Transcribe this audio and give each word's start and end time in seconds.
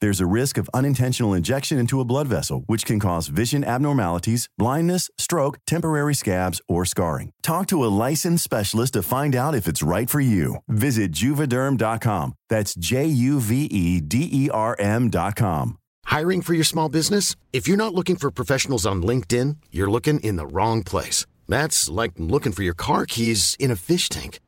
There's 0.00 0.20
a 0.20 0.26
risk 0.26 0.58
of 0.58 0.70
unintentional 0.72 1.34
injection 1.34 1.78
into 1.78 2.00
a 2.00 2.04
blood 2.04 2.28
vessel, 2.28 2.62
which 2.66 2.84
can 2.84 3.00
cause 3.00 3.28
vision 3.28 3.64
abnormalities, 3.64 4.48
blindness, 4.58 5.10
stroke, 5.18 5.58
temporary 5.66 6.14
scabs, 6.14 6.60
or 6.68 6.84
scarring. 6.84 7.32
Talk 7.42 7.66
to 7.68 7.84
a 7.84 7.94
licensed 8.06 8.44
specialist 8.44 8.92
to 8.92 9.02
find 9.02 9.34
out 9.34 9.54
if 9.54 9.66
it's 9.66 9.82
right 9.82 10.08
for 10.10 10.20
you. 10.20 10.56
Visit 10.68 11.10
juvederm.com. 11.12 12.34
That's 12.48 12.74
J 12.74 13.06
U 13.06 13.40
V 13.40 13.64
E 13.64 14.00
D 14.00 14.28
E 14.30 14.50
R 14.50 14.76
M.com. 14.78 15.78
Hiring 16.04 16.42
for 16.42 16.54
your 16.54 16.64
small 16.64 16.88
business? 16.88 17.34
If 17.52 17.66
you're 17.66 17.76
not 17.76 17.94
looking 17.94 18.16
for 18.16 18.30
professionals 18.30 18.86
on 18.86 19.02
LinkedIn, 19.02 19.56
you're 19.70 19.90
looking 19.90 20.20
in 20.20 20.36
the 20.36 20.46
wrong 20.46 20.82
place. 20.82 21.26
That's 21.48 21.88
like 21.88 22.12
looking 22.18 22.52
for 22.52 22.62
your 22.62 22.74
car 22.74 23.04
keys 23.04 23.56
in 23.58 23.70
a 23.70 23.76
fish 23.76 24.08
tank. 24.08 24.38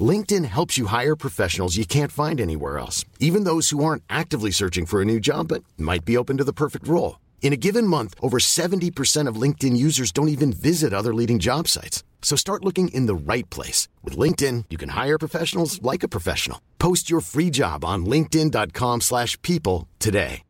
LinkedIn 0.00 0.44
helps 0.44 0.76
you 0.76 0.86
hire 0.86 1.16
professionals 1.16 1.76
you 1.76 1.86
can't 1.86 2.12
find 2.12 2.40
anywhere 2.40 2.78
else, 2.78 3.04
even 3.20 3.44
those 3.44 3.70
who 3.70 3.82
aren't 3.84 4.02
actively 4.10 4.50
searching 4.50 4.84
for 4.84 5.00
a 5.00 5.04
new 5.04 5.20
job 5.20 5.48
but 5.48 5.64
might 5.78 6.04
be 6.04 6.16
open 6.16 6.36
to 6.38 6.44
the 6.44 6.52
perfect 6.52 6.86
role. 6.86 7.20
In 7.40 7.52
a 7.52 7.56
given 7.56 7.86
month, 7.86 8.14
over 8.20 8.38
70% 8.38 9.28
of 9.28 9.40
LinkedIn 9.40 9.76
users 9.76 10.12
don't 10.12 10.28
even 10.28 10.52
visit 10.52 10.92
other 10.92 11.14
leading 11.14 11.38
job 11.38 11.68
sites. 11.68 12.02
So 12.20 12.34
start 12.36 12.64
looking 12.64 12.88
in 12.88 13.06
the 13.06 13.14
right 13.14 13.48
place. 13.50 13.88
With 14.02 14.18
LinkedIn, 14.18 14.64
you 14.68 14.76
can 14.76 14.90
hire 14.90 15.16
professionals 15.16 15.80
like 15.80 16.02
a 16.02 16.08
professional. 16.08 16.60
Post 16.78 17.08
your 17.08 17.20
free 17.20 17.50
job 17.50 17.84
on 17.84 18.04
linkedin.com 18.04 19.00
slash 19.00 19.40
people 19.42 19.88
today. 20.00 20.42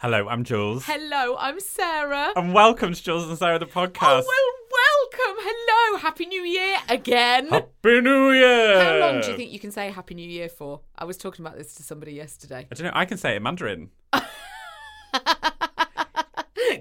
Hello, 0.00 0.28
I'm 0.28 0.44
Jules. 0.44 0.84
Hello, 0.86 1.36
I'm 1.40 1.58
Sarah. 1.58 2.30
And 2.36 2.54
welcome 2.54 2.94
to 2.94 3.02
Jules 3.02 3.28
and 3.28 3.36
Sarah, 3.36 3.58
the 3.58 3.66
oh, 3.66 3.68
podcast. 3.68 4.22
Oh, 4.22 4.24
well, 4.24 4.67
welcome. 4.78 5.36
Hello. 5.40 5.98
Happy 5.98 6.26
New 6.26 6.42
Year 6.42 6.76
again. 6.88 7.48
Happy 7.48 8.00
New 8.00 8.30
Year! 8.30 8.84
How 8.84 8.98
long 8.98 9.20
do 9.20 9.30
you 9.30 9.36
think 9.36 9.52
you 9.52 9.58
can 9.58 9.70
say 9.70 9.90
Happy 9.90 10.14
New 10.14 10.28
Year 10.28 10.48
for? 10.48 10.80
I 10.96 11.04
was 11.04 11.16
talking 11.16 11.44
about 11.44 11.56
this 11.56 11.74
to 11.74 11.82
somebody 11.82 12.12
yesterday. 12.12 12.66
I 12.70 12.74
don't 12.74 12.86
know, 12.86 12.92
I 12.94 13.04
can 13.04 13.18
say 13.18 13.32
it 13.32 13.36
in 13.36 13.42
Mandarin. 13.42 13.90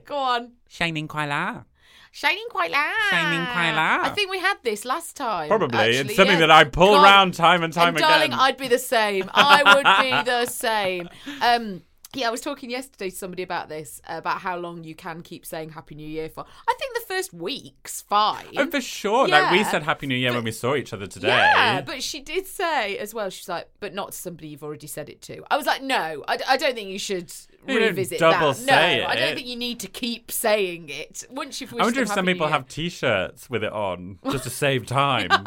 Go 0.06 0.16
on. 0.16 0.54
Shining 0.68 1.08
quite 1.08 1.30
la. 1.30 1.64
Shining 2.12 2.46
quite 2.50 2.72
loud. 2.72 2.94
Shining 3.12 3.46
quite 3.46 3.74
loud. 3.74 4.08
I 4.08 4.10
think 4.10 4.32
we 4.32 4.40
had 4.40 4.58
this 4.64 4.86
last 4.86 5.16
time. 5.16 5.50
Probably. 5.50 5.78
actually, 5.78 6.00
it's 6.00 6.16
something 6.16 6.40
yeah. 6.40 6.48
that 6.48 6.52
I 6.52 6.64
pull 6.64 6.96
God. 6.96 7.04
around 7.04 7.34
time 7.34 7.64
and 7.64 7.72
time 7.72 7.90
and 7.90 7.98
again. 7.98 8.10
darling, 8.10 8.34
I'd 8.34 8.58
be 8.58 8.68
the 8.68 8.80
same. 8.80 9.30
I 9.34 9.62
would 9.76 9.86
be 10.04 10.32
the 10.32 10.46
same. 10.46 11.10
Um, 11.42 11.84
yeah, 12.18 12.28
I 12.28 12.32
was 12.32 12.42
talking 12.42 12.70
yesterday 12.70 13.10
to 13.10 13.16
somebody 13.16 13.44
about 13.44 13.70
this, 13.70 14.02
about 14.08 14.40
how 14.42 14.58
long 14.58 14.84
you 14.84 14.96
can 14.96 15.22
keep 15.22 15.46
saying 15.46 15.70
Happy 15.70 15.96
New 15.96 16.08
Year 16.08 16.30
for. 16.30 16.46
I 16.68 16.74
think 16.80 16.94
the 16.96 17.02
first 17.08 17.34
week's 17.34 18.02
fine. 18.02 18.46
Oh, 18.58 18.70
for 18.70 18.82
sure. 18.82 19.28
Like, 19.28 19.52
we 19.52 19.64
said 19.64 19.84
Happy 19.84 20.08
New 20.08 20.16
Year 20.16 20.34
when 20.34 20.44
we 20.44 20.52
saw 20.52 20.76
each 20.76 20.94
other 20.94 21.08
today. 21.08 21.28
Yeah, 21.30 21.82
but 21.82 22.04
she 22.04 22.20
did 22.20 22.46
say 22.48 22.98
as 22.98 23.14
well. 23.14 23.30
She's 23.30 23.48
like, 23.50 23.70
but 23.80 23.94
not 23.94 24.12
to 24.12 24.18
somebody 24.18 24.50
you've 24.50 24.64
already 24.64 24.88
said 24.88 25.10
it 25.10 25.22
to. 25.24 25.44
I 25.52 25.58
was 25.58 25.66
like, 25.66 25.82
no, 25.82 26.24
I, 26.28 26.38
I 26.48 26.58
don't 26.58 26.76
think 26.76 26.90
you 26.90 27.00
should 27.00 27.32
You 27.68 27.80
revisit 27.80 28.20
double 28.20 28.50
that. 28.54 28.56
say 28.56 29.02
no, 29.02 29.08
I 29.08 29.16
don't 29.16 29.36
think 29.36 29.48
you 29.48 29.56
need 29.56 29.80
to 29.82 29.88
keep 29.88 30.32
saying 30.32 30.90
it. 30.90 31.26
Once 31.30 31.62
you've 31.62 31.74
I 31.74 31.84
wonder 31.84 32.02
if 32.02 32.08
some 32.08 32.26
Happy 32.26 32.34
people 32.34 32.48
Year. 32.48 32.54
have 32.54 32.68
T-shirts 32.68 33.50
with 33.50 33.64
it 33.64 33.72
on 33.72 34.20
just 34.32 34.44
to 34.46 34.50
save 34.50 34.86
time. 34.86 35.30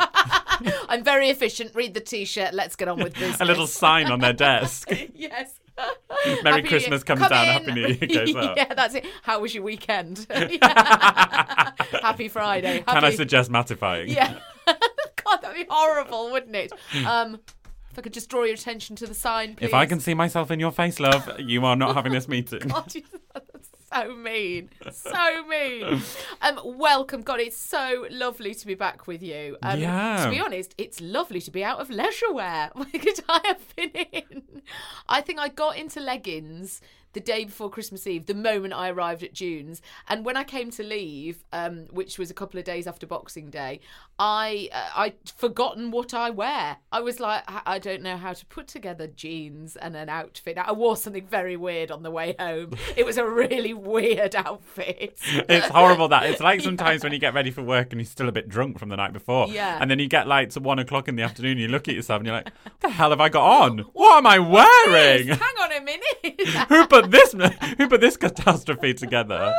I'm 0.89 1.03
very 1.03 1.31
efficient. 1.31 1.75
Read 1.75 1.95
the 1.95 2.01
T-shirt. 2.01 2.53
Let's 2.55 2.77
get 2.77 2.89
on 2.89 2.99
with 3.03 3.15
business. 3.19 3.41
A 3.41 3.45
little 3.45 3.67
sign 3.67 4.11
on 4.11 4.21
their 4.21 4.33
desk. 4.33 4.91
yes. 5.15 5.55
Merry 6.43 6.57
Happy 6.57 6.69
Christmas 6.69 7.03
comes 7.03 7.21
Come 7.21 7.31
down, 7.31 7.47
in. 7.47 7.53
Happy 7.53 7.73
New 7.73 7.87
Year 7.87 7.97
goes 8.27 8.35
up. 8.37 8.57
yeah, 8.57 8.75
that's 8.75 8.95
it. 8.95 9.07
How 9.23 9.41
was 9.41 9.55
your 9.55 9.65
weekend? 9.65 10.27
Happy 10.31 12.29
Friday. 12.29 12.81
Can 12.87 12.97
I 12.97 13.01
Happy- 13.01 13.17
suggest 13.17 13.51
mattifying? 13.51 14.09
Yeah. 14.09 14.39
God, 14.67 15.39
that'd 15.43 15.57
be 15.57 15.67
horrible, 15.69 16.31
wouldn't 16.33 16.55
it? 16.57 16.73
Um, 17.07 17.41
if 17.91 17.99
I 17.99 18.03
could 18.03 18.13
just 18.13 18.29
draw 18.31 18.45
your 18.45 18.55
attention 18.55 18.97
to 18.97 19.07
the 19.07 19.15
sign, 19.15 19.55
please. 19.57 19.67
If 19.67 19.75
I 19.75 19.87
can 19.87 20.01
see 20.01 20.15
myself 20.15 20.51
in 20.51 20.61
your 20.61 20.71
face, 20.73 21.01
love, 21.01 21.29
you 21.39 21.65
are 21.65 21.77
not 21.77 21.95
having 21.97 22.13
this 22.13 22.29
meeting. 22.29 22.61
God, 22.61 22.93
that's 23.35 23.70
so 23.95 24.15
mean, 24.15 24.71
so 24.93 25.45
mean. 25.47 26.01
Um, 26.43 26.61
welcome, 26.65 27.23
God. 27.23 27.41
It's 27.41 27.57
so 27.57 28.07
lovely 28.11 28.55
to 28.55 28.67
be 28.67 28.75
back 28.75 29.07
with 29.07 29.23
you. 29.23 29.57
Um, 29.63 29.81
Yeah. 29.81 30.25
To 30.25 30.31
be 30.31 30.41
honest, 30.41 30.75
it's 30.79 31.01
lovely 31.01 31.41
to 31.41 31.51
be 31.51 31.65
out 31.65 31.81
of 31.81 31.91
leisure 31.91 32.33
wear 32.33 32.71
because 32.93 33.21
I 33.29 33.41
have 33.45 33.77
been 33.77 33.91
in. 34.13 34.63
I 35.09 35.21
think 35.21 35.39
I 35.41 35.49
got 35.49 35.77
into 35.77 36.01
leggings 36.01 36.81
the 37.13 37.21
day 37.21 37.45
before 37.45 37.71
Christmas 37.71 38.07
Eve, 38.07 38.27
the 38.27 38.35
moment 38.35 38.75
I 38.75 38.91
arrived 38.91 39.23
at 39.23 39.33
June's, 39.33 39.83
and 40.09 40.25
when 40.25 40.37
I 40.37 40.45
came 40.45 40.71
to 40.73 40.83
leave, 40.83 41.45
um, 41.53 41.87
which 41.91 42.19
was 42.19 42.31
a 42.31 42.35
couple 42.35 42.59
of 42.59 42.65
days 42.65 42.87
after 42.87 43.07
Boxing 43.07 43.51
Day, 43.51 43.81
I 44.19 44.69
uh, 44.73 44.91
I'd 44.97 45.15
forgotten 45.37 45.91
what 45.91 46.15
I 46.15 46.31
wear. 46.31 46.77
I 46.93 47.01
was 47.01 47.21
like, 47.21 47.43
I 47.67 47.79
don't 47.79 48.03
know 48.03 48.17
how 48.17 48.33
to 48.33 48.47
put 48.47 48.69
together 48.69 49.07
jeans 49.07 49.77
and 49.77 49.97
an 49.97 50.09
outfit. 50.09 50.59
I 50.59 50.73
wore 50.73 50.97
something 50.97 51.27
very 51.27 51.57
weird 51.57 51.91
on 51.91 52.03
the 52.03 52.11
way 52.11 52.35
home. 52.39 52.75
It 52.97 53.07
was 53.07 53.17
a 53.17 53.27
really 53.27 53.75
weird 53.75 54.35
outfit. 54.35 55.19
It's 55.51 55.69
horrible 55.69 56.09
that 56.09 56.25
it's 56.25 56.41
like 56.41 56.61
sometimes 56.71 57.03
when 57.03 57.13
you 57.13 57.19
get 57.19 57.35
ready 57.35 57.51
for 57.51 57.63
work 57.63 57.93
and 57.93 58.01
you're 58.01 58.07
still 58.07 58.29
a 58.29 58.33
bit 58.33 58.49
drunk 58.49 58.79
from 58.79 58.89
the 58.89 58.97
night 58.97 59.13
before. 59.13 59.49
Yeah. 59.49 59.79
And 59.81 59.91
then 59.91 59.99
you 59.99 60.07
get 60.07 60.29
like 60.29 60.51
to 60.51 60.61
one 60.61 60.79
o'clock 60.79 61.09
in 61.09 61.17
the 61.17 61.23
afternoon 61.23 61.53
and 61.53 61.61
you 61.61 61.69
look 61.69 61.89
at 61.89 61.95
yourself 61.95 62.19
and 62.21 62.27
you're 62.27 62.37
like, 62.37 62.51
what 62.63 62.81
the 62.81 62.89
hell 62.91 63.11
have 63.11 63.21
I 63.21 63.29
got 63.29 63.63
on? 63.63 63.79
What 63.93 64.19
am 64.19 64.27
I 64.27 64.39
wearing? 64.39 65.29
Hang 65.29 65.41
on 65.61 65.73
a 65.73 65.81
minute. 65.81 66.41
who 66.69 66.87
put 67.03 67.11
this 67.11 67.33
who 67.79 67.89
put 67.89 68.01
this 68.01 68.17
catastrophe 68.17 68.95
together? 68.95 69.55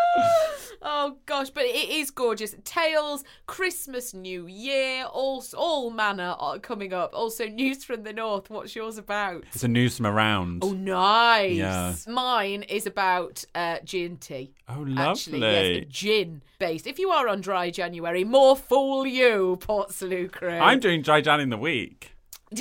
Oh 0.84 1.18
gosh, 1.28 1.52
but 1.52 1.64
it 1.66 1.90
is 1.90 2.10
gorgeous. 2.10 2.56
Tales, 2.64 3.24
Christmas, 3.46 4.16
New 4.16 4.48
Year, 4.48 5.06
all 5.06 5.44
all 5.56 5.92
manner 5.92 6.36
are 6.40 6.58
coming 6.58 6.92
up. 6.92 7.12
Also, 7.14 7.46
news 7.48 7.84
from 7.84 8.02
the 8.02 8.14
north. 8.14 8.50
What's 8.50 8.76
yours 8.76 8.98
about? 8.98 9.44
It's 9.54 9.64
a 9.64 9.68
news 9.68 9.98
from 9.98 10.08
around. 10.08 10.64
Oh, 10.64 10.74
nice. 10.74 11.56
Yeah. 11.56 11.94
Mine 12.08 12.64
is 12.64 12.88
about 12.88 13.46
uh, 13.54 13.78
gin 13.84 14.18
tea. 14.18 14.54
Oh, 14.68 14.86
Actually, 14.98 15.40
lovely. 15.40 15.80
yes, 15.82 15.86
gin 15.90 16.42
based. 16.58 16.88
If 16.88 16.98
you 16.98 17.12
are 17.12 17.28
on 17.28 17.42
dry 17.42 17.70
January, 17.70 18.24
more 18.24 18.56
fool 18.56 19.06
you, 19.06 19.58
Portslade 19.62 20.32
crew. 20.32 20.50
I'm 20.50 20.80
doing 20.80 21.04
dry 21.04 21.22
Jan 21.22 21.40
in 21.42 21.50
the 21.50 21.58
week. 21.58 22.16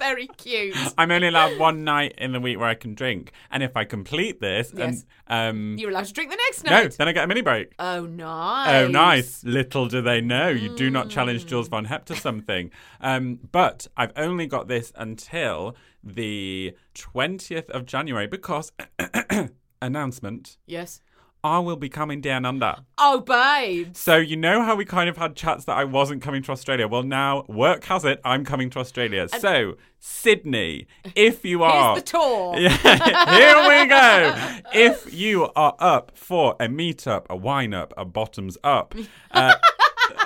very 0.00 0.26
cute. 0.36 0.76
I'm 0.98 1.10
only 1.10 1.28
allowed 1.28 1.58
one 1.58 1.84
night 1.84 2.14
in 2.18 2.32
the 2.32 2.40
week 2.40 2.58
where 2.58 2.68
I 2.68 2.74
can 2.74 2.94
drink, 2.94 3.32
and 3.50 3.62
if 3.62 3.76
I 3.76 3.84
complete 3.84 4.40
this, 4.40 4.72
Yes. 4.74 5.04
and 5.26 5.50
um, 5.50 5.78
You're 5.78 5.90
allowed 5.90 6.06
to 6.06 6.12
drink 6.12 6.30
the 6.30 6.36
next 6.48 6.64
night. 6.64 6.70
no, 6.84 6.88
then 6.88 7.08
I 7.08 7.12
get 7.12 7.24
a 7.24 7.26
mini 7.26 7.42
break. 7.42 7.72
Oh, 7.78 8.06
nice. 8.06 8.68
Oh, 8.84 8.88
nice. 8.88 9.44
Little 9.44 9.86
do 9.86 10.00
they 10.02 10.20
know, 10.20 10.48
you 10.48 10.74
do 10.76 10.90
not 10.90 11.08
challenge 11.10 11.44
Mm. 11.44 11.48
Jules 11.48 11.68
von 11.68 11.86
Hepp 11.86 12.04
to 12.06 12.16
something. 12.16 12.70
Um, 13.00 13.38
but 13.52 13.86
I've 13.96 14.12
only 14.16 14.46
got 14.46 14.68
this 14.68 14.92
until 14.96 15.76
the 16.02 16.74
20th 16.94 17.68
of 17.70 17.86
January 17.86 18.26
because, 18.26 18.72
announcement, 19.82 20.56
Yes. 20.66 21.00
I 21.44 21.60
will 21.60 21.76
be 21.76 21.88
coming 21.88 22.20
down 22.20 22.44
under. 22.44 22.76
Oh, 22.98 23.20
babe. 23.20 23.94
So, 23.94 24.16
you 24.16 24.36
know 24.36 24.62
how 24.62 24.74
we 24.74 24.84
kind 24.84 25.08
of 25.08 25.16
had 25.16 25.36
chats 25.36 25.64
that 25.66 25.76
I 25.76 25.84
wasn't 25.84 26.20
coming 26.20 26.42
to 26.42 26.52
Australia? 26.52 26.88
Well, 26.88 27.04
now 27.04 27.44
work 27.48 27.84
has 27.84 28.04
it, 28.04 28.20
I'm 28.24 28.44
coming 28.44 28.70
to 28.70 28.80
Australia. 28.80 29.28
so, 29.28 29.74
Sydney, 30.00 30.86
if 31.14 31.44
you 31.44 31.62
are. 31.64 31.94
Here's 31.94 32.04
the 32.04 32.10
tour. 32.10 32.54
Yeah, 32.58 33.34
here 33.36 33.68
we 33.68 33.88
go. 33.88 34.60
If 34.74 35.12
you 35.14 35.48
are 35.54 35.74
up 35.78 36.12
for 36.14 36.56
a 36.58 36.66
meetup, 36.66 37.26
a 37.30 37.36
wine 37.36 37.72
up, 37.72 37.94
a 37.96 38.04
bottoms 38.04 38.58
up, 38.64 38.94
uh, 39.30 39.54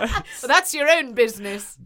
Well, 0.03 0.49
that's 0.49 0.75
your 0.75 0.89
own 0.91 1.15
business. 1.15 1.77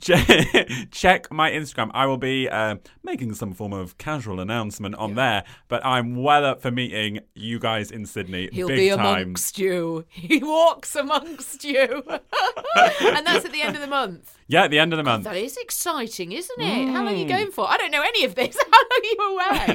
check 0.91 1.31
my 1.31 1.51
Instagram. 1.51 1.91
I 1.95 2.07
will 2.07 2.17
be 2.17 2.49
uh, 2.49 2.77
making 3.03 3.35
some 3.35 3.53
form 3.53 3.73
of 3.73 3.99
casual 3.99 4.41
announcement 4.41 4.95
on 4.97 5.15
there, 5.15 5.45
but 5.69 5.85
I'm 5.85 6.17
well 6.17 6.45
up 6.45 6.61
for 6.63 6.71
meeting 6.71 7.21
you 7.35 7.59
guys 7.59 7.91
in 7.91 8.07
Sydney. 8.07 8.49
He'll 8.53 8.69
big 8.69 8.77
be 8.77 8.89
time. 8.91 9.01
amongst 9.01 9.59
you. 9.59 10.05
He 10.09 10.39
walks 10.39 10.95
amongst 10.97 11.65
you. 11.65 12.03
and 12.07 13.27
that's 13.27 13.45
at 13.45 13.53
the 13.53 13.63
end 13.63 13.75
of 13.77 13.83
the 13.83 13.89
month. 13.89 14.33
Yeah, 14.49 14.65
at 14.65 14.71
the 14.71 14.79
end 14.79 14.93
of 14.93 14.97
the 14.97 15.03
month. 15.03 15.25
That 15.25 15.37
is 15.37 15.57
exciting, 15.57 16.31
isn't 16.33 16.61
it? 16.61 16.89
How 16.93 17.03
long 17.05 17.09
are 17.15 17.17
you 17.17 17.27
Mm. 17.27 17.29
going 17.29 17.51
for? 17.51 17.69
I 17.69 17.77
don't 17.79 17.91
know 17.91 18.03
any 18.03 18.25
of 18.25 18.37
this. 18.37 18.57
How 18.73 18.79
long 18.79 18.91
are 18.93 19.05
you 19.05 19.17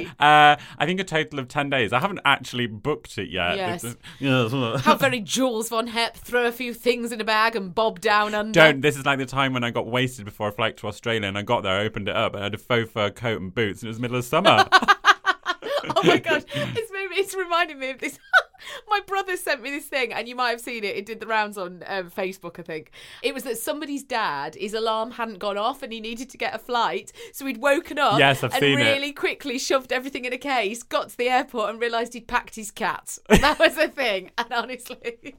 away? 0.02 0.08
Uh, 0.22 0.56
I 0.78 0.86
think 0.86 1.00
a 1.00 1.04
total 1.04 1.38
of 1.40 1.48
10 1.48 1.68
days. 1.68 1.92
I 1.92 1.98
haven't 1.98 2.20
actually 2.24 2.66
booked 2.66 3.18
it 3.18 3.28
yet. 3.28 3.56
Yes. 3.56 3.96
How 4.84 4.94
very 4.96 5.20
Jules 5.20 5.68
von 5.68 5.88
Hepp 5.88 6.14
throw 6.14 6.46
a 6.46 6.52
few 6.52 6.72
things 6.72 7.12
in 7.12 7.20
a 7.20 7.24
bag 7.24 7.56
and 7.56 7.74
bob 7.74 8.00
down 8.00 8.31
under. 8.34 8.52
Don't. 8.52 8.80
This 8.80 8.96
is 8.96 9.06
like 9.06 9.18
the 9.18 9.26
time 9.26 9.52
when 9.52 9.64
I 9.64 9.70
got 9.70 9.86
wasted 9.86 10.24
before 10.24 10.48
a 10.48 10.52
flight 10.52 10.76
to 10.78 10.86
Australia 10.88 11.28
and 11.28 11.38
I 11.38 11.42
got 11.42 11.62
there, 11.62 11.78
I 11.80 11.84
opened 11.84 12.08
it 12.08 12.16
up, 12.16 12.34
and 12.34 12.42
I 12.42 12.44
had 12.46 12.54
a 12.54 12.58
faux 12.58 12.90
fur 12.90 13.10
coat 13.10 13.40
and 13.40 13.54
boots, 13.54 13.82
and 13.82 13.88
it 13.88 13.90
was 13.90 14.00
middle 14.00 14.16
of 14.16 14.24
summer. 14.24 14.66
Oh 15.96 16.02
my 16.04 16.18
gosh, 16.30 16.42
it's 16.54 16.92
made 16.92 17.08
me, 17.10 17.16
it's 17.16 17.34
reminding 17.34 17.78
me 17.78 17.90
of 17.90 17.98
this. 17.98 18.18
my 18.88 19.00
brother 19.06 19.36
sent 19.36 19.62
me 19.62 19.70
this 19.70 19.86
thing, 19.86 20.12
and 20.12 20.28
you 20.28 20.36
might 20.36 20.50
have 20.50 20.60
seen 20.60 20.84
it. 20.84 20.96
It 20.96 21.06
did 21.06 21.20
the 21.20 21.26
rounds 21.26 21.58
on 21.58 21.82
um, 21.86 22.10
Facebook, 22.10 22.58
I 22.58 22.62
think. 22.62 22.92
It 23.22 23.34
was 23.34 23.42
that 23.44 23.58
somebody's 23.58 24.04
dad, 24.04 24.54
his 24.54 24.74
alarm 24.74 25.12
hadn't 25.12 25.38
gone 25.38 25.58
off, 25.58 25.82
and 25.82 25.92
he 25.92 26.00
needed 26.00 26.30
to 26.30 26.38
get 26.38 26.54
a 26.54 26.58
flight, 26.58 27.12
so 27.32 27.44
he'd 27.46 27.58
woken 27.58 27.98
up 27.98 28.18
Yes, 28.18 28.42
I've 28.44 28.52
and 28.52 28.60
seen 28.60 28.78
it. 28.78 28.82
really 28.84 29.12
quickly 29.12 29.58
shoved 29.58 29.92
everything 29.92 30.24
in 30.24 30.32
a 30.32 30.38
case, 30.38 30.82
got 30.82 31.08
to 31.10 31.16
the 31.16 31.28
airport, 31.28 31.70
and 31.70 31.80
realised 31.80 32.14
he'd 32.14 32.28
packed 32.28 32.54
his 32.54 32.70
cat. 32.70 33.18
That 33.28 33.58
was 33.58 33.74
the 33.74 33.88
thing, 33.88 34.30
and 34.38 34.52
honestly, 34.52 35.34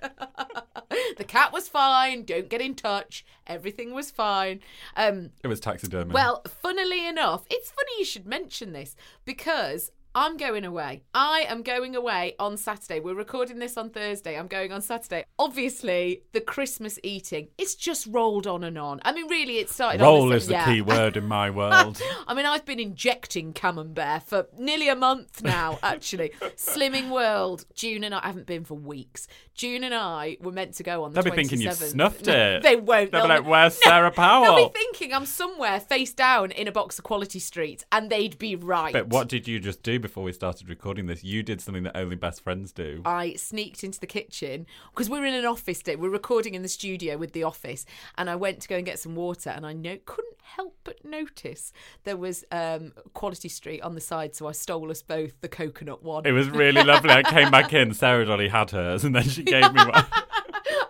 the 1.17 1.23
cat 1.25 1.51
was 1.53 1.67
fine. 1.69 2.23
Don't 2.25 2.49
get 2.49 2.61
in 2.61 2.75
touch. 2.75 3.25
Everything 3.47 3.93
was 3.93 4.11
fine. 4.11 4.59
Um, 4.95 5.31
it 5.43 5.47
was 5.47 5.59
taxidermy. 5.59 6.13
well, 6.13 6.41
funnily 6.61 7.07
enough, 7.07 7.45
it's 7.49 7.71
funny 7.71 7.91
you 7.99 8.05
should 8.05 8.25
mention 8.25 8.73
this 8.73 8.95
because 9.25 9.91
I'm 10.15 10.37
going 10.37 10.63
away. 10.63 11.01
I 11.15 11.45
am 11.47 11.63
going 11.63 11.95
away 11.95 12.35
on 12.37 12.55
Saturday. 12.55 12.99
We're 12.99 13.15
recording 13.15 13.57
this 13.57 13.77
on 13.77 13.89
Thursday. 13.89 14.37
I'm 14.37 14.45
going 14.45 14.71
on 14.71 14.83
Saturday. 14.83 15.25
Obviously, 15.39 16.21
the 16.33 16.39
Christmas 16.41 16.99
eating, 17.01 17.47
it's 17.57 17.73
just 17.73 18.05
rolled 18.05 18.45
on 18.45 18.63
and 18.63 18.77
on. 18.77 19.01
I 19.03 19.11
mean, 19.11 19.27
really, 19.27 19.57
it 19.57 19.71
started 19.71 20.01
on 20.01 20.05
Roll 20.05 20.27
this- 20.27 20.43
is 20.43 20.47
the 20.49 20.53
yeah. 20.53 20.65
key 20.65 20.81
word 20.83 21.17
in 21.17 21.25
my 21.27 21.49
world. 21.49 21.99
I 22.27 22.35
mean, 22.35 22.45
I've 22.45 22.63
been 22.63 22.79
injecting 22.79 23.53
camembert 23.53 24.21
for 24.21 24.45
nearly 24.55 24.87
a 24.87 24.95
month 24.95 25.41
now, 25.41 25.79
actually. 25.83 26.29
Slimming 26.57 27.09
World. 27.09 27.65
June 27.73 28.03
and 28.03 28.13
I, 28.13 28.19
I 28.23 28.27
haven't 28.27 28.45
been 28.45 28.65
for 28.65 28.75
weeks. 28.75 29.27
June 29.55 29.83
and 29.83 29.95
I 29.95 30.37
were 30.41 30.51
meant 30.51 30.75
to 30.75 30.83
go 30.83 31.03
on 31.05 31.13
the 31.13 31.21
They'll 31.23 31.31
be 31.31 31.35
thinking 31.35 31.59
you've 31.59 31.73
snuffed 31.73 32.27
No, 32.27 32.33
it. 32.33 32.61
They 32.61 32.75
won't. 32.75 33.11
They'll 33.11 33.23
be 33.23 33.27
They'll- 33.29 33.41
like, 33.41 33.47
"Where's 33.47 33.83
Sarah 33.83 34.11
Powell?" 34.11 34.55
They'll 34.55 34.69
be 34.69 34.73
thinking 34.73 35.11
I'm 35.13 35.25
somewhere 35.25 35.79
face 35.79 36.13
down 36.13 36.51
in 36.51 36.67
a 36.67 36.71
box 36.71 36.99
of 36.99 37.03
Quality 37.03 37.39
Street, 37.39 37.83
and 37.91 38.09
they'd 38.11 38.37
be 38.37 38.55
right. 38.55 38.93
But 38.93 39.07
what 39.07 39.27
did 39.27 39.47
you 39.47 39.59
just 39.59 39.81
do 39.81 39.99
before 40.03 40.23
we 40.23 40.31
started 40.33 40.69
recording 40.69 41.07
this? 41.07 41.23
You 41.23 41.41
did 41.41 41.59
something 41.61 41.81
that 41.83 41.97
only 41.97 42.15
best 42.15 42.43
friends 42.43 42.71
do. 42.71 43.01
I 43.05 43.33
sneaked 43.33 43.83
into 43.83 43.99
the 43.99 44.05
kitchen 44.05 44.67
because 44.91 45.09
we're 45.09 45.25
in 45.25 45.33
an 45.33 45.45
office 45.45 45.81
day. 45.81 45.95
We're 45.95 46.09
recording 46.09 46.53
in 46.53 46.61
the 46.61 46.67
studio 46.67 47.17
with 47.17 47.31
the 47.31 47.41
office, 47.43 47.85
and 48.17 48.29
I 48.29 48.35
went 48.35 48.59
to 48.61 48.67
go 48.67 48.75
and 48.75 48.85
get 48.85 48.99
some 48.99 49.15
water, 49.15 49.49
and 49.49 49.65
I 49.65 49.73
no- 49.73 49.97
couldn't 50.05 50.37
help 50.43 50.75
but 50.83 51.03
notice 51.03 51.71
there 52.03 52.17
was 52.17 52.43
um, 52.51 52.91
Quality 53.13 53.49
Street 53.49 53.81
on 53.81 53.95
the 53.95 54.01
side, 54.01 54.35
so 54.35 54.45
I 54.47 54.51
stole 54.51 54.91
us 54.91 55.01
both 55.01 55.39
the 55.41 55.47
coconut 55.47 56.03
one. 56.03 56.25
It 56.27 56.33
was 56.33 56.49
really 56.49 56.83
lovely. 56.83 57.09
I 57.11 57.23
came 57.23 57.49
back 57.49 57.73
in. 57.73 57.93
Sarah 57.93 58.25
Dolly 58.25 58.49
had 58.49 58.69
hers, 58.71 59.03
and 59.03 59.15
then 59.15 59.23
she 59.23 59.41
gave 59.43 59.73
me 59.73 59.81
one. 59.85 60.05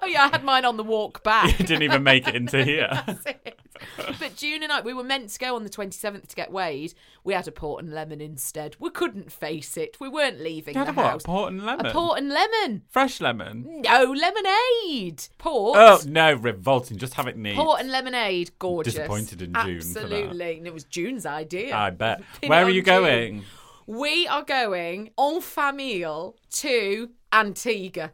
oh 0.02 0.08
yeah, 0.08 0.24
I 0.24 0.28
had 0.30 0.44
mine 0.44 0.66
on 0.66 0.76
the 0.78 0.84
walk 0.84 1.24
back. 1.24 1.60
It 1.60 1.68
didn't 1.68 1.84
even 1.84 2.04
make 2.04 2.28
it 2.28 2.36
into 2.36 2.64
here. 2.66 2.90
But 4.20 4.36
June 4.36 4.64
and 4.64 4.72
I, 4.72 4.82
we 4.82 4.94
were 4.94 5.04
meant 5.04 5.30
to 5.30 5.40
go 5.40 5.56
on 5.56 5.64
the 5.64 5.70
27th 5.70 6.28
to 6.28 6.36
get 6.36 6.52
weighed. 6.52 6.94
We 7.24 7.34
had 7.34 7.48
a 7.48 7.52
port 7.52 7.84
and 7.84 7.94
lemon 7.94 8.22
instead. 8.22 8.76
We 8.80 8.90
couldn't 8.90 9.32
face 9.32 9.76
it. 9.78 9.98
We 10.00 10.10
weren't 10.10 10.40
leaving 10.40 10.76
You 10.76 10.80
had 10.80 10.88
the 10.88 10.92
a 10.92 11.04
what? 11.04 11.12
house. 11.12 11.24
Port 11.24 11.52
and 11.52 11.66
lemon. 11.66 11.86
A 11.86 11.92
port 11.92 12.20
and 12.20 12.30
lemon. 12.30 12.84
Fresh 12.90 13.22
lemon. 13.22 13.82
No, 13.84 14.04
lemonade. 14.14 15.28
Port. 15.38 15.78
Oh 15.80 16.00
no, 16.08 16.34
revolting. 16.34 16.98
Just 16.98 17.14
have 17.16 17.28
it 17.28 17.38
neat. 17.38 17.56
Port 17.56 17.80
and 17.82 17.92
lemonade, 17.92 18.52
gorgeous. 18.60 18.94
Disappointed 18.96 19.42
in 19.42 19.54
June 19.54 19.82
for 19.82 20.00
that. 20.00 20.04
Absolutely, 20.04 20.58
and 20.58 20.68
it 20.68 20.74
was 20.74 20.84
June's 20.86 21.26
idea. 21.26 21.76
I 21.76 21.90
bet. 21.90 22.20
Pin 22.42 22.44
it 22.44 22.50
Where 22.50 22.62
are 22.64 22.66
on 22.66 22.74
you 22.74 22.82
June. 22.82 22.86
going? 22.86 23.44
We 23.86 24.28
are 24.28 24.44
going 24.44 25.12
en 25.20 25.42
famille 25.42 26.36
to 26.52 27.10
Antigua. 27.34 28.12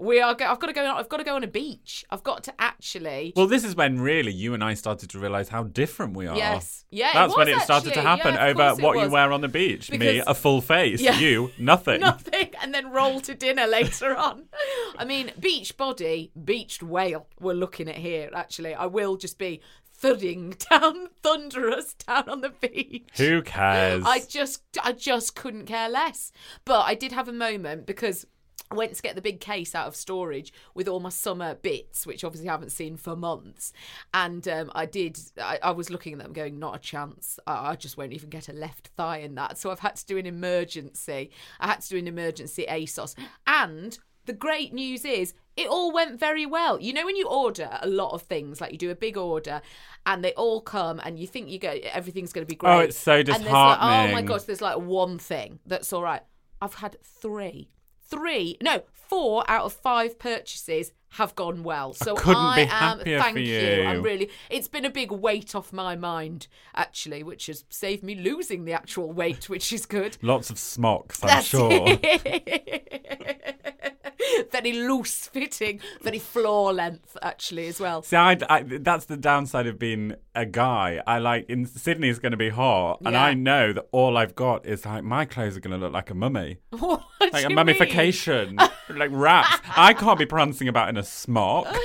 We 0.00 0.20
are. 0.20 0.34
Go- 0.34 0.46
I've 0.46 0.60
got 0.60 0.68
to 0.68 0.72
go. 0.72 0.84
I've 0.86 1.08
got 1.08 1.16
to 1.16 1.24
go 1.24 1.34
on 1.34 1.42
a 1.42 1.48
beach. 1.48 2.04
I've 2.10 2.22
got 2.22 2.44
to 2.44 2.54
actually. 2.58 3.32
Well, 3.34 3.48
this 3.48 3.64
is 3.64 3.74
when 3.74 4.00
really 4.00 4.32
you 4.32 4.54
and 4.54 4.62
I 4.62 4.74
started 4.74 5.10
to 5.10 5.18
realise 5.18 5.48
how 5.48 5.64
different 5.64 6.16
we 6.16 6.26
are. 6.26 6.36
Yes. 6.36 6.84
Yeah, 6.90 7.10
it 7.10 7.14
That's 7.14 7.36
when 7.36 7.48
it 7.48 7.60
started 7.60 7.94
to 7.94 8.00
happen 8.00 8.34
Yeah, 8.34 8.46
over 8.46 8.62
it 8.78 8.82
what 8.82 8.98
you 8.98 9.10
wear 9.10 9.32
on 9.32 9.40
the 9.40 9.48
beach. 9.48 9.90
Me, 9.90 10.22
a 10.24 10.34
full 10.34 10.60
face. 10.60 11.00
Yeah. 11.00 11.18
You, 11.18 11.50
nothing. 11.58 12.00
Nothing, 12.00 12.50
and 12.62 12.72
then 12.72 12.90
roll 12.90 13.20
to 13.22 13.34
dinner 13.34 13.66
later 13.66 14.16
on. 14.16 14.44
I 14.96 15.04
mean, 15.04 15.32
beach 15.38 15.76
body, 15.76 16.30
beached 16.44 16.82
whale. 16.82 17.26
We're 17.40 17.54
looking 17.54 17.88
at 17.88 17.96
here. 17.96 18.30
Actually, 18.32 18.74
I 18.74 18.86
will 18.86 19.16
just 19.16 19.36
be 19.36 19.60
thudding 19.98 20.54
down, 20.70 21.08
thunderous 21.22 21.94
down 21.94 22.28
on 22.28 22.40
the 22.40 22.50
beach. 22.50 23.08
Who 23.16 23.42
cares? 23.42 24.04
I 24.06 24.20
just 24.20 24.62
I 24.82 24.92
just 24.92 25.34
couldn't 25.34 25.66
care 25.66 25.88
less. 25.88 26.32
But 26.64 26.82
I 26.82 26.94
did 26.94 27.12
have 27.12 27.28
a 27.28 27.32
moment 27.32 27.84
because 27.84 28.24
I 28.70 28.74
went 28.74 28.94
to 28.94 29.02
get 29.02 29.14
the 29.14 29.22
big 29.22 29.40
case 29.40 29.74
out 29.74 29.86
of 29.86 29.96
storage 29.96 30.52
with 30.74 30.88
all 30.88 31.00
my 31.00 31.08
summer 31.08 31.54
bits, 31.54 32.06
which 32.06 32.24
obviously 32.24 32.48
I 32.48 32.52
haven't 32.52 32.72
seen 32.72 32.96
for 32.96 33.16
months. 33.16 33.72
And 34.12 34.46
um, 34.48 34.70
I 34.74 34.86
did, 34.86 35.18
I, 35.40 35.58
I 35.62 35.70
was 35.70 35.90
looking 35.90 36.12
at 36.14 36.18
them 36.18 36.32
going, 36.32 36.58
not 36.58 36.76
a 36.76 36.78
chance. 36.78 37.38
I, 37.46 37.70
I 37.70 37.76
just 37.76 37.96
won't 37.96 38.12
even 38.12 38.28
get 38.28 38.48
a 38.48 38.52
left 38.52 38.88
thigh 38.88 39.18
in 39.18 39.34
that. 39.36 39.58
So 39.58 39.70
I've 39.70 39.80
had 39.80 39.96
to 39.96 40.06
do 40.06 40.18
an 40.18 40.26
emergency. 40.26 41.30
I 41.60 41.66
had 41.66 41.80
to 41.80 41.88
do 41.88 41.98
an 41.98 42.08
emergency 42.08 42.66
ASOS. 42.68 43.14
And 43.46 43.98
the 44.26 44.32
great 44.34 44.74
news 44.74 45.04
is 45.04 45.32
it 45.56 45.66
all 45.66 45.90
went 45.92 46.20
very 46.20 46.46
well. 46.46 46.78
You 46.80 46.92
know 46.92 47.04
when 47.04 47.16
you 47.16 47.26
order 47.26 47.70
a 47.80 47.88
lot 47.88 48.12
of 48.12 48.22
things, 48.22 48.60
like 48.60 48.70
you 48.70 48.78
do 48.78 48.90
a 48.90 48.94
big 48.94 49.16
order 49.16 49.60
and 50.06 50.22
they 50.22 50.32
all 50.34 50.60
come 50.60 51.00
and 51.02 51.18
you 51.18 51.26
think 51.26 51.48
you 51.48 51.58
go 51.58 51.76
everything's 51.92 52.32
going 52.32 52.46
to 52.46 52.48
be 52.48 52.54
great. 52.54 52.72
Oh, 52.72 52.78
it's 52.80 52.98
so 52.98 53.22
And 53.36 53.44
like, 53.44 53.78
oh 53.80 54.12
my 54.12 54.22
gosh, 54.22 54.42
there's 54.42 54.60
like 54.60 54.78
one 54.78 55.18
thing 55.18 55.58
that's 55.66 55.92
all 55.92 56.02
right. 56.02 56.22
I've 56.60 56.74
had 56.74 56.96
three, 57.02 57.70
three, 58.08 58.56
no, 58.62 58.82
four 58.92 59.44
out 59.48 59.64
of 59.64 59.72
five 59.72 60.18
purchases 60.18 60.92
have 61.12 61.34
gone 61.34 61.62
well. 61.62 61.94
So 61.94 62.16
I, 62.16 62.20
couldn't 62.20 62.54
be 62.56 62.62
am, 62.62 62.68
happier 62.68 63.18
thank 63.20 63.34
for 63.34 63.40
you. 63.40 63.58
you. 63.58 63.84
I'm 63.84 64.02
really. 64.02 64.30
It's 64.50 64.68
been 64.68 64.84
a 64.84 64.90
big 64.90 65.10
weight 65.10 65.54
off 65.54 65.72
my 65.72 65.96
mind 65.96 66.48
actually, 66.74 67.22
which 67.22 67.46
has 67.46 67.64
saved 67.70 68.02
me 68.02 68.14
losing 68.14 68.64
the 68.64 68.72
actual 68.72 69.10
weight, 69.12 69.48
which 69.48 69.72
is 69.72 69.86
good. 69.86 70.18
Lots 70.22 70.50
of 70.50 70.58
smocks, 70.58 71.22
I'm 71.22 71.28
That's 71.28 71.46
sure. 71.46 71.70
very 74.50 74.72
loose 74.72 75.26
fitting, 75.28 75.80
very 76.02 76.18
floor 76.18 76.72
length 76.72 77.16
actually 77.22 77.66
as 77.68 77.80
well. 77.80 78.02
See, 78.02 78.16
I, 78.16 78.36
I- 78.48 78.62
that's 78.62 79.06
the 79.06 79.16
downside 79.16 79.66
of 79.66 79.78
being 79.78 80.14
a 80.34 80.46
guy. 80.46 81.02
I 81.06 81.18
like 81.18 81.48
in 81.48 81.66
Sydney 81.66 82.08
is 82.08 82.18
going 82.18 82.32
to 82.32 82.36
be 82.38 82.50
hot, 82.50 83.00
and 83.04 83.12
Yeah. 83.14 83.22
I 83.24 83.34
know 83.34 83.72
that 83.72 83.86
all 83.92 84.16
I've 84.16 84.34
got 84.34 84.66
is 84.66 84.84
like 84.86 85.04
my 85.04 85.24
clothes 85.24 85.56
are 85.56 85.60
going 85.60 85.78
to 85.78 85.84
look 85.84 85.92
like 85.92 86.10
a 86.10 86.14
mummy, 86.14 86.58
What 86.70 87.02
like 87.32 87.44
a 87.44 87.50
mummification, 87.50 88.56
like 88.88 89.10
wraps. 89.12 89.60
I 89.76 89.94
can't 89.94 90.18
be 90.18 90.26
prancing 90.26 90.68
about 90.68 90.88
in 90.88 90.96
a 90.96 91.04
smock. 91.04 91.66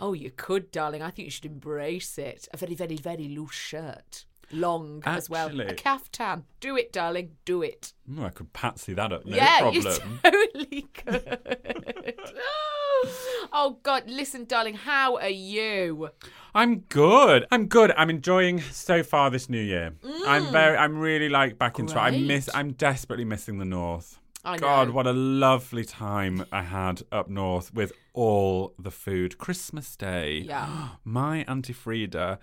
Oh, 0.00 0.14
you 0.14 0.32
could, 0.32 0.72
darling. 0.72 1.00
I 1.00 1.10
think 1.10 1.26
you 1.26 1.30
should 1.30 1.44
embrace 1.44 2.18
it. 2.18 2.48
A 2.52 2.56
very, 2.56 2.74
very, 2.74 2.96
very 2.96 3.28
loose 3.28 3.52
shirt. 3.54 4.24
Long 4.52 5.02
as 5.06 5.30
well. 5.30 5.60
A 5.60 5.74
caftan. 5.74 6.44
Do 6.60 6.76
it, 6.76 6.92
darling. 6.92 7.30
Do 7.44 7.62
it. 7.62 7.92
I 8.20 8.28
could 8.28 8.52
patsy 8.52 8.92
that 8.94 9.12
up, 9.12 9.24
no 9.24 9.36
yeah, 9.36 9.60
problem. 9.60 9.82
you 9.82 10.18
totally 10.30 10.88
could. 10.94 12.18
oh, 13.52 13.78
God. 13.82 14.08
Listen, 14.08 14.44
darling. 14.44 14.74
How 14.74 15.16
are 15.16 15.28
you? 15.28 16.10
I'm 16.54 16.80
good. 16.80 17.46
I'm 17.50 17.66
good. 17.66 17.92
I'm 17.96 18.10
enjoying 18.10 18.60
so 18.60 19.02
far 19.02 19.30
this 19.30 19.48
new 19.48 19.62
year. 19.62 19.94
I'm 20.26 20.44
mm. 20.46 20.52
very. 20.52 20.76
I'm 20.76 20.98
really 20.98 21.30
like 21.30 21.58
back 21.58 21.78
into 21.78 21.96
it. 21.96 22.00
I 22.00 22.10
miss. 22.10 22.50
I'm 22.54 22.72
desperately 22.72 23.24
missing 23.24 23.58
the 23.58 23.64
north. 23.64 24.18
I 24.44 24.58
God, 24.58 24.88
know. 24.88 24.94
what 24.94 25.06
a 25.06 25.12
lovely 25.12 25.84
time 25.84 26.44
I 26.50 26.62
had 26.62 27.02
up 27.12 27.28
north 27.28 27.72
with 27.72 27.92
all 28.12 28.74
the 28.78 28.90
food. 28.90 29.38
Christmas 29.38 29.94
Day. 29.96 30.38
Yeah. 30.38 30.88
My 31.04 31.44
Auntie 31.44 31.72
Frida. 31.72 32.38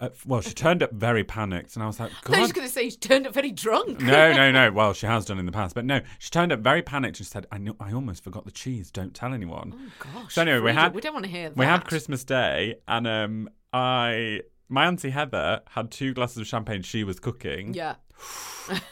Uh, 0.00 0.10
well, 0.24 0.40
she 0.40 0.52
turned 0.54 0.80
up 0.82 0.92
very 0.92 1.24
panicked, 1.24 1.74
and 1.74 1.82
I 1.82 1.86
was 1.88 1.98
like, 1.98 2.12
I 2.30 2.40
was 2.40 2.52
going 2.52 2.66
to 2.66 2.72
say 2.72 2.88
she 2.88 2.96
turned 2.96 3.26
up 3.26 3.34
very 3.34 3.50
drunk. 3.50 4.00
No, 4.00 4.32
no, 4.32 4.52
no. 4.52 4.70
Well, 4.78 4.92
she 4.92 5.06
has 5.06 5.24
done 5.24 5.38
in 5.40 5.46
the 5.46 5.50
past, 5.52 5.74
but 5.74 5.84
no, 5.84 6.00
she 6.20 6.30
turned 6.30 6.52
up 6.52 6.60
very 6.60 6.82
panicked 6.82 7.18
and 7.18 7.26
said, 7.26 7.46
"I 7.50 7.58
know, 7.58 7.74
I 7.80 7.92
almost 7.92 8.22
forgot 8.22 8.44
the 8.44 8.52
cheese. 8.52 8.90
Don't 8.92 9.12
tell 9.12 9.34
anyone." 9.34 9.74
Oh 9.76 9.92
gosh. 10.14 10.34
So 10.34 10.42
anyway, 10.42 10.60
we 10.60 10.72
had- 10.72 10.94
We 10.94 11.00
don't 11.00 11.14
want 11.14 11.24
to 11.24 11.30
hear 11.30 11.48
that. 11.48 11.56
We 11.56 11.64
had 11.66 11.84
Christmas 11.84 12.22
Day, 12.22 12.76
and 12.86 13.06
um, 13.08 13.48
I, 13.72 14.42
my 14.68 14.86
auntie 14.86 15.10
Heather 15.10 15.62
had 15.70 15.90
two 15.90 16.14
glasses 16.14 16.38
of 16.38 16.46
champagne 16.46 16.82
she 16.82 17.02
was 17.02 17.18
cooking. 17.18 17.74
Yeah. 17.74 17.96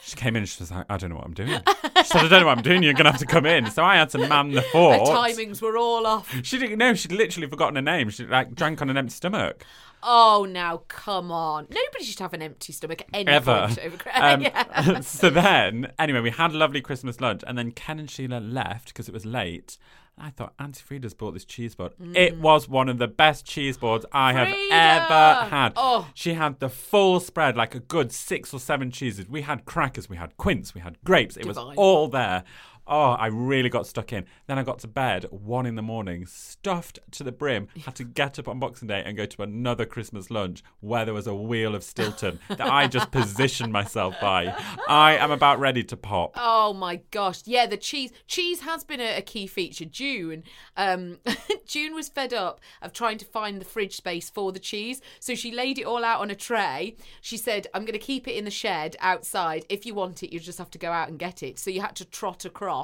She 0.02 0.16
came 0.16 0.36
in 0.36 0.42
and 0.42 0.48
she 0.48 0.62
was 0.62 0.70
like, 0.70 0.86
I 0.88 0.96
don't 0.96 1.10
know 1.10 1.16
what 1.16 1.26
I'm 1.26 1.34
doing. 1.34 1.48
She 1.50 2.04
said, 2.04 2.24
I 2.24 2.28
don't 2.28 2.40
know 2.40 2.46
what 2.46 2.56
I'm 2.56 2.62
doing. 2.62 2.82
You're 2.82 2.94
going 2.94 3.04
to 3.04 3.10
have 3.10 3.20
to 3.20 3.26
come 3.26 3.44
in. 3.44 3.70
So 3.70 3.84
I 3.84 3.96
had 3.96 4.08
to 4.10 4.18
man 4.18 4.52
the 4.52 4.60
Her 4.62 4.68
fort. 4.70 5.00
timings 5.08 5.60
were 5.60 5.76
all 5.76 6.06
off. 6.06 6.32
She 6.44 6.58
didn't 6.58 6.78
know. 6.78 6.94
She'd 6.94 7.12
literally 7.12 7.46
forgotten 7.48 7.74
her 7.76 7.82
name. 7.82 8.08
She 8.08 8.24
like 8.24 8.54
drank 8.54 8.80
on 8.80 8.88
an 8.88 8.96
empty 8.96 9.12
stomach. 9.12 9.66
Oh, 10.08 10.46
now 10.48 10.82
come 10.88 11.32
on. 11.32 11.66
Nobody 11.68 12.04
should 12.04 12.20
have 12.20 12.32
an 12.32 12.40
empty 12.42 12.72
stomach 12.72 13.00
at 13.02 13.08
any 13.12 13.28
Ever. 13.28 13.66
point 13.66 13.78
over 13.80 13.96
Um, 14.14 14.40
yeah. 14.42 15.00
so 15.00 15.30
then, 15.30 15.92
anyway, 15.98 16.20
we 16.20 16.30
had 16.30 16.52
a 16.52 16.56
lovely 16.56 16.80
Christmas 16.80 17.20
lunch, 17.20 17.42
and 17.46 17.58
then 17.58 17.72
Ken 17.72 17.98
and 17.98 18.08
Sheila 18.10 18.38
left 18.38 18.88
because 18.88 19.08
it 19.08 19.12
was 19.12 19.26
late. 19.26 19.76
I 20.18 20.30
thought 20.30 20.54
Auntie 20.58 20.80
Frida's 20.82 21.12
bought 21.12 21.32
this 21.34 21.44
cheese 21.44 21.74
board. 21.74 21.92
It 22.14 22.38
was 22.38 22.68
one 22.70 22.88
of 22.88 22.96
the 22.96 23.06
best 23.08 23.44
cheese 23.44 23.76
boards 23.76 24.06
I 24.12 24.32
have 24.32 24.48
Mm. 24.48 24.52
Frida! 24.52 24.74
ever 24.74 25.50
had. 25.50 25.72
Oh. 25.76 26.08
She 26.14 26.32
had 26.34 26.58
the 26.58 26.70
full 26.70 27.20
spread, 27.20 27.54
like 27.54 27.74
a 27.74 27.80
good 27.80 28.12
six 28.12 28.54
or 28.54 28.60
seven 28.60 28.90
cheeses. 28.90 29.28
We 29.28 29.42
had 29.42 29.66
crackers, 29.66 30.08
we 30.08 30.16
had 30.16 30.34
quince, 30.38 30.74
we 30.74 30.80
had 30.80 30.96
grapes. 31.04 31.36
It 31.36 31.44
was 31.44 31.58
all 31.58 32.08
there. 32.08 32.44
Oh, 32.88 33.12
I 33.12 33.26
really 33.26 33.68
got 33.68 33.86
stuck 33.86 34.12
in. 34.12 34.26
Then 34.46 34.58
I 34.58 34.62
got 34.62 34.78
to 34.80 34.88
bed 34.88 35.26
one 35.30 35.66
in 35.66 35.74
the 35.74 35.82
morning, 35.82 36.24
stuffed 36.24 37.00
to 37.12 37.24
the 37.24 37.32
brim. 37.32 37.66
Had 37.84 37.96
to 37.96 38.04
get 38.04 38.38
up 38.38 38.46
on 38.46 38.60
Boxing 38.60 38.86
Day 38.86 39.02
and 39.04 39.16
go 39.16 39.26
to 39.26 39.42
another 39.42 39.84
Christmas 39.84 40.30
lunch 40.30 40.62
where 40.80 41.04
there 41.04 41.14
was 41.14 41.26
a 41.26 41.34
wheel 41.34 41.74
of 41.74 41.82
Stilton 41.82 42.38
that 42.48 42.60
I 42.60 42.86
just 42.86 43.10
positioned 43.10 43.72
myself 43.72 44.14
by. 44.20 44.54
I 44.88 45.16
am 45.16 45.32
about 45.32 45.58
ready 45.58 45.82
to 45.84 45.96
pop. 45.96 46.34
Oh 46.36 46.72
my 46.72 47.00
gosh. 47.10 47.42
Yeah, 47.44 47.66
the 47.66 47.76
cheese 47.76 48.12
cheese 48.28 48.60
has 48.60 48.84
been 48.84 49.00
a, 49.00 49.18
a 49.18 49.22
key 49.22 49.46
feature. 49.48 49.84
June 49.84 50.44
um 50.76 51.18
June 51.66 51.94
was 51.94 52.08
fed 52.08 52.32
up 52.32 52.60
of 52.82 52.92
trying 52.92 53.18
to 53.18 53.24
find 53.24 53.60
the 53.60 53.64
fridge 53.64 53.96
space 53.96 54.30
for 54.30 54.52
the 54.52 54.60
cheese. 54.60 55.00
So 55.18 55.34
she 55.34 55.50
laid 55.50 55.78
it 55.78 55.86
all 55.86 56.04
out 56.04 56.20
on 56.20 56.30
a 56.30 56.36
tray. 56.36 56.96
She 57.20 57.36
said, 57.36 57.66
I'm 57.74 57.84
gonna 57.84 57.98
keep 57.98 58.28
it 58.28 58.36
in 58.36 58.44
the 58.44 58.50
shed 58.50 58.94
outside. 59.00 59.64
If 59.68 59.86
you 59.86 59.94
want 59.94 60.22
it, 60.22 60.32
you 60.32 60.38
just 60.38 60.58
have 60.58 60.70
to 60.70 60.78
go 60.78 60.92
out 60.92 61.08
and 61.08 61.18
get 61.18 61.42
it. 61.42 61.58
So 61.58 61.70
you 61.70 61.80
had 61.80 61.96
to 61.96 62.04
trot 62.04 62.44
across 62.44 62.75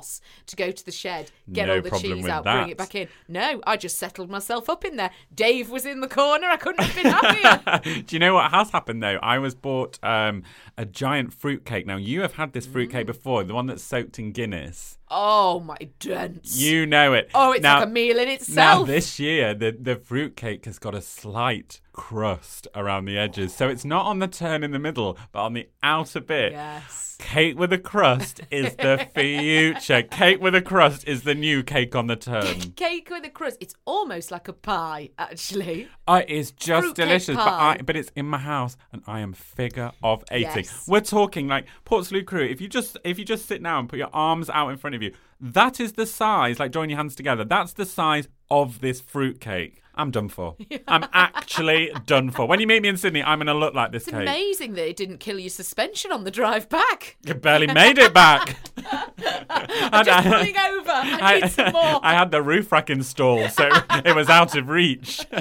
to 0.46 0.56
go 0.56 0.70
to 0.70 0.84
the 0.84 0.92
shed, 0.92 1.30
get 1.52 1.66
No 1.66 1.76
all 1.76 1.82
the 1.82 1.90
cheese 1.98 2.26
out, 2.28 2.44
that. 2.44 2.58
bring 2.58 2.68
it 2.70 2.78
back 2.78 2.94
in. 2.94 3.08
No, 3.28 3.60
I 3.66 3.76
just 3.76 3.98
settled 3.98 4.30
myself 4.30 4.68
up 4.70 4.84
in 4.84 4.96
there. 4.96 5.10
Dave 5.34 5.70
was 5.70 5.86
in 5.86 6.00
the 6.00 6.08
corner. 6.08 6.46
I 6.46 6.56
couldn't 6.56 6.84
have 6.84 6.94
been 6.94 7.12
happier. 7.12 8.02
Do 8.06 8.14
you 8.16 8.20
know 8.20 8.34
what 8.34 8.50
has 8.52 8.70
happened 8.70 9.02
though? 9.02 9.18
I 9.22 9.38
was 9.38 9.54
bought 9.54 9.98
um, 10.04 10.44
a 10.78 10.84
giant 10.84 11.32
fruit 11.34 11.64
cake. 11.64 11.86
Now 11.86 11.96
you 11.96 12.20
have 12.22 12.34
had 12.34 12.52
this 12.52 12.66
fruit 12.66 12.90
Mm. 12.92 13.06
before, 13.06 13.44
the 13.44 13.54
one 13.54 13.66
that's 13.66 13.82
soaked 13.82 14.18
in 14.18 14.32
Guinness. 14.32 14.98
oh 15.10 15.60
my 15.60 15.76
dents. 16.00 16.58
You 16.58 16.84
know 16.86 17.12
it. 17.14 17.30
Oh, 17.34 17.52
it's 17.52 17.62
now, 17.62 17.78
like 17.80 17.88
a 17.88 17.90
meal 17.90 18.18
in 18.18 18.28
itself. 18.28 18.56
Now 18.80 18.84
this 18.84 19.18
year, 19.18 19.54
the 19.54 19.76
the 19.78 19.96
fruit 19.96 20.36
cake 20.36 20.64
has 20.66 20.78
got 20.78 20.94
a 20.94 21.00
slight 21.02 21.80
crust 21.92 22.66
around 22.74 23.04
the 23.04 23.18
edges, 23.18 23.54
so 23.54 23.68
it's 23.68 23.84
not 23.84 24.06
on 24.06 24.18
the 24.18 24.28
turn 24.28 24.62
in 24.64 24.70
the 24.70 24.78
middle, 24.78 25.16
but 25.32 25.42
on 25.44 25.52
the 25.52 25.68
outer 25.82 26.20
bit. 26.20 26.52
yes. 26.52 27.16
Cake 27.18 27.56
with 27.56 27.72
a 27.72 27.78
crust 27.78 28.40
is 28.50 28.74
the 28.76 29.06
future. 29.14 30.02
Cake 30.02 30.40
with 30.40 30.56
a 30.56 30.62
crust 30.62 31.06
is 31.06 31.22
the 31.22 31.36
new 31.36 31.62
cake 31.62 31.94
on 31.94 32.08
the 32.08 32.16
turn. 32.16 32.72
cake 32.74 33.08
with 33.10 33.24
a 33.24 33.30
crust. 33.30 33.58
It's 33.60 33.74
almost 33.84 34.32
like 34.32 34.48
a 34.48 34.52
pie, 34.52 35.10
actually. 35.18 35.86
Oh, 36.08 36.14
it 36.16 36.28
is 36.28 36.50
just 36.50 36.84
Fruitcake 36.86 37.06
delicious, 37.06 37.36
but. 37.36 37.46
I 37.46 37.76
but 37.84 37.96
it's 37.96 38.10
in 38.16 38.26
my 38.26 38.38
house 38.38 38.76
and 38.92 39.02
I 39.06 39.20
am 39.20 39.34
figure 39.34 39.92
of 40.02 40.24
eighty. 40.32 40.62
Yes. 40.62 40.84
We're 40.88 41.00
talking 41.00 41.46
like 41.46 41.66
Portslade 41.86 42.26
crew. 42.26 42.44
If 42.44 42.60
you 42.60 42.68
just 42.68 42.96
if 43.04 43.20
you 43.20 43.24
just 43.24 43.46
sit 43.46 43.62
now 43.62 43.78
and 43.78 43.88
put 43.88 44.00
your 44.00 44.10
arms 44.12 44.50
out 44.50 44.70
in 44.70 44.76
front 44.76 44.96
of 44.96 45.02
you, 45.02 45.12
that 45.40 45.78
is 45.78 45.92
the 45.92 46.06
size. 46.06 46.58
Like 46.58 46.72
join 46.72 46.88
your 46.90 46.96
hands 46.96 47.14
together. 47.14 47.44
That's 47.44 47.72
the 47.74 47.86
size 47.86 48.26
of 48.50 48.80
this 48.80 49.00
fruit 49.00 49.40
cake. 49.40 49.81
I'm 49.94 50.10
done 50.10 50.28
for. 50.28 50.56
I'm 50.88 51.04
actually 51.12 51.92
done 52.06 52.30
for. 52.30 52.46
When 52.46 52.60
you 52.60 52.66
meet 52.66 52.80
me 52.82 52.88
in 52.88 52.96
Sydney, 52.96 53.22
I'm 53.22 53.38
gonna 53.38 53.52
look 53.54 53.74
like 53.74 53.92
this 53.92 54.04
It's 54.04 54.12
cake. 54.12 54.22
amazing 54.22 54.72
that 54.74 54.88
it 54.88 54.96
didn't 54.96 55.18
kill 55.18 55.38
your 55.38 55.50
suspension 55.50 56.10
on 56.12 56.24
the 56.24 56.30
drive 56.30 56.68
back. 56.68 57.16
You 57.24 57.34
barely 57.34 57.66
made 57.66 57.98
it 57.98 58.14
back. 58.14 58.56
I'm 59.18 60.04
just 60.04 60.26
pulling 60.28 60.56
over. 60.56 60.90
I 60.90 61.40
need 61.42 61.50
some 61.50 61.72
more. 61.72 62.00
I 62.02 62.14
had 62.14 62.30
the 62.30 62.42
roof 62.42 62.72
rack 62.72 62.88
installed, 62.90 63.50
so 63.50 63.68
it 64.04 64.14
was 64.16 64.28
out 64.30 64.56
of 64.56 64.68
reach. 64.68 65.26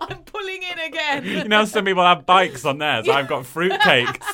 I'm 0.00 0.18
pulling 0.24 0.62
in 0.62 0.78
again. 0.80 1.24
You 1.24 1.44
know, 1.44 1.64
some 1.66 1.84
people 1.84 2.02
have 2.02 2.26
bikes 2.26 2.64
on 2.64 2.78
theirs. 2.78 3.08
I've 3.08 3.28
got 3.28 3.44
fruitcakes. 3.44 4.26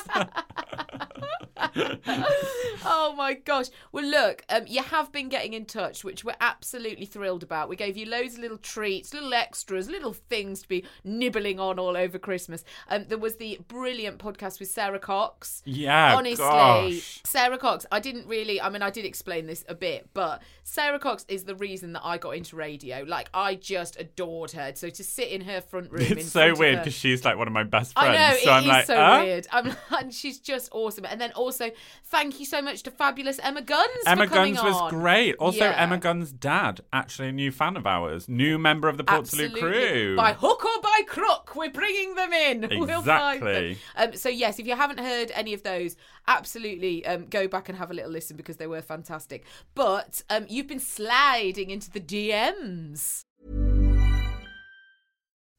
oh 2.85 3.06
my 3.17 3.33
gosh. 3.33 3.65
Well, 3.91 4.05
look, 4.05 4.43
um, 4.49 4.63
you 4.67 4.81
have 4.81 5.11
been 5.11 5.27
getting 5.27 5.53
in 5.53 5.65
touch, 5.65 6.03
which 6.03 6.23
we're 6.23 6.35
absolutely 6.39 7.05
thrilled 7.05 7.43
about. 7.43 7.67
We 7.67 7.75
gave 7.75 7.97
you 7.97 8.05
loads 8.05 8.35
of 8.35 8.39
little 8.39 8.57
treats, 8.57 9.13
little 9.13 9.33
extras, 9.33 9.89
little 9.89 10.13
things 10.13 10.61
to 10.61 10.67
be 10.67 10.85
nibbling 11.03 11.59
on 11.59 11.79
all 11.79 11.97
over 11.97 12.17
Christmas. 12.17 12.63
Um, 12.89 13.05
there 13.09 13.17
was 13.17 13.35
the 13.35 13.59
brilliant 13.67 14.19
podcast 14.19 14.59
with 14.59 14.69
Sara 14.69 14.99
Cox. 14.99 15.61
Yeah, 15.65 16.15
Honestly, 16.15 16.37
gosh. 16.37 17.21
Sara 17.25 17.57
Cox, 17.57 17.85
I 17.91 17.99
didn't 17.99 18.27
really, 18.27 18.61
I 18.61 18.69
mean, 18.69 18.81
I 18.81 18.89
did 18.89 19.03
explain 19.03 19.47
this 19.47 19.65
a 19.67 19.75
bit, 19.75 20.09
but 20.13 20.41
Sara 20.69 20.99
Cox 20.99 21.23
is 21.29 21.45
the 21.45 21.55
reason 21.55 21.93
that 21.93 22.01
I 22.03 22.17
got 22.17 22.31
into 22.31 22.57
radio. 22.57 23.05
Like, 23.07 23.29
I 23.33 23.55
just 23.55 23.97
adored 23.97 24.51
her. 24.51 24.73
So 24.75 24.89
to 24.89 25.01
sit 25.03 25.29
in 25.29 25.39
her 25.41 25.61
front 25.61 25.91
room. 25.93 26.01
It's 26.01 26.29
so 26.29 26.53
weird 26.55 26.79
because 26.79 26.93
she's 26.93 27.23
like 27.23 27.37
one 27.37 27.47
of 27.47 27.53
my 27.53 27.63
best 27.63 27.93
friends. 27.93 28.09
I 28.09 28.13
know 28.17 28.33
it 28.33 28.37
is 28.37 28.43
so 28.43 28.51
I'm 28.51 28.67
like, 28.67 28.85
so 28.85 28.95
"Huh?" 28.97 29.21
weird. 29.23 29.47
I'm, 29.53 29.75
and 29.97 30.13
she's 30.13 30.39
just 30.39 30.67
awesome. 30.73 31.05
And 31.05 31.21
then 31.21 31.31
also, 31.31 31.71
thank 32.07 32.41
you 32.41 32.45
so 32.45 32.61
much 32.61 32.83
to 32.83 32.91
fabulous 32.91 33.39
Emma 33.39 33.61
Guns. 33.61 33.87
Emma 34.05 34.27
Guns 34.27 34.61
was 34.61 34.75
on. 34.75 34.89
great. 34.89 35.35
Also, 35.37 35.59
Yeah. 35.59 35.73
Emma 35.77 35.97
Guns' 35.99 36.33
dad, 36.33 36.81
actually 36.91 37.29
a 37.29 37.31
new 37.31 37.49
fan 37.51 37.77
of 37.77 37.87
ours, 37.87 38.27
new 38.27 38.57
member 38.57 38.89
of 38.89 38.97
the 38.97 39.05
Absolutely. 39.07 39.61
crew. 39.61 40.17
By 40.17 40.33
hook 40.33 40.65
or 40.65 40.81
by 40.81 41.01
crook, 41.07 41.55
we're 41.55 41.71
bringing 41.71 42.15
them 42.15 42.33
in. 42.33 42.67
We'll 42.87 43.01
find 43.01 43.41
them. 43.41 43.47
Exactly. 43.47 43.77
Um, 43.95 44.13
so 44.15 44.27
yes, 44.27 44.59
if 44.59 44.67
you 44.67 44.75
haven't 44.75 44.99
heard 44.99 45.31
any 45.33 45.53
of 45.53 45.63
those, 45.63 45.95
absolutely 46.27 47.05
um, 47.05 47.25
go 47.25 47.47
back 47.47 47.69
and 47.69 47.77
have 47.77 47.91
a 47.91 47.93
little 47.93 48.11
listen 48.11 48.37
because 48.37 48.57
they 48.57 48.67
were 48.67 48.81
fantastic. 48.81 49.45
But 49.75 50.21
um, 50.29 50.45
you've 50.49 50.67
been 50.67 50.79
sliding 50.79 51.69
into 51.69 51.89
the 51.89 51.99
DMs. 52.01 53.21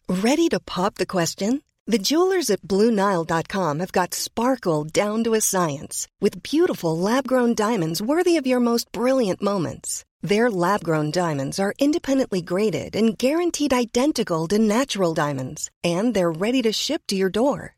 Ready 0.08 0.48
to 0.48 0.60
pop 0.60 0.94
the 0.94 1.06
question? 1.06 1.62
The 1.86 1.98
jewelers 1.98 2.50
at 2.50 2.60
BlueNile.com 2.62 3.80
have 3.80 3.92
got 3.92 4.12
sparkle 4.12 4.84
down 4.84 5.24
to 5.24 5.32
a 5.32 5.40
science 5.40 6.06
with 6.20 6.42
beautiful 6.42 6.98
lab 6.98 7.26
grown 7.26 7.54
diamonds 7.54 8.02
worthy 8.02 8.36
of 8.36 8.46
your 8.46 8.60
most 8.60 8.92
brilliant 8.92 9.40
moments. 9.40 10.04
Their 10.20 10.50
lab 10.50 10.84
grown 10.84 11.10
diamonds 11.10 11.58
are 11.58 11.72
independently 11.78 12.42
graded 12.42 12.94
and 12.94 13.16
guaranteed 13.16 13.72
identical 13.72 14.48
to 14.48 14.58
natural 14.58 15.14
diamonds, 15.14 15.70
and 15.82 16.12
they're 16.12 16.30
ready 16.30 16.60
to 16.62 16.72
ship 16.72 17.02
to 17.06 17.16
your 17.16 17.30
door. 17.30 17.77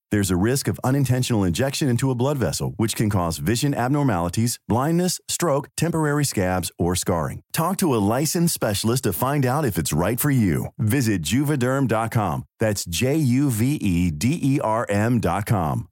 There's 0.11 0.29
a 0.29 0.35
risk 0.35 0.67
of 0.67 0.77
unintentional 0.83 1.45
injection 1.45 1.87
into 1.87 2.11
a 2.11 2.15
blood 2.15 2.37
vessel, 2.37 2.73
which 2.75 2.97
can 2.97 3.09
cause 3.09 3.37
vision 3.37 3.73
abnormalities, 3.73 4.59
blindness, 4.67 5.21
stroke, 5.29 5.69
temporary 5.77 6.25
scabs, 6.25 6.69
or 6.77 6.97
scarring. 6.97 7.43
Talk 7.53 7.77
to 7.77 7.95
a 7.95 8.03
licensed 8.17 8.53
specialist 8.53 9.05
to 9.05 9.13
find 9.13 9.45
out 9.45 9.63
if 9.63 9.77
it's 9.77 9.93
right 9.93 10.19
for 10.19 10.29
you. 10.29 10.67
Visit 10.77 11.21
juvederm.com. 11.21 12.43
That's 12.59 12.83
J 12.83 13.15
U 13.15 13.49
V 13.49 13.75
E 13.75 14.11
D 14.11 14.37
E 14.43 14.59
R 14.61 14.85
M.com. 14.89 15.87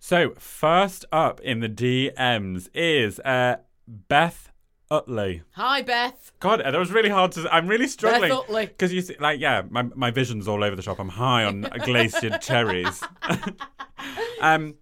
So, 0.00 0.34
first 0.36 1.06
up 1.12 1.40
in 1.40 1.60
the 1.60 1.68
DMs 1.68 2.68
is 2.74 3.20
uh, 3.20 3.58
Beth 3.86 4.50
Utley. 4.90 5.42
Hi, 5.52 5.82
Beth. 5.82 6.32
God, 6.40 6.60
that 6.60 6.76
was 6.78 6.90
really 6.92 7.08
hard 7.08 7.32
to. 7.32 7.52
I'm 7.52 7.66
really 7.66 7.86
struggling 7.86 8.30
Beth 8.30 8.38
Utley. 8.40 8.66
because 8.66 8.92
you 8.92 9.00
see, 9.02 9.16
like, 9.18 9.40
yeah, 9.40 9.62
my 9.68 9.82
my 9.82 10.10
vision's 10.10 10.46
all 10.48 10.62
over 10.62 10.76
the 10.76 10.82
shop. 10.82 10.98
I'm 10.98 11.08
high 11.08 11.44
on 11.44 11.62
glaciered 11.84 12.40
cherries. 12.40 13.02
um, 14.40 14.74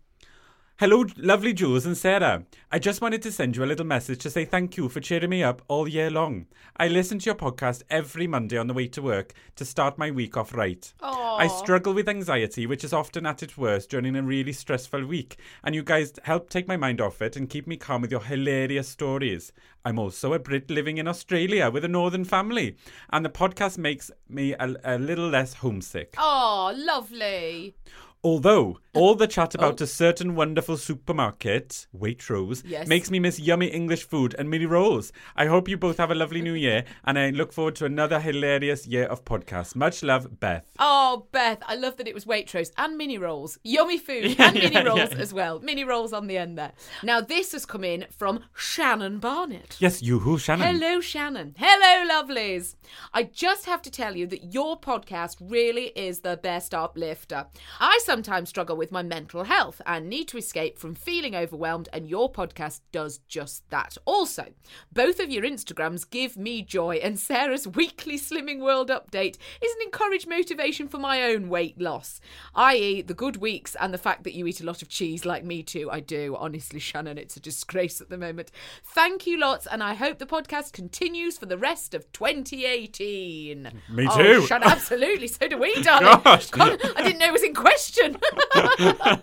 hello, 0.82 1.06
lovely 1.16 1.52
Jules 1.52 1.86
and 1.86 1.96
Sarah. 1.96 2.42
I 2.72 2.80
just 2.80 3.00
wanted 3.00 3.22
to 3.22 3.30
send 3.30 3.54
you 3.54 3.62
a 3.62 3.66
little 3.70 3.86
message 3.86 4.18
to 4.22 4.30
say 4.30 4.44
thank 4.44 4.76
you 4.76 4.88
for 4.88 4.98
cheering 4.98 5.30
me 5.30 5.40
up 5.40 5.62
all 5.68 5.86
year 5.86 6.10
long. 6.10 6.46
I 6.76 6.88
listen 6.88 7.20
to 7.20 7.26
your 7.26 7.36
podcast 7.36 7.84
every 7.88 8.26
Monday 8.26 8.58
on 8.58 8.66
the 8.66 8.74
way 8.74 8.88
to 8.88 9.00
work 9.00 9.32
to 9.54 9.64
start 9.64 9.96
my 9.96 10.10
week 10.10 10.36
off 10.36 10.52
right. 10.52 10.92
I 11.00 11.46
struggle 11.46 11.94
with 11.94 12.08
anxiety, 12.08 12.66
which 12.66 12.82
is 12.82 12.92
often 12.92 13.26
at 13.26 13.44
its 13.44 13.56
worst 13.56 13.90
during 13.90 14.16
a 14.16 14.22
really 14.22 14.52
stressful 14.52 15.06
week, 15.06 15.36
and 15.62 15.72
you 15.72 15.84
guys 15.84 16.14
help 16.24 16.50
take 16.50 16.66
my 16.66 16.76
mind 16.76 17.00
off 17.00 17.22
it 17.22 17.36
and 17.36 17.48
keep 17.48 17.68
me 17.68 17.76
calm 17.76 18.02
with 18.02 18.10
your 18.10 18.24
hilarious 18.24 18.88
stories. 18.88 19.52
I'm 19.84 20.00
also 20.00 20.32
a 20.32 20.40
Brit 20.40 20.68
living 20.68 20.98
in 20.98 21.06
Australia 21.06 21.70
with 21.70 21.84
a 21.84 21.88
northern 21.88 22.24
family, 22.24 22.76
and 23.10 23.24
the 23.24 23.30
podcast 23.30 23.78
makes 23.78 24.10
me 24.28 24.54
a, 24.54 24.74
a 24.82 24.98
little 24.98 25.28
less 25.28 25.54
homesick. 25.54 26.16
Oh, 26.18 26.74
lovely. 26.76 27.76
Although 28.24 28.78
all 28.94 29.14
the 29.14 29.26
chat 29.26 29.54
about 29.54 29.80
oh. 29.80 29.84
a 29.84 29.86
certain 29.86 30.34
wonderful 30.34 30.76
supermarket, 30.76 31.86
Waitrose, 31.96 32.62
Yes. 32.66 32.86
makes 32.86 33.10
me 33.10 33.18
miss 33.18 33.40
yummy 33.40 33.68
English 33.68 34.04
food 34.04 34.34
and 34.38 34.50
mini 34.50 34.66
rolls. 34.66 35.12
I 35.34 35.46
hope 35.46 35.68
you 35.68 35.78
both 35.78 35.96
have 35.96 36.10
a 36.10 36.14
lovely 36.14 36.42
new 36.42 36.52
year, 36.52 36.84
and 37.04 37.18
I 37.18 37.30
look 37.30 37.52
forward 37.52 37.74
to 37.76 37.86
another 37.86 38.20
hilarious 38.20 38.86
year 38.86 39.04
of 39.04 39.24
podcasts. 39.24 39.74
Much 39.74 40.02
love, 40.02 40.38
Beth. 40.40 40.66
Oh, 40.78 41.26
Beth, 41.32 41.62
I 41.66 41.74
love 41.74 41.96
that 41.96 42.06
it 42.06 42.14
was 42.14 42.26
Waitrose 42.26 42.70
and 42.76 42.98
mini 42.98 43.16
rolls. 43.16 43.58
Yummy 43.64 43.96
food 43.96 44.36
and 44.38 44.54
mini 44.54 44.72
yeah, 44.74 44.82
rolls 44.82 45.12
yeah. 45.12 45.18
as 45.18 45.32
well. 45.32 45.58
Mini 45.60 45.84
rolls 45.84 46.12
on 46.12 46.26
the 46.26 46.36
end 46.36 46.58
there. 46.58 46.72
Now, 47.02 47.20
this 47.22 47.52
has 47.52 47.64
come 47.64 47.84
in 47.84 48.06
from 48.10 48.44
Shannon 48.54 49.20
Barnett. 49.20 49.76
Yes, 49.78 50.02
you 50.02 50.18
who, 50.18 50.38
Shannon? 50.38 50.66
Hello, 50.66 51.00
Shannon. 51.00 51.54
Hello, 51.56 52.08
lovelies. 52.10 52.74
I 53.14 53.22
just 53.22 53.64
have 53.64 53.80
to 53.82 53.90
tell 53.90 54.16
you 54.16 54.26
that 54.26 54.52
your 54.52 54.78
podcast 54.78 55.36
really 55.40 55.86
is 55.96 56.20
the 56.20 56.36
best 56.36 56.74
uplifter. 56.74 57.46
I 57.80 57.98
sometimes 58.04 58.50
struggle 58.50 58.76
with 58.76 58.81
my 58.90 59.02
mental 59.02 59.44
health 59.44 59.80
and 59.86 60.08
need 60.08 60.26
to 60.28 60.38
escape 60.38 60.78
from 60.78 60.94
feeling 60.94 61.36
overwhelmed, 61.36 61.88
and 61.92 62.08
your 62.08 62.32
podcast 62.32 62.80
does 62.90 63.18
just 63.28 63.68
that. 63.70 63.96
Also, 64.06 64.46
both 64.90 65.20
of 65.20 65.30
your 65.30 65.44
Instagrams 65.44 66.08
give 66.08 66.36
me 66.36 66.62
joy, 66.62 66.96
and 66.96 67.18
Sarah's 67.20 67.68
weekly 67.68 68.18
Slimming 68.18 68.60
World 68.60 68.88
update 68.88 69.36
is 69.60 69.72
an 69.74 69.82
encouraged 69.84 70.26
motivation 70.26 70.88
for 70.88 70.98
my 70.98 71.22
own 71.22 71.48
weight 71.48 71.78
loss, 71.80 72.20
i.e., 72.54 73.02
the 73.02 73.14
good 73.14 73.36
weeks 73.36 73.76
and 73.78 73.92
the 73.92 73.98
fact 73.98 74.24
that 74.24 74.32
you 74.34 74.46
eat 74.46 74.60
a 74.60 74.64
lot 74.66 74.82
of 74.82 74.88
cheese 74.88 75.24
like 75.24 75.44
me 75.44 75.62
too. 75.62 75.90
I 75.90 76.00
do. 76.00 76.34
Honestly, 76.38 76.80
Shannon, 76.80 77.18
it's 77.18 77.36
a 77.36 77.40
disgrace 77.40 78.00
at 78.00 78.08
the 78.08 78.16
moment. 78.18 78.50
Thank 78.82 79.26
you 79.26 79.38
lots, 79.38 79.66
and 79.66 79.82
I 79.82 79.94
hope 79.94 80.18
the 80.18 80.26
podcast 80.26 80.72
continues 80.72 81.36
for 81.36 81.46
the 81.46 81.58
rest 81.58 81.92
of 81.94 82.10
2018. 82.12 83.70
Me 83.90 84.06
Oh, 84.10 84.16
too. 84.16 84.46
Shannon, 84.46 84.68
absolutely. 84.68 85.26
So 85.28 85.46
do 85.48 85.58
we, 85.58 85.74
darling. 85.82 86.20
Gosh. 86.24 86.50
God, 86.50 86.80
I 86.96 87.02
didn't 87.02 87.18
know 87.18 87.26
it 87.26 87.32
was 87.32 87.42
in 87.42 87.54
question. 87.54 88.16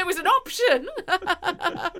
It 0.00 0.06
was 0.06 0.18
an 0.18 0.26
option. 0.26 0.88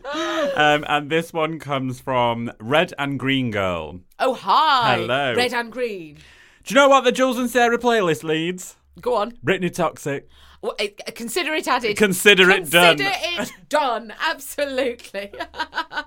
Um, 0.57 0.85
and 0.89 1.09
this 1.11 1.33
one 1.33 1.59
comes 1.59 2.01
from 2.01 2.51
Red 2.59 2.93
and 2.99 3.19
Green 3.19 3.51
Girl. 3.51 4.01
Oh, 4.19 4.35
hi. 4.35 4.97
Hello. 4.97 5.35
Red 5.35 5.55
and 5.55 5.71
green. 5.71 6.17
Do 6.65 6.75
you 6.75 6.75
know 6.75 6.89
what 6.89 7.05
the 7.05 7.13
Jules 7.13 7.39
and 7.39 7.49
Sarah 7.49 7.79
playlist 7.79 8.25
leads? 8.25 8.77
Go 9.01 9.15
on. 9.15 9.33
Britney 9.45 9.73
Toxic. 9.73 10.29
Well, 10.63 10.75
eh, 10.79 10.89
consider 11.15 11.55
it 11.55 11.69
added. 11.69 11.97
Consider 11.97 12.51
it 12.51 12.71
done. 12.71 12.99
Consider 12.99 13.17
it 13.43 13.53
done. 13.69 14.13
Absolutely. 14.21 15.33
oh, 15.55 16.05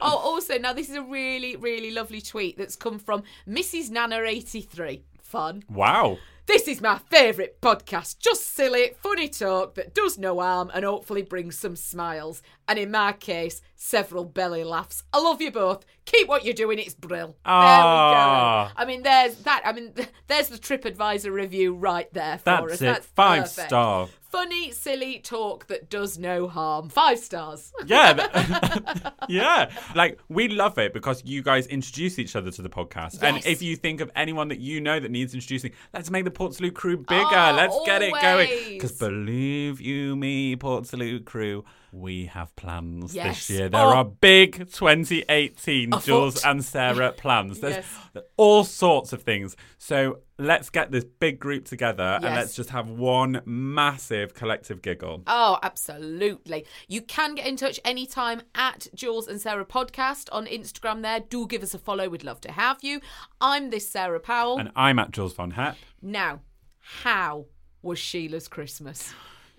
also, 0.00 0.58
now 0.58 0.72
this 0.72 0.90
is 0.90 0.96
a 0.96 1.02
really, 1.02 1.56
really 1.56 1.90
lovely 1.90 2.20
tweet 2.20 2.58
that's 2.58 2.76
come 2.76 2.98
from 2.98 3.22
Mrs. 3.48 3.90
Nana83. 3.90 5.02
Fun. 5.22 5.62
Wow. 5.70 6.18
This 6.46 6.66
is 6.66 6.80
my 6.80 6.98
favourite 6.98 7.60
podcast. 7.60 8.18
Just 8.18 8.52
silly, 8.52 8.94
funny 9.00 9.28
talk 9.28 9.76
that 9.76 9.94
does 9.94 10.18
no 10.18 10.40
harm 10.40 10.72
and 10.74 10.84
hopefully 10.84 11.22
brings 11.22 11.56
some 11.56 11.76
smiles. 11.76 12.42
And 12.66 12.80
in 12.80 12.90
my 12.90 13.12
case, 13.12 13.62
several 13.82 14.24
belly 14.24 14.62
laughs. 14.62 15.02
I 15.12 15.20
love 15.20 15.42
you 15.42 15.50
both. 15.50 15.84
Keep 16.04 16.28
what 16.28 16.44
you're 16.44 16.54
doing. 16.54 16.78
It's 16.78 16.94
brill. 16.94 17.36
Ah. 17.44 18.72
There 18.74 18.74
we 18.74 18.74
go. 18.74 18.82
I 18.82 18.84
mean, 18.86 19.02
there's 19.02 19.34
that. 19.42 19.62
I 19.64 19.72
mean, 19.72 19.92
there's 20.28 20.48
the 20.48 20.56
TripAdvisor 20.58 21.32
review 21.32 21.74
right 21.74 22.12
there 22.14 22.38
for 22.38 22.44
That's 22.44 22.72
us. 22.74 22.82
it. 22.82 22.84
That's 22.84 23.06
Five 23.06 23.42
perfect. 23.42 23.68
star. 23.68 24.08
Funny, 24.30 24.70
silly 24.70 25.18
talk 25.18 25.66
that 25.66 25.90
does 25.90 26.16
no 26.16 26.48
harm. 26.48 26.88
Five 26.88 27.18
stars. 27.18 27.72
Yeah. 27.86 29.10
yeah. 29.28 29.70
Like, 29.94 30.20
we 30.28 30.48
love 30.48 30.78
it 30.78 30.94
because 30.94 31.22
you 31.26 31.42
guys 31.42 31.66
introduce 31.66 32.18
each 32.18 32.36
other 32.36 32.50
to 32.52 32.62
the 32.62 32.70
podcast. 32.70 33.22
And 33.22 33.44
if 33.44 33.60
you 33.60 33.76
think 33.76 34.00
of 34.00 34.10
anyone 34.14 34.48
that 34.48 34.60
you 34.60 34.80
know 34.80 35.00
that 35.00 35.10
needs 35.10 35.34
introducing, 35.34 35.72
let's 35.92 36.10
make 36.10 36.24
the 36.24 36.30
Portslade 36.30 36.74
crew 36.74 36.96
bigger. 36.96 37.26
Oh, 37.30 37.52
let's 37.56 37.76
get 37.84 38.00
it 38.02 38.14
going. 38.22 38.48
Because 38.68 38.92
believe 38.92 39.80
you 39.80 40.14
me, 40.16 40.56
Portslade 40.56 41.24
crew, 41.26 41.64
we 41.92 42.24
have 42.26 42.54
plans 42.56 43.14
Yes. 43.14 43.46
this 43.46 43.50
year. 43.50 43.68
There 43.68 43.80
Oh. 43.80 43.96
are 43.96 44.04
big 44.04 44.70
2018 44.72 45.92
Afoot. 45.92 46.04
Jules 46.06 46.44
and 46.44 46.64
Sarah 46.64 47.12
plans. 47.16 47.60
There's 47.60 47.84
Yes. 48.14 48.24
all 48.38 48.64
sorts 48.64 49.12
of 49.12 49.22
things. 49.22 49.56
So 49.78 50.20
let's 50.38 50.70
get 50.70 50.90
this 50.90 51.04
big 51.04 51.38
group 51.38 51.66
together 51.66 52.02
and 52.02 52.24
let's 52.24 52.54
just 52.56 52.70
have 52.70 52.88
one 52.88 53.42
massive 53.44 54.32
collective 54.34 54.80
giggle. 54.82 55.22
Oh, 55.26 55.58
absolutely. 55.62 56.64
You 56.88 57.02
can 57.02 57.34
get 57.34 57.46
in 57.46 57.56
touch 57.56 57.78
anytime 57.84 58.40
at 58.54 58.88
Jules 58.94 59.28
and 59.28 59.40
Sarah 59.40 59.66
Podcast 59.66 60.28
on 60.32 60.46
Instagram 60.46 61.02
there. 61.02 61.20
Do 61.20 61.46
give 61.46 61.62
us 61.62 61.74
a 61.74 61.78
follow. 61.78 62.08
We'd 62.08 62.24
love 62.24 62.40
to 62.42 62.52
have 62.52 62.78
you. 62.82 63.00
I'm 63.40 63.68
this 63.70 63.88
Sarah 63.88 64.18
Powell. 64.20 64.58
And 64.58 64.70
I'm 64.74 64.98
at 64.98 65.10
Jules 65.12 65.34
Von 65.34 65.52
Hepp. 65.52 65.76
now, 66.00 66.40
how 66.80 67.46
was 67.82 67.98
Sheila's 67.98 68.48
Christmas? 68.48 69.12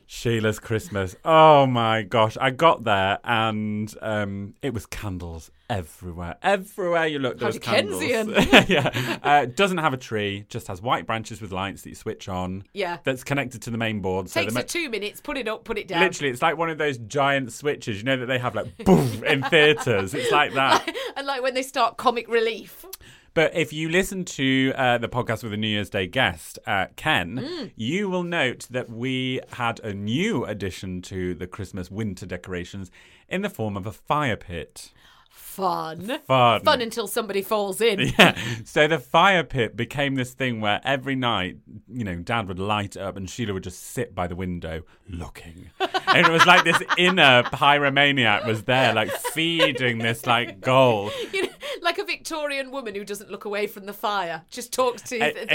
Sheila's 0.06 0.60
Christmas. 0.60 1.16
Oh 1.26 1.66
my 1.66 2.04
gosh. 2.04 2.38
I 2.40 2.52
got 2.52 2.84
there 2.84 3.20
and 3.24 3.94
um, 4.02 4.54
it 4.62 4.74
was 4.74 4.86
candles 4.86 5.52
everywhere. 5.70 6.36
Everywhere 6.44 7.08
you 7.08 7.20
look, 7.20 7.40
there 7.40 7.48
How 7.48 7.50
was 7.50 7.60
candles. 7.60 8.04
Yeah. 8.70 9.20
Uh, 9.24 9.46
doesn't 9.46 9.80
have 9.80 9.94
a 9.94 9.98
tree, 9.98 10.46
just 10.50 10.68
has 10.68 10.82
white 10.82 11.06
branches 11.06 11.42
with 11.42 11.52
lights 11.52 11.84
that 11.84 11.90
you 11.90 11.96
switch 11.96 12.30
on. 12.30 12.64
Yeah. 12.74 12.98
That's 13.04 13.24
connected 13.24 13.62
to 13.64 13.70
the 13.72 13.78
main 13.78 14.02
board. 14.02 14.30
So 14.30 14.42
Takes 14.42 14.56
her 14.56 14.64
two 14.64 14.90
minutes. 14.90 15.22
Put 15.22 15.38
it 15.38 15.48
up, 15.48 15.64
put 15.64 15.78
it 15.78 15.88
down. 15.88 16.02
Literally, 16.02 16.32
it's 16.32 16.42
like 16.42 16.58
one 16.58 16.70
of 16.70 16.78
those 16.78 16.98
giant 16.98 17.52
switches, 17.52 17.98
you 17.98 18.04
know, 18.04 18.18
that 18.18 18.28
they 18.28 18.40
have 18.40 18.56
like 18.56 18.78
boom 18.86 19.24
in 19.24 19.44
theatres. 19.44 20.14
It's 20.14 20.32
like 20.32 20.54
that. 20.54 20.88
and 21.18 21.26
like 21.26 21.42
when 21.42 21.54
they 21.54 21.64
start 21.64 21.98
comic 21.98 22.28
relief. 22.28 22.86
But 23.34 23.56
if 23.56 23.74
you 23.74 23.90
listen 23.90 24.26
to 24.26 24.74
uh, 24.76 24.98
the 25.00 25.10
podcast 25.10 25.44
with 25.44 25.54
a 25.54 25.58
New 25.58 25.68
Year's 25.68 25.90
Day 25.90 26.06
guest, 26.08 26.60
uh, 26.68 26.88
Ken, 26.96 27.38
Mm. 27.38 27.72
you 27.76 28.10
will 28.10 28.24
note 28.24 28.68
that 28.70 28.90
we 28.92 29.40
had 29.54 29.80
a 29.80 29.94
new 29.94 30.46
addition 30.46 31.02
to 31.04 31.34
the 31.34 31.48
Christmas 31.48 31.90
winter 31.90 32.26
decorations 32.28 32.92
in 33.28 33.42
the 33.42 33.50
form 33.50 33.76
of 33.76 33.88
a 33.88 33.92
fire 33.92 34.36
pit. 34.36 34.92
Fun. 35.32 36.20
Fun. 36.28 36.62
Fun 36.62 36.82
until 36.82 37.08
somebody 37.08 37.42
falls 37.42 37.80
in. 37.82 38.00
Yeah. 38.20 38.36
So 38.66 38.88
the 38.88 38.98
fire 39.00 39.44
pit 39.44 39.76
became 39.76 40.16
this 40.16 40.34
thing 40.34 40.62
where 40.62 40.80
every 40.84 41.16
night, 41.16 41.58
you 41.92 42.04
know, 42.04 42.16
Dad 42.16 42.48
would 42.48 42.60
light 42.60 42.98
up 42.98 43.18
and 43.18 43.30
Sheila 43.30 43.54
would 43.54 43.64
just 43.64 43.80
sit 43.84 44.14
by 44.16 44.26
the 44.28 44.36
window 44.36 44.82
looking. 45.08 45.70
and 45.80 46.26
it 46.28 46.32
was 46.32 46.46
like 46.46 46.64
this 46.64 46.82
inner 46.98 47.44
pyromaniac 47.44 48.46
was 48.48 48.64
there, 48.64 48.94
like 48.94 49.12
feeding 49.12 50.00
this 50.00 50.26
like 50.26 50.60
goal. 50.62 51.12
You 51.32 51.44
know, 51.44 51.50
like 51.84 51.93
Victorian 52.18 52.70
woman 52.70 52.94
who 52.94 53.04
doesn't 53.04 53.32
look 53.32 53.44
away 53.46 53.66
from 53.66 53.86
the 53.88 53.94
fire, 53.94 54.44
just 54.52 54.72
talks 54.72 55.02
to 55.04 55.16
E- 55.16 55.20
the, 55.20 55.34
the 55.34 55.40
side 55.48 55.52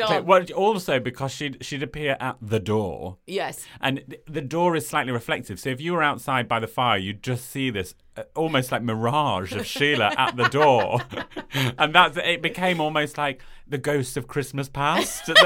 exactly. 0.00 0.16
on. 0.16 0.26
Well, 0.26 0.44
also 0.56 0.98
because 0.98 1.30
she'd 1.30 1.64
she'd 1.64 1.82
appear 1.84 2.16
at 2.18 2.36
the 2.42 2.58
door, 2.58 3.18
Yes. 3.28 3.64
and 3.80 4.02
th- 4.08 4.22
the 4.26 4.40
door 4.40 4.74
is 4.74 4.88
slightly 4.88 5.12
reflective. 5.12 5.60
So 5.60 5.70
if 5.70 5.80
you 5.80 5.92
were 5.92 6.02
outside 6.02 6.48
by 6.48 6.58
the 6.58 6.66
fire, 6.66 6.98
you'd 6.98 7.22
just 7.22 7.48
see 7.48 7.70
this 7.70 7.94
uh, 8.16 8.24
almost 8.34 8.72
like 8.72 8.82
mirage 8.82 9.52
of 9.52 9.64
Sheila 9.64 10.12
at 10.18 10.36
the 10.36 10.48
door, 10.48 11.00
and 11.78 11.94
that's 11.94 12.16
it. 12.16 12.42
Became 12.42 12.80
almost 12.80 13.16
like 13.16 13.40
the 13.68 13.78
ghosts 13.78 14.16
of 14.16 14.26
Christmas 14.26 14.68
past. 14.68 15.30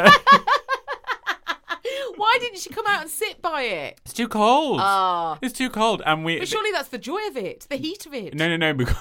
Why 2.16 2.38
didn't 2.40 2.59
she 2.61 2.70
come 2.70 2.87
out 2.87 3.03
and 3.03 3.11
sit 3.11 3.42
by 3.42 3.62
it? 3.62 4.00
it's 4.05 4.14
too 4.14 4.29
cold. 4.29 4.79
Ah. 4.81 5.38
It's 5.42 5.53
too 5.53 5.68
cold, 5.68 6.00
and 6.07 6.24
we. 6.24 6.38
But 6.38 6.48
surely 6.48 6.70
that's 6.72 6.88
the 6.88 6.98
joy 6.98 7.20
of 7.29 7.37
it, 7.37 7.66
the 7.68 7.77
heat 7.77 8.07
of 8.07 8.14
it. 8.14 8.35
no, 8.35 8.48
no, 8.48 8.57
no, 8.57 8.72
because. 8.72 8.96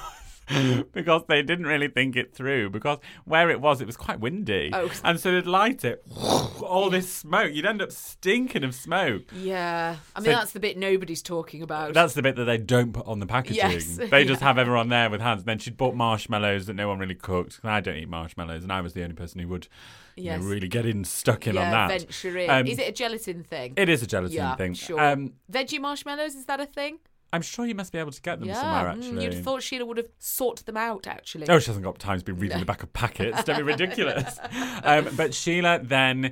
because 0.91 1.23
they 1.27 1.41
didn't 1.41 1.65
really 1.65 1.88
think 1.88 2.15
it 2.15 2.34
through. 2.34 2.69
Because 2.69 2.99
where 3.25 3.49
it 3.49 3.62
was, 3.62 3.82
it 3.82 3.88
was 3.88 3.97
quite 3.97 4.19
windy, 4.19 4.69
Oh. 4.73 4.89
and 5.03 5.19
so 5.19 5.32
they'd 5.32 5.45
light 5.45 5.84
it, 5.86 6.06
all 6.62 6.89
this 6.89 7.12
smoke. 7.12 7.53
You'd 7.53 7.65
end 7.65 7.82
up 7.82 7.91
stinking 7.91 8.63
of 8.63 8.75
smoke. 8.75 9.23
Yeah. 9.36 9.97
I 10.15 10.19
mean, 10.19 10.25
So- 10.25 10.32
that's 10.32 10.51
the 10.51 10.60
bit 10.60 10.77
nobody's 10.77 11.21
talking 11.21 11.62
about. 11.62 11.93
That's 11.93 12.13
the 12.13 12.21
bit 12.21 12.36
that 12.36 12.45
they 12.45 12.58
don't 12.58 12.93
put 12.93 13.06
on 13.08 13.19
the 13.19 13.25
packaging. 13.27 13.56
Yes, 13.58 13.97
They 14.12 14.25
just 14.25 14.41
yeah. 14.41 14.47
have 14.47 14.58
everyone 14.58 14.89
there 14.89 15.10
with 15.10 15.21
hands. 15.21 15.43
Then 15.43 15.60
she'd 15.60 15.77
bought 15.77 15.95
marshmallows 15.95 16.65
that 16.67 16.73
no 16.73 16.88
one 16.88 16.99
really 16.99 17.15
cooked. 17.15 17.60
I 17.63 17.79
don't 17.79 17.95
eat 17.97 18.10
marshmallows, 18.10 18.63
and 18.63 18.71
I 18.71 18.82
was 18.82 18.93
the 18.93 19.03
only 19.03 19.15
person 19.15 19.39
who 19.39 19.47
would 19.49 19.67
you 20.15 20.29
know, 20.32 20.38
really 20.39 20.67
get 20.67 20.86
in 20.86 21.03
stuck 21.03 21.47
in 21.47 21.56
yeah, 21.56 21.65
on 21.65 21.71
that. 21.71 21.99
venture 22.01 22.38
in. 22.38 22.49
Um, 22.49 22.67
is 22.67 22.77
it 22.79 22.89
a 22.89 22.91
gelatin 22.91 23.43
thing? 23.43 23.73
It 23.77 23.89
is 23.89 24.03
a 24.03 24.08
gelatin 24.08 24.36
yeah, 24.36 24.56
thing. 24.56 24.73
Sure. 24.73 24.99
Um, 24.99 25.34
Veggie 25.51 25.79
marshmallows, 25.82 26.36
is 26.36 26.45
that 26.45 26.60
a 26.60 26.65
thing? 26.65 26.99
I'm 27.34 27.41
sure 27.41 27.65
you 27.65 27.76
must 27.76 27.91
be 27.91 28.00
able 28.00 28.12
to 28.12 28.22
get 28.22 28.39
them 28.39 28.48
yeah. 28.48 28.62
somewhere. 28.62 28.93
mm, 28.93 28.98
Actually, 28.98 29.24
you'd 29.24 29.34
have 29.34 29.43
thought 29.43 29.63
Sheila 29.63 29.86
would 29.86 29.98
have 29.98 30.08
sought 30.19 30.65
them 30.65 30.78
out, 30.78 31.08
actually. 31.08 31.50
Oh, 31.50 31.60
she 31.60 31.67
hasn't 31.67 31.84
got 31.84 32.00
time 32.00 32.19
to 32.19 32.24
be 32.24 32.32
reading 32.32 32.60
the 32.60 32.65
back 32.65 32.84
of 32.84 32.93
packets. 32.93 33.43
Don't 33.43 33.58
be 33.58 33.63
ridiculous. 33.76 34.39
um, 34.84 35.10
but 35.17 35.34
Sheila 35.34 35.80
then. 35.84 36.32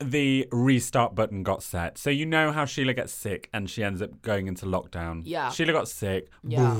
The 0.00 0.48
restart 0.50 1.14
button 1.14 1.44
got 1.44 1.62
set. 1.62 1.98
So 1.98 2.10
you 2.10 2.26
know 2.26 2.50
how 2.50 2.64
Sheila 2.64 2.94
gets 2.94 3.12
sick 3.12 3.48
and 3.54 3.70
she 3.70 3.84
ends 3.84 4.02
up 4.02 4.22
going 4.22 4.48
into 4.48 4.66
lockdown. 4.66 5.22
Yeah. 5.24 5.50
Sheila 5.50 5.72
got 5.72 5.88
sick. 5.88 6.28
Yeah. 6.42 6.76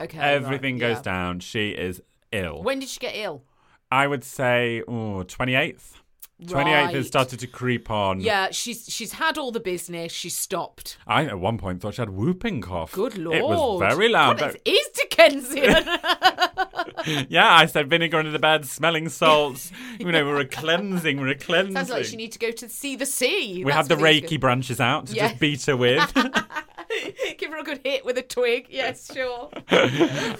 Okay. 0.00 0.18
Everything 0.18 0.76
right, 0.76 0.80
goes 0.80 0.96
yeah. 0.96 1.02
down. 1.02 1.40
She 1.40 1.70
is 1.70 2.02
ill. 2.32 2.62
When 2.62 2.78
did 2.80 2.88
she 2.88 2.98
get 2.98 3.14
ill? 3.14 3.42
I 3.92 4.06
would 4.06 4.24
say 4.24 4.82
oh, 4.88 5.22
28th. 5.22 5.99
28th 6.46 6.64
Right. 6.64 6.94
has 6.94 7.06
started 7.06 7.38
to 7.40 7.46
creep 7.46 7.90
on. 7.90 8.20
Yeah, 8.20 8.48
she's 8.50 8.86
she's 8.88 9.12
had 9.12 9.38
all 9.38 9.50
the 9.52 9.60
business. 9.60 10.12
She 10.12 10.28
stopped. 10.30 10.96
I 11.06 11.24
at 11.24 11.38
one 11.38 11.58
point 11.58 11.80
thought 11.80 11.94
she 11.94 12.02
had 12.02 12.10
whooping 12.10 12.60
cough. 12.62 12.92
Good 12.92 13.18
lord. 13.18 13.36
It 13.36 13.44
was 13.44 13.80
very 13.80 14.08
loud. 14.08 14.38
God, 14.38 14.56
it 14.64 14.68
is 14.68 14.88
Dickensian. 14.94 15.84
yeah, 17.28 17.48
I 17.52 17.66
said 17.66 17.88
vinegar 17.90 18.18
under 18.18 18.30
the 18.30 18.38
bed, 18.38 18.64
smelling 18.66 19.08
salts. 19.08 19.70
You 19.98 20.10
know, 20.10 20.24
we're 20.24 20.40
a 20.40 20.44
cleansing, 20.46 21.20
We're 21.20 21.28
a 21.28 21.34
cleansing. 21.34 21.74
Sounds 21.76 21.90
like 21.90 22.04
she 22.04 22.16
needs 22.16 22.36
to 22.36 22.46
go 22.46 22.50
to 22.52 22.68
see 22.68 22.96
the 22.96 23.06
sea. 23.06 23.64
we 23.64 23.70
That's 23.70 23.88
had 23.88 23.98
the 23.98 24.02
Reiki 24.02 24.38
branches 24.40 24.80
out 24.80 25.06
to 25.08 25.14
Yeah. 25.14 25.28
just 25.28 25.40
beat 25.40 25.64
her 25.66 25.76
with. 25.76 26.12
Give 27.38 27.50
her 27.52 27.58
a 27.58 27.62
good 27.64 27.80
hit 27.84 28.04
with 28.04 28.18
a 28.18 28.22
twig. 28.22 28.66
Yes, 28.68 29.12
sure. 29.12 29.50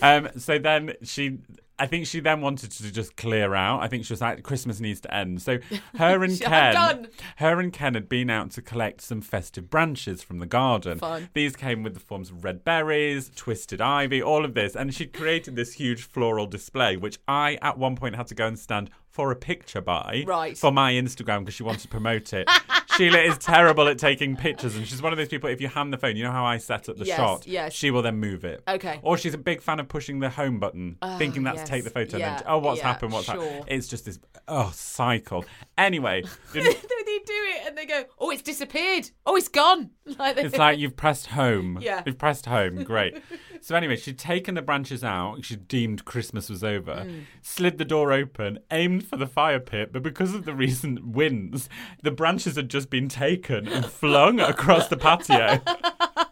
um, 0.02 0.28
so 0.36 0.58
then 0.58 0.94
she, 1.02 1.38
I 1.80 1.86
think 1.86 2.06
she 2.06 2.20
then 2.20 2.42
wanted 2.42 2.72
to 2.72 2.92
just 2.92 3.16
clear 3.16 3.54
out. 3.54 3.80
I 3.80 3.88
think 3.88 4.04
she 4.04 4.12
was 4.12 4.20
like, 4.20 4.42
Christmas 4.42 4.80
needs 4.80 5.00
to 5.00 5.14
end. 5.14 5.40
So 5.40 5.58
her 5.96 6.22
and 6.22 6.38
Ken, 6.38 7.08
her 7.36 7.58
and 7.58 7.72
Ken 7.72 7.94
had 7.94 8.06
been 8.06 8.28
out 8.28 8.50
to 8.52 8.62
collect 8.62 9.00
some 9.00 9.22
festive 9.22 9.70
branches 9.70 10.22
from 10.22 10.40
the 10.40 10.46
garden. 10.46 10.98
Fun. 10.98 11.30
These 11.32 11.56
came 11.56 11.82
with 11.82 11.94
the 11.94 12.00
forms 12.00 12.30
of 12.30 12.44
red 12.44 12.64
berries, 12.64 13.30
twisted 13.34 13.80
ivy, 13.80 14.22
all 14.22 14.44
of 14.44 14.52
this, 14.52 14.76
and 14.76 14.94
she'd 14.94 15.14
created 15.14 15.56
this 15.56 15.72
huge 15.72 16.02
floral 16.02 16.46
display, 16.46 16.98
which 16.98 17.18
I 17.26 17.58
at 17.62 17.78
one 17.78 17.96
point 17.96 18.14
had 18.14 18.26
to 18.26 18.34
go 18.34 18.46
and 18.46 18.58
stand 18.58 18.90
for 19.10 19.30
a 19.30 19.36
picture 19.36 19.80
by 19.80 20.24
Right. 20.26 20.56
for 20.56 20.70
my 20.72 20.92
Instagram 20.92 21.40
because 21.40 21.54
she 21.54 21.62
wanted 21.62 21.80
to 21.80 21.88
promote 21.88 22.32
it. 22.32 22.48
Sheila 22.96 23.18
is 23.20 23.38
terrible 23.38 23.88
at 23.88 23.98
taking 23.98 24.36
pictures, 24.36 24.76
and 24.76 24.86
she's 24.86 25.00
one 25.00 25.12
of 25.12 25.16
those 25.16 25.28
people. 25.28 25.48
If 25.48 25.60
you 25.60 25.68
hand 25.68 25.92
the 25.92 25.96
phone, 25.96 26.16
you 26.16 26.24
know 26.24 26.32
how 26.32 26.44
I 26.44 26.58
set 26.58 26.88
up 26.88 26.96
the 26.98 27.06
Yes, 27.06 27.16
shot. 27.16 27.46
yes. 27.46 27.72
She 27.72 27.90
will 27.90 28.02
then 28.02 28.18
move 28.18 28.44
it. 28.44 28.62
Okay. 28.68 28.98
Or 29.02 29.16
she's 29.16 29.32
a 29.32 29.38
big 29.38 29.62
fan 29.62 29.80
of 29.80 29.88
pushing 29.88 30.18
the 30.18 30.28
home 30.28 30.58
button, 30.60 30.96
ah, 31.00 31.16
thinking 31.16 31.42
that's 31.42 31.58
yes. 31.58 31.68
take 31.68 31.84
the 31.84 31.90
photo. 31.90 32.18
Yeah, 32.18 32.30
and 32.30 32.38
then, 32.40 32.44
oh, 32.48 32.58
what's 32.58 32.78
yeah, 32.80 32.86
happened? 32.88 33.12
What's 33.12 33.26
sure. 33.26 33.40
happened? 33.42 33.64
It's 33.68 33.88
just 33.88 34.04
this 34.04 34.18
oh 34.48 34.70
cycle. 34.74 35.44
Anyway, 35.78 36.24
they 37.10 37.24
do 37.24 37.32
it 37.56 37.66
and 37.68 37.78
they 37.78 37.86
go, 37.86 38.04
"Oh, 38.18 38.30
it's 38.30 38.42
disappeared. 38.42 39.10
Oh, 39.26 39.36
it's 39.36 39.48
gone." 39.48 39.90
Like 40.18 40.34
they- 40.34 40.42
it's 40.42 40.58
like 40.58 40.78
you've 40.78 40.96
pressed 40.96 41.26
home. 41.28 41.78
Yeah. 41.80 42.02
You've 42.04 42.18
pressed 42.18 42.46
home. 42.46 42.82
Great. 42.82 43.22
so 43.60 43.76
anyway, 43.76 43.94
she'd 43.94 44.18
taken 44.18 44.56
the 44.56 44.62
branches 44.62 45.04
out. 45.04 45.44
She 45.44 45.54
deemed 45.54 46.04
Christmas 46.04 46.50
was 46.50 46.64
over. 46.64 47.04
Mm. 47.06 47.24
Slid 47.42 47.78
the 47.78 47.84
door 47.84 48.12
open, 48.12 48.58
aimed 48.72 49.06
for 49.06 49.16
the 49.16 49.28
fire 49.28 49.60
pit, 49.60 49.92
but 49.92 50.02
because 50.02 50.34
of 50.34 50.44
the 50.46 50.54
recent 50.54 51.06
winds, 51.06 51.68
the 52.02 52.10
branches 52.10 52.56
had 52.56 52.68
just 52.68 52.90
been 52.90 53.08
taken 53.08 53.68
and 53.68 53.86
flung 53.86 54.40
across 54.40 54.88
the 54.88 54.96
patio. 54.96 55.60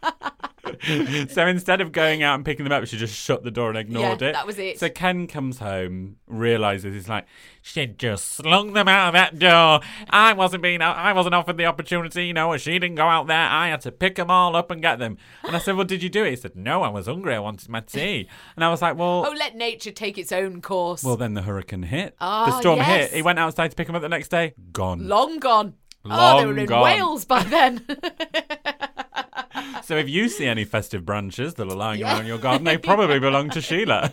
so 1.29 1.47
instead 1.47 1.81
of 1.81 1.93
going 1.93 2.23
out 2.23 2.35
and 2.35 2.45
picking 2.45 2.65
them 2.65 2.73
up, 2.73 2.87
she 2.87 2.97
just 2.97 3.15
shut 3.15 3.43
the 3.43 3.51
door 3.51 3.69
and 3.71 3.79
ignored 3.79 4.21
Yeah, 4.23 4.29
it. 4.29 4.33
that 4.33 4.47
was 4.47 4.59
it. 4.59 4.79
So 4.79 4.89
Ken 4.89 5.27
comes 5.27 5.59
home, 5.59 6.17
realizes 6.27 6.95
he's 6.95 7.09
like, 7.09 7.27
she 7.63 7.87
just 7.87 8.33
slung 8.37 8.73
them 8.73 8.89
out 8.89 9.09
of 9.09 9.13
that 9.15 9.39
door. 9.39 9.81
I 10.11 10.33
wasn't 10.33 10.63
being, 10.63 10.81
I 10.81 11.13
wasn't 11.13 11.35
offered 11.35 11.57
the 11.57 11.67
opportunity. 11.67 12.27
You 12.27 12.33
know, 12.33 12.57
she 12.57 12.79
didn't 12.79 12.97
go 12.97 13.07
out 13.07 13.27
there. 13.27 13.37
I 13.49 13.69
had 13.69 13.81
to 13.83 13.93
pick 13.93 14.17
them 14.17 14.31
all 14.31 14.57
up 14.57 14.71
and 14.71 14.81
get 14.81 14.99
them. 14.99 15.19
And 15.45 15.55
I 15.55 15.59
said, 15.59 15.77
well, 15.77 15.85
did 15.85 16.03
you 16.03 16.09
do 16.09 16.25
it? 16.25 16.31
He 16.31 16.37
said, 16.37 16.57
no, 16.57 16.83
I 16.83 16.89
was 16.89 17.07
hungry. 17.07 17.35
I 17.35 17.39
wanted 17.41 17.69
my 17.69 17.81
tea. 17.81 18.29
And 18.57 18.65
I 18.65 18.71
was 18.71 18.81
like, 18.83 18.97
well. 18.97 19.27
oh, 19.27 19.35
let 19.39 19.55
nature 19.57 19.91
take 19.93 20.17
its 20.19 20.33
own 20.33 20.63
course. 20.63 21.03
Well, 21.05 21.17
then 21.17 21.35
the 21.35 21.43
hurricane 21.43 21.83
hit. 21.83 22.15
Ah, 22.21 22.47
the 22.47 22.61
storm 22.61 22.79
yes. 22.79 23.11
hit. 23.11 23.17
He 23.17 23.23
went 23.23 23.39
outside 23.39 23.69
to 23.71 23.77
pick 23.77 23.87
them 23.87 23.97
up 23.97 24.03
the 24.03 24.09
next 24.09 24.29
day. 24.29 24.55
Gone. 24.73 25.07
Long 25.09 25.39
gone. 25.39 25.75
oh, 26.05 26.09
they 26.09 26.45
Long 26.45 26.47
were 26.55 26.59
in 26.59 26.67
gone. 26.67 26.83
Wales 26.83 27.25
by 27.25 27.43
then. 27.43 27.85
So 29.89 29.97
if 29.97 30.07
you 30.07 30.29
see 30.29 30.45
any 30.45 30.67
festive 30.67 31.07
branches 31.07 31.55
that 31.55 31.67
are 31.67 31.75
lying 31.75 32.03
around 32.03 32.27
your 32.27 32.37
garden, 32.37 32.65
they 32.65 32.77
probably 32.77 33.19
belong 33.19 33.49
to 33.49 33.63
Sheila. 33.63 34.13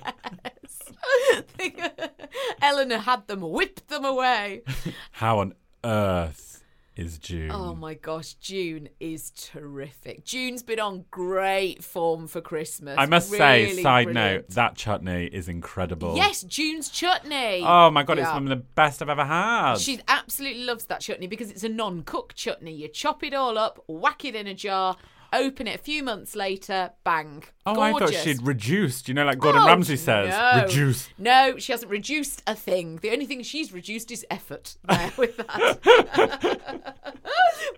Eleanor 2.61 2.99
had 2.99 3.27
them, 3.27 3.41
whipped 3.41 3.89
them 3.89 4.05
away. 4.05 4.61
How 5.11 5.39
on 5.39 5.53
earth 5.83 6.63
is 6.95 7.17
June? 7.17 7.51
Oh 7.51 7.75
my 7.75 7.93
gosh, 7.93 8.35
June 8.35 8.87
is 9.01 9.31
terrific. 9.31 10.23
June's 10.23 10.63
been 10.63 10.79
on 10.79 11.03
great 11.11 11.83
form 11.83 12.27
for 12.27 12.39
Christmas. 12.39 12.95
I 12.97 13.05
must 13.05 13.29
say, 13.29 13.73
side 13.83 14.05
brilliant. 14.05 14.45
note, 14.45 14.55
that 14.55 14.75
chutney 14.75 15.25
is 15.25 15.49
incredible. 15.49 16.15
Yes, 16.15 16.43
June's 16.43 16.87
chutney. 16.87 17.63
Oh 17.65 17.91
my 17.91 18.03
god, 18.03 18.19
it's 18.19 18.31
one 18.31 18.43
of 18.43 18.49
the 18.49 18.55
best 18.55 19.01
I've 19.01 19.09
ever 19.09 19.25
had. 19.25 19.75
She 19.75 19.99
absolutely 20.07 20.63
loves 20.63 20.85
that 20.85 21.01
chutney 21.01 21.27
because 21.27 21.51
it's 21.51 21.65
a 21.65 21.69
non-cooked 21.69 22.37
chutney. 22.37 22.71
You 22.71 22.87
chop 22.87 23.23
it 23.23 23.33
all 23.33 23.57
up, 23.57 23.83
whack 23.87 24.23
it 24.23 24.35
in 24.35 24.47
a 24.47 24.53
jar, 24.53 24.95
open 25.33 25.67
it 25.67 25.75
a 25.75 25.83
few 25.83 26.03
months 26.03 26.35
later, 26.35 26.91
bang. 27.03 27.43
oh, 27.65 27.79
I 27.79 27.91
thought 27.91 28.13
she'd 28.13 28.41
reduced. 28.41 29.07
You 29.07 29.13
know, 29.13 29.25
like 29.25 29.39
Gordon 29.39 29.61
Oh, 29.63 29.67
Ramsay 29.67 29.97
says, 29.97 30.29
no. 30.29 30.63
reduce. 30.63 31.09
No, 31.17 31.57
she 31.57 31.71
hasn't 31.71 31.91
reduced 31.91 32.41
a 32.47 32.55
thing. 32.55 32.97
The 32.97 33.11
only 33.11 33.25
thing 33.25 33.41
she's 33.43 33.71
reduced 33.73 34.11
is 34.11 34.25
effort 34.29 34.77
there 34.87 35.11
with 35.17 35.37
that. 35.37 35.79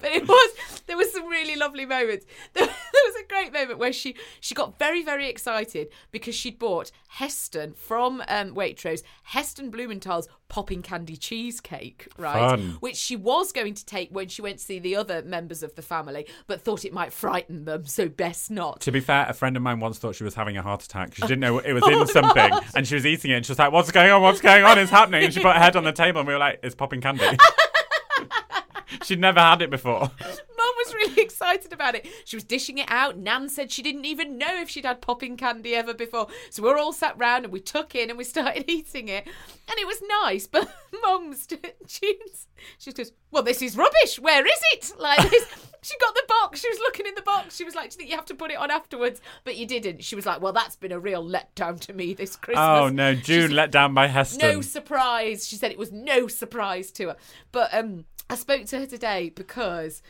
but 0.02 0.12
it 0.12 0.28
was 0.28 0.82
there 0.88 0.98
was 0.98 1.12
some 1.14 1.28
really 1.28 1.56
lovely 1.56 1.86
moments. 1.86 2.26
There, 2.54 2.66
there 2.94 3.04
was 3.06 3.16
a 3.24 3.28
great 3.28 3.54
moment 3.54 3.80
where 3.80 3.94
she 3.94 4.16
she 4.40 4.56
got 4.56 4.78
very 4.80 5.04
very 5.04 5.28
excited 5.30 5.90
because 6.12 6.36
she'd 6.36 6.60
bought 6.60 6.92
Heston 7.10 7.74
from 7.74 8.22
um, 8.28 8.54
Waitrose 8.56 9.04
Heston 9.24 9.70
Blumenthal's 9.72 10.28
popping 10.50 10.82
candy 10.82 11.18
cheesecake, 11.18 12.08
right? 12.18 12.50
Fun. 12.52 12.78
Which 12.80 12.96
she 12.96 13.16
was 13.16 13.52
going 13.52 13.74
to 13.74 13.86
take 13.86 14.10
when 14.12 14.28
she 14.28 14.42
went 14.42 14.60
to 14.60 14.64
see 14.64 14.80
the 14.80 14.96
other 14.96 15.22
members 15.22 15.64
of 15.64 15.76
the 15.76 15.82
family, 15.82 16.26
but 16.48 16.62
thought 16.62 16.86
it 16.86 16.94
might 16.94 17.14
frighten 17.14 17.66
them, 17.66 17.86
so 17.86 18.08
best 18.10 18.50
not. 18.52 18.82
To 18.82 18.92
be 18.92 19.00
fair, 19.00 19.26
a 19.28 19.34
friend 19.34 19.56
of 19.58 19.64
mine 19.64 19.80
once 19.80 20.00
thought 20.00 20.16
she 20.16 20.24
was 20.24 20.36
having 20.36 20.58
a 20.58 20.62
heart 20.62 20.84
attack. 20.84 21.16
She 21.16 21.22
didn't 21.22 21.40
know 21.40 21.60
it 21.60 21.74
was 21.74 21.84
in 21.88 21.94
oh, 21.94 22.06
something, 22.06 22.52
and 22.76 22.88
she 22.88 22.96
was 22.96 23.06
eating 23.06 23.32
it. 23.32 23.36
And 23.36 23.46
she 23.46 23.52
was 23.52 23.60
like, 23.60 23.72
"What's 23.72 23.92
going 23.92 24.12
on? 24.12 24.22
What's 24.22 24.42
going 24.42 24.64
on? 24.64 24.80
It's 24.80 24.92
happening!" 24.92 25.24
And 25.24 25.34
she 25.34 25.42
put 25.42 25.56
her 25.56 25.62
head 25.62 25.76
on 25.76 25.84
the 25.84 25.92
table, 25.92 26.20
and 26.22 26.28
we 26.28 26.34
were 26.34 26.40
like, 26.40 26.60
"It's 26.64 26.76
popping 26.76 27.02
candy." 27.02 27.26
She'd 29.04 29.20
never 29.20 29.40
had 29.40 29.62
it 29.62 29.70
before. 29.70 30.12
Mum 31.18 31.26
was 31.26 31.26
really 31.26 31.26
excited 31.26 31.74
about 31.74 31.96
it. 31.96 32.08
She 32.26 32.36
was 32.36 32.44
dishing 32.44 32.78
it 32.78 32.90
out. 32.90 33.18
Nan 33.18 33.50
said 33.50 33.72
she 33.72 33.82
didn't 33.82 34.06
even 34.06 34.38
know 34.38 34.60
if 34.62 34.70
she'd 34.70 34.86
had 34.86 35.02
popping 35.02 35.38
candy 35.38 35.76
ever 35.76 35.94
before. 35.94 36.28
So 36.50 36.64
we 36.64 36.70
are 36.70 36.78
all 36.78 36.94
sat 36.94 37.18
round 37.18 37.46
and 37.46 37.54
we 37.54 37.60
took 37.60 37.96
in 37.96 38.10
and 38.10 38.18
we 38.18 38.24
started 38.24 38.66
eating 38.70 39.08
it. 39.10 39.26
And 39.26 39.78
it 39.80 39.88
was 39.88 40.02
nice, 40.24 40.48
but 40.48 40.70
Mum's 41.04 41.46
tunes. 41.48 42.48
She 42.80 42.92
goes, 42.94 43.12
Well, 43.32 43.44
this 43.44 43.62
is 43.62 43.78
rubbish. 43.78 44.20
Where 44.20 44.46
is 44.46 44.60
it? 44.74 44.92
Like 45.00 45.30
this. 45.30 45.46
She 45.84 45.96
got 46.00 46.16
the 46.16 46.24
box. 46.28 46.60
She 46.60 46.70
was 46.70 46.80
looking 46.80 47.06
in 47.06 47.14
the 47.16 47.22
box. 47.22 47.56
She 47.56 47.64
was 47.64 47.76
like, 47.76 47.90
Do 47.92 47.94
you 47.94 47.98
think 48.00 48.10
you 48.10 48.16
have 48.16 48.26
to 48.26 48.36
put 48.36 48.52
it 48.52 48.58
on 48.58 48.72
afterwards? 48.72 49.22
But 49.44 49.58
you 49.58 49.66
didn't. 49.66 50.04
She 50.04 50.16
was 50.16 50.26
like, 50.26 50.42
Well, 50.42 50.54
that's 50.54 50.76
been 50.76 50.92
a 50.92 51.00
real 51.00 51.24
letdown 51.24 51.80
to 51.82 51.94
me 51.94 52.14
this 52.14 52.36
Christmas. 52.36 52.64
Oh 52.66 52.90
no, 52.90 53.14
June 53.14 53.50
said- 53.50 53.52
let 53.56 53.72
down 53.72 53.94
by 53.94 54.08
Heston. 54.08 54.40
no 54.40 54.62
surprise. 54.62 55.48
She 55.48 55.56
said 55.56 55.72
it 55.72 55.78
was 55.78 55.92
no 55.92 56.28
surprise 56.28 56.92
to 56.94 57.10
her. 57.10 57.16
But 57.52 57.74
um, 57.74 58.06
I 58.30 58.36
spoke 58.36 58.66
to 58.68 58.80
her 58.80 58.86
today 58.86 59.30
because, 59.36 60.02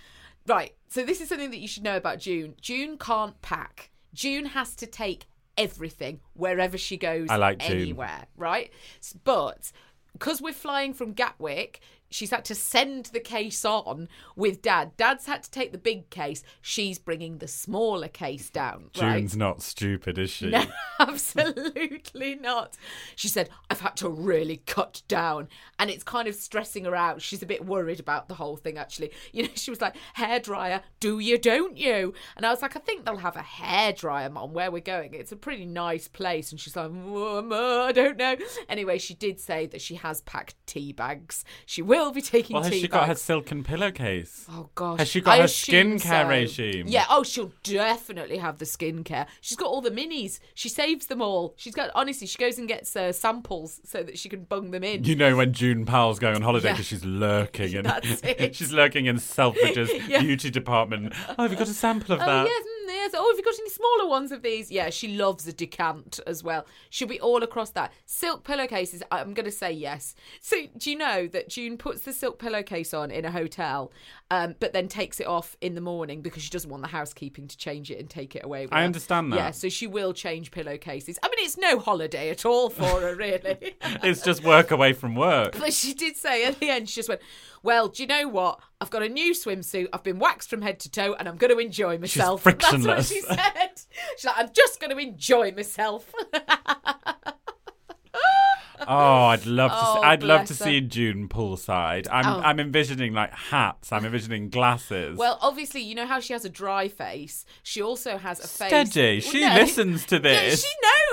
right, 0.47 0.73
so 0.87 1.03
this 1.03 1.21
is 1.21 1.29
something 1.29 1.51
that 1.51 1.59
you 1.59 1.67
should 1.67 1.83
know 1.83 1.97
about 1.97 2.19
June. 2.19 2.55
June 2.61 2.97
can't 2.97 3.41
pack. 3.41 3.89
June 4.13 4.47
has 4.47 4.75
to 4.75 4.87
take 4.87 5.25
everything 5.57 6.19
wherever 6.33 6.77
she 6.77 6.97
goes 6.97 7.27
I 7.29 7.35
like 7.35 7.59
June. 7.59 7.81
anywhere, 7.81 8.25
right? 8.35 8.71
But 9.23 9.71
because 10.13 10.41
we're 10.41 10.53
flying 10.53 10.93
from 10.93 11.13
Gatwick, 11.13 11.81
she's 12.09 12.31
had 12.31 12.45
to 12.45 12.55
send 12.55 13.07
the 13.07 13.19
case 13.19 13.65
on 13.65 14.07
with 14.35 14.61
dad. 14.61 14.91
Dad's 14.97 15.25
had 15.25 15.43
to 15.43 15.51
take 15.51 15.71
the 15.71 15.77
big 15.77 16.09
case. 16.09 16.43
She's 16.61 16.99
bringing 16.99 17.37
the 17.37 17.47
smaller 17.47 18.07
case 18.07 18.49
down. 18.49 18.89
right? 18.99 19.17
June's 19.19 19.35
not 19.35 19.61
stupid, 19.61 20.17
is 20.17 20.29
she? 20.29 20.49
No, 20.49 20.65
absolutely 20.99 22.35
not. 22.35 22.77
She 23.15 23.27
said, 23.27 23.49
I've 23.69 23.81
had 23.81 23.95
to 23.97 24.09
really 24.09 24.57
cut 24.65 25.01
down. 25.07 25.47
And 25.79 25.89
it's 25.89 26.03
kind 26.03 26.27
of 26.27 26.35
stressing 26.35 26.85
her 26.85 26.95
out. 26.95 27.21
She's 27.21 27.43
a 27.43 27.47
bit 27.47 27.65
worried 27.65 27.99
about 27.99 28.27
the 28.27 28.35
whole 28.35 28.57
thing, 28.57 28.77
actually. 28.77 29.11
You 29.33 29.43
know, 29.43 29.49
she 29.55 29.69
was 29.69 29.81
like, 29.81 29.95
hairdryer, 30.17 30.81
do 30.99 31.19
you, 31.19 31.37
don't 31.37 31.77
you? 31.77 32.13
And 32.35 32.45
I 32.45 32.49
was 32.49 32.61
like, 32.61 32.75
I 32.75 32.79
think 32.79 33.05
they'll 33.05 33.17
have 33.17 33.35
a 33.35 33.41
hairdryer, 33.41 34.31
Mom, 34.31 34.53
where 34.53 34.71
we're 34.71 34.79
going. 34.81 35.13
It's 35.13 35.31
a 35.31 35.35
pretty 35.35 35.65
nice 35.65 36.07
place. 36.07 36.49
And 36.51 36.59
she's 36.59 36.75
like, 36.75 36.89
I 36.89 37.91
don't 37.93 38.17
know. 38.17 38.35
Anyway, 38.67 38.97
she 38.97 39.13
did 39.13 39.39
say 39.39 39.67
that 39.67 39.81
she 39.81 39.95
has 39.95 40.21
packed 40.21 40.55
tea 40.65 40.91
bags. 40.91 41.43
She 41.67 41.81
will 41.81 41.96
be 42.13 42.21
taking 42.21 42.53
Well, 42.55 42.63
has 42.63 42.71
tea 42.71 42.81
she 42.81 42.87
got 42.87 43.07
her 43.07 43.15
silken 43.15 43.63
pillowcase? 43.63 44.45
Oh 44.49 44.69
gosh. 44.75 44.99
Has 44.99 45.07
she 45.07 45.21
got 45.21 45.33
I 45.35 45.37
her 45.39 45.43
assume 45.45 45.97
skincare 45.97 46.23
so. 46.23 46.27
regime? 46.29 46.85
Yeah, 46.87 47.05
oh 47.09 47.23
she'll 47.23 47.51
definitely 47.63 48.37
have 48.37 48.57
the 48.59 48.65
skincare. 48.65 49.27
She's 49.41 49.57
got 49.57 49.67
all 49.67 49.81
the 49.81 49.91
minis. 49.91 50.39
She 50.53 50.69
saves 50.69 51.07
them 51.07 51.21
all. 51.21 51.53
She's 51.57 51.73
got 51.75 51.89
honestly, 51.95 52.27
she 52.27 52.37
goes 52.37 52.57
and 52.57 52.67
gets 52.67 52.95
uh, 52.95 53.11
samples 53.11 53.79
so 53.83 54.03
that 54.03 54.17
she 54.17 54.29
can 54.29 54.43
bung 54.43 54.71
them 54.71 54.83
in. 54.83 55.03
You 55.03 55.15
know 55.15 55.35
when 55.35 55.53
June 55.53 55.85
Powell's 55.85 56.19
going 56.19 56.35
on 56.35 56.41
holiday 56.41 56.67
Yeah. 56.69 56.73
because 56.73 56.87
she's 56.87 57.05
lurking 57.05 57.75
and 57.85 57.91
she's 58.55 58.71
lurking 58.73 59.05
in 59.05 59.19
Selfridge's 59.19 59.91
Yeah. 60.07 60.21
beauty 60.21 60.49
department. 60.49 61.13
Oh, 61.37 61.43
have 61.43 61.51
you 61.51 61.57
got 61.57 61.67
a 61.67 61.73
sample 61.73 62.15
of 62.15 62.21
Oh 62.21 62.25
that? 62.25 62.45
yes, 62.47 62.65
yes. 62.93 63.11
Oh, 63.15 63.29
have 63.29 63.37
you 63.37 63.43
got 63.43 63.59
any 63.59 63.69
smaller 63.69 64.07
ones 64.09 64.31
of 64.31 64.41
these? 64.41 64.71
Yeah, 64.71 64.89
she 64.89 65.09
loves 65.15 65.47
a 65.47 65.53
decant 65.53 66.19
as 66.25 66.43
well. 66.43 66.65
She'll 66.89 67.07
be 67.07 67.19
all 67.19 67.43
across 67.43 67.71
that. 67.71 67.91
Silk 68.05 68.43
pillowcases. 68.43 69.03
I'm 69.11 69.33
going 69.33 69.45
to 69.45 69.51
say 69.51 69.71
yes. 69.71 70.15
So, 70.41 70.57
do 70.77 70.89
you 70.89 70.97
know 70.97 71.27
that 71.27 71.49
June 71.49 71.77
puts 71.77 72.01
the 72.01 72.13
silk 72.13 72.39
pillowcase 72.39 72.93
on 72.93 73.11
in 73.11 73.25
a 73.25 73.31
hotel, 73.31 73.91
um, 74.31 74.55
but 74.59 74.73
then 74.73 74.87
takes 74.87 75.19
it 75.19 75.27
off 75.27 75.55
in 75.61 75.75
the 75.75 75.81
morning 75.81 76.21
because 76.21 76.43
she 76.43 76.49
doesn't 76.49 76.69
want 76.69 76.83
the 76.83 76.89
housekeeping 76.89 77.47
to 77.47 77.57
change 77.57 77.91
it 77.91 77.99
and 77.99 78.09
take 78.09 78.35
it 78.35 78.43
away. 78.43 78.63
With 78.65 78.73
I 78.73 78.79
her. 78.79 78.85
understand 78.85 79.31
that. 79.33 79.37
Yeah, 79.37 79.51
so 79.51 79.69
she 79.69 79.87
will 79.87 80.13
change 80.13 80.51
pillowcases. 80.51 81.17
I 81.23 81.27
mean, 81.27 81.45
it's 81.45 81.57
no 81.57 81.79
holiday 81.79 82.29
at 82.29 82.45
all 82.45 82.69
for 82.69 83.01
her, 83.01 83.15
really. 83.15 83.75
It's 84.03 84.21
just 84.21 84.43
work 84.43 84.71
away 84.71 84.93
from 84.93 85.15
work. 85.15 85.57
But 85.57 85.73
she 85.73 85.93
did 85.93 86.15
say 86.17 86.45
at 86.45 86.59
the 86.59 86.69
end, 86.69 86.89
she 86.89 86.95
just 86.95 87.09
went, 87.09 87.21
Well, 87.63 87.87
do 87.87 88.03
you 88.03 88.07
know 88.07 88.27
what? 88.27 88.59
I've 88.79 88.89
got 88.91 89.01
a 89.03 89.09
new 89.09 89.33
swimsuit. 89.33 89.87
I've 89.91 90.03
been 90.03 90.19
waxed 90.19 90.49
from 90.49 90.61
head 90.61 90.79
to 90.81 90.91
toe 90.91 91.15
and 91.17 91.27
I'm 91.27 91.35
going 91.37 91.51
to 91.51 91.57
enjoy 91.59 91.97
myself. 91.97 92.43
frictionless. 92.43 93.09
That's 93.27 93.27
what 93.27 93.39
she 93.39 93.51
said. 93.55 93.71
She's 94.17 94.25
like, 94.25 94.35
I'm 94.37 94.49
just 94.53 94.79
going 94.79 94.91
to 94.91 94.97
enjoy 94.97 95.51
myself. 95.51 96.11
Oh, 98.89 99.25
I'd 99.25 99.45
love 99.45 99.71
to. 99.71 99.77
Oh, 99.77 99.95
see, 99.95 100.01
I'd 100.07 100.23
love 100.23 100.45
to 100.47 100.53
her. 100.53 100.63
see 100.63 100.79
June 100.81 101.27
poolside. 101.27 102.07
I'm. 102.09 102.25
Oh. 102.25 102.39
I'm 102.41 102.59
envisioning 102.59 103.11
like 103.13 103.33
hats. 103.33 103.91
I'm 103.91 104.05
envisioning 104.05 104.49
glasses. 104.49 105.17
well, 105.17 105.39
obviously, 105.41 105.81
you 105.81 105.93
know 105.95 106.05
how 106.05 106.19
she 106.21 106.31
has 106.33 106.45
a 106.45 106.49
dry 106.49 106.87
face? 106.87 107.43
She 107.63 107.81
also 107.81 108.17
has 108.17 108.39
a 108.39 108.47
face. 108.47 108.69
Steady. 108.91 109.19
She 109.19 109.41
no. 109.41 109.55
listens 109.55 110.05
to 110.05 110.15
Yeah, 110.17 110.21
this. 110.21 110.63
she 110.63 110.69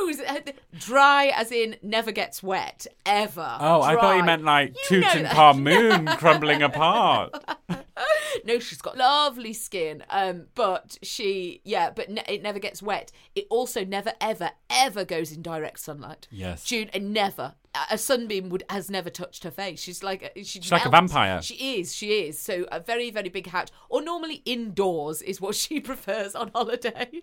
knows. 0.06 0.20
Uh, 0.20 0.40
Dry 0.78 1.26
as 1.34 1.52
in 1.52 1.76
never 1.82 2.12
gets 2.12 2.42
wet, 2.42 2.86
ever. 3.06 3.56
Oh, 3.60 3.82
I 3.82 3.94
thought 3.94 4.16
you 4.16 4.24
meant 4.24 4.44
like 4.44 4.74
You. 4.90 5.02
Tutankhamun 5.02 6.18
crumbling 6.18 6.62
apart. 6.62 7.34
no, 8.44 8.58
she's 8.58 8.80
got 8.82 8.96
lovely 8.96 9.52
skin. 9.52 10.04
Um, 10.10 10.46
but 10.54 10.98
she, 11.02 11.60
yeah, 11.64 11.90
but 11.90 12.10
ne- 12.10 12.24
it 12.28 12.42
never 12.42 12.58
gets 12.58 12.82
wet. 12.82 13.12
It 13.34 13.46
also 13.50 13.84
never, 13.84 14.12
ever, 14.20 14.50
ever 14.70 15.04
goes 15.04 15.32
in 15.32 15.42
direct 15.42 15.80
sunlight. 15.80 16.28
Yes. 16.30 16.64
June, 16.64 16.90
and 16.92 17.12
never. 17.12 17.54
A- 17.90 17.98
sunbeam 17.98 18.50
would 18.50 18.62
has 18.70 18.88
never 18.88 19.10
touched 19.10 19.42
her 19.42 19.50
face. 19.50 19.80
She's 19.80 20.02
like 20.02 20.30
she 20.36 20.44
She's 20.44 20.70
like 20.70 20.86
a 20.86 20.90
vampire. 20.90 21.42
She 21.42 21.78
is. 21.78 21.94
She 21.94 22.26
is. 22.26 22.38
So 22.38 22.66
a 22.70 22.78
very, 22.78 23.10
very 23.10 23.28
big 23.28 23.48
hat, 23.48 23.70
or 23.88 24.00
normally 24.02 24.42
indoors 24.44 25.20
is 25.22 25.40
what 25.40 25.54
she 25.56 25.80
prefers 25.80 26.34
on 26.34 26.50
holiday. 26.54 27.22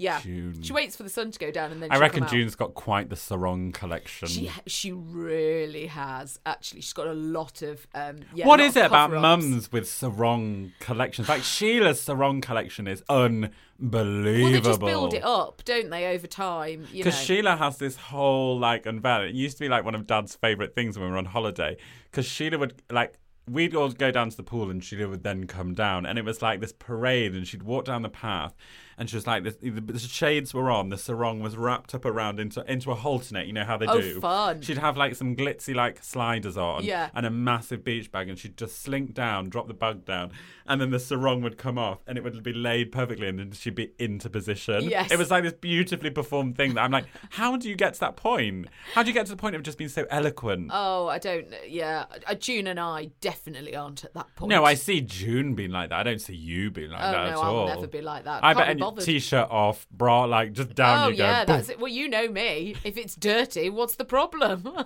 Yeah, 0.00 0.20
June. 0.20 0.62
she 0.62 0.72
waits 0.72 0.96
for 0.96 1.02
the 1.02 1.08
sun 1.08 1.30
to 1.30 1.38
go 1.38 1.50
down 1.50 1.72
and 1.72 1.82
then 1.82 1.92
I 1.92 1.98
reckon. 1.98 2.26
June's 2.26 2.54
got 2.54 2.74
quite 2.74 3.10
the 3.10 3.16
sarong 3.16 3.72
collection. 3.72 4.28
She 4.28 4.50
she 4.66 4.92
really 4.92 5.86
has 5.86 6.40
actually. 6.46 6.80
She's 6.80 6.92
got 6.92 7.06
a 7.06 7.14
lot 7.14 7.62
of 7.62 7.86
um. 7.94 8.20
Yeah, 8.34 8.46
What 8.46 8.60
is 8.60 8.76
it 8.76 8.86
about 8.86 9.10
mums 9.12 9.70
with 9.70 9.88
sarong 9.88 10.72
collections? 10.80 11.28
Like 11.28 11.42
Sheila's 11.42 12.00
sarong 12.00 12.40
collection 12.40 12.86
is 12.86 13.02
unbelievable. 13.08 14.42
Well, 14.42 14.52
they 14.52 14.60
just 14.60 14.80
build 14.80 15.14
it 15.14 15.24
up, 15.24 15.62
don't 15.64 15.90
they, 15.90 16.14
over 16.14 16.26
time? 16.26 16.86
Because 16.92 17.18
Sheila 17.18 17.56
has 17.56 17.78
this 17.78 17.96
whole 17.96 18.58
like 18.58 18.86
unveil. 18.86 19.22
It 19.22 19.34
used 19.34 19.58
to 19.58 19.64
be 19.64 19.68
like 19.68 19.84
one 19.84 19.94
of 19.94 20.06
Dad's 20.06 20.34
favourite 20.34 20.74
things 20.74 20.98
when 20.98 21.06
we 21.06 21.12
were 21.12 21.18
on 21.18 21.26
holiday. 21.26 21.76
Because 22.10 22.26
Sheila 22.26 22.58
would 22.58 22.82
like 22.90 23.18
we'd 23.50 23.74
all 23.74 23.90
go 23.90 24.10
down 24.10 24.30
to 24.30 24.36
the 24.36 24.42
pool 24.42 24.70
and 24.70 24.82
Sheila 24.82 25.08
would 25.08 25.24
then 25.24 25.46
come 25.46 25.74
down, 25.74 26.06
and 26.06 26.18
it 26.18 26.24
was 26.24 26.40
like 26.42 26.60
this 26.60 26.72
parade, 26.72 27.34
and 27.34 27.46
she'd 27.46 27.62
walk 27.62 27.84
down 27.86 28.02
the 28.02 28.08
path, 28.08 28.54
and 28.98 29.08
she 29.08 29.16
was 29.16 29.26
like 29.26 29.44
this, 29.44 29.56
the, 29.56 29.70
the 29.70 29.98
shades 29.98 30.52
were 30.54 30.70
on, 30.70 30.88
the 30.90 30.98
sarong 30.98 31.40
was 31.40 31.56
wrapped 31.56 31.94
up 31.94 32.04
around 32.04 32.38
into 32.40 32.64
into 32.70 32.90
a 32.90 32.94
halter 32.94 33.42
You 33.44 33.52
know 33.52 33.64
how 33.64 33.76
they 33.76 33.86
Oh, 33.86 34.00
do. 34.00 34.20
fun. 34.20 34.60
She'd 34.62 34.78
have 34.78 34.96
like 34.96 35.14
some 35.14 35.36
glitzy 35.36 35.74
like 35.74 36.02
sliders 36.02 36.56
on, 36.56 36.84
Yeah. 36.84 37.10
and 37.14 37.24
a 37.26 37.30
massive 37.30 37.84
beach 37.84 38.10
bag, 38.12 38.28
and 38.28 38.38
she'd 38.38 38.56
just 38.56 38.82
slink 38.82 39.14
down, 39.14 39.48
drop 39.48 39.68
the 39.68 39.74
bag 39.74 40.04
down, 40.04 40.32
and 40.66 40.80
then 40.80 40.90
the 40.90 40.98
sarong 40.98 41.42
would 41.42 41.58
come 41.58 41.78
off, 41.78 41.98
and 42.06 42.16
it 42.18 42.24
would 42.24 42.42
be 42.42 42.52
laid 42.52 42.92
perfectly, 42.92 43.28
and 43.28 43.38
then 43.38 43.52
she'd 43.52 43.74
be 43.74 43.90
into 43.98 44.28
position. 44.30 44.84
Yes. 44.84 45.10
It 45.10 45.18
was 45.18 45.30
like 45.30 45.42
this 45.44 45.52
beautifully 45.52 46.10
performed 46.10 46.56
thing 46.56 46.74
that 46.74 46.82
I'm 46.82 46.90
like, 46.90 47.06
how 47.30 47.56
do 47.56 47.68
you 47.68 47.76
get 47.76 47.94
to 47.94 48.00
that 48.00 48.16
point? 48.16 48.68
How 48.94 49.02
do 49.02 49.08
you 49.08 49.14
get 49.14 49.26
to 49.26 49.32
the 49.32 49.36
point 49.36 49.54
of 49.56 49.62
just 49.62 49.78
being 49.78 49.90
so 49.90 50.06
eloquent? 50.10 50.70
Oh, 50.72 51.08
I 51.08 51.18
don't. 51.18 51.46
Yeah, 51.68 52.04
Uh, 52.26 52.34
June 52.34 52.66
and 52.66 52.78
I 52.80 53.10
definitely 53.20 53.74
aren't 53.76 54.04
at 54.04 54.14
that 54.14 54.34
point. 54.36 54.50
no, 54.50 54.64
I 54.64 54.74
see 54.74 55.00
June 55.00 55.54
being 55.54 55.70
like 55.70 55.90
that. 55.90 55.98
I 55.98 56.02
don't 56.02 56.20
see 56.20 56.34
you 56.34 56.70
being 56.70 56.90
like 56.90 57.00
Oh 57.02 57.12
that 57.12 57.24
no, 57.24 57.30
at 57.30 57.36
I'll 57.36 57.56
all. 57.56 57.66
never 57.68 57.86
be 57.86 58.00
like 58.00 58.24
that. 58.24 58.42
I 58.44 58.54
Can't 58.54 58.58
bet 58.58 58.66
be 58.66 58.70
any 58.70 58.80
bothered. 58.90 59.04
t-shirt 59.04 59.48
off, 59.50 59.86
bra 59.90 60.24
like 60.24 60.52
just 60.52 60.74
down 60.74 61.04
Oh 61.04 61.08
you 61.10 61.16
go. 61.18 61.24
yeah, 61.24 61.44
boom. 61.44 61.56
that's 61.56 61.68
it. 61.68 61.78
Well, 61.78 61.88
you 61.88 62.08
know 62.08 62.28
me. 62.28 62.76
If 62.84 62.96
it's 62.96 63.14
dirty, 63.14 63.70
what's 63.70 63.96
the 63.96 64.04
problem? 64.04 64.62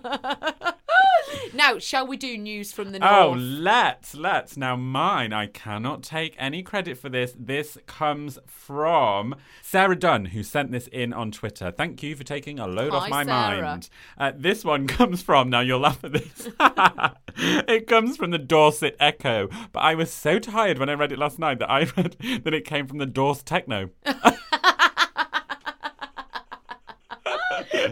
now, 1.55 1.79
shall 1.79 2.07
we 2.07 2.17
do 2.17 2.37
news 2.37 2.73
from 2.73 2.93
the 2.93 2.99
north? 2.99 3.13
Oh, 3.13 3.31
let's, 3.33 4.15
let's. 4.15 4.57
Now, 4.57 4.77
mine, 4.77 5.33
I 5.33 5.47
cannot 5.47 6.03
take 6.03 6.35
any 6.39 6.63
credit 6.63 6.99
for 6.99 7.09
this. 7.09 7.35
This 7.39 7.79
comes 7.87 8.39
from 8.47 9.35
Sarah 9.63 9.97
Dunn, 9.97 10.27
who 10.27 10.43
sent 10.43 10.73
this 10.73 10.87
in 10.89 11.13
on 11.13 11.31
Twitter. 11.31 11.71
Thank 11.71 12.03
you 12.03 12.17
for 12.17 12.25
taking 12.25 12.59
a 12.59 12.67
load 12.67 12.93
off 12.93 13.09
my 13.09 13.25
Sarah. 13.25 13.63
mind. 13.63 13.89
Uh, 14.19 14.33
this 14.37 14.65
one 14.65 14.87
comes 14.95 15.23
from, 15.23 15.51
now 15.51 15.61
you'll 15.61 15.81
laugh 15.81 16.03
at 16.05 16.13
this. 16.13 16.49
it 17.69 17.87
comes 17.87 18.17
from 18.17 18.31
the 18.31 18.39
Dorset 18.39 18.97
Echo, 19.01 19.49
but 19.73 19.81
I 19.81 19.95
was 19.95 20.13
so 20.13 20.39
tired 20.39 20.79
when 20.79 20.89
I 20.89 20.95
read 20.95 21.13
it 21.13 21.19
last 21.19 21.39
night 21.39 21.59
that 21.59 21.71
I 21.71 21.85
read 21.97 22.17
that 22.45 22.55
it 22.55 22.65
came 22.65 22.87
from 22.87 22.99
the 22.99 23.07
Dorset 23.07 23.47
Techno. 23.47 23.91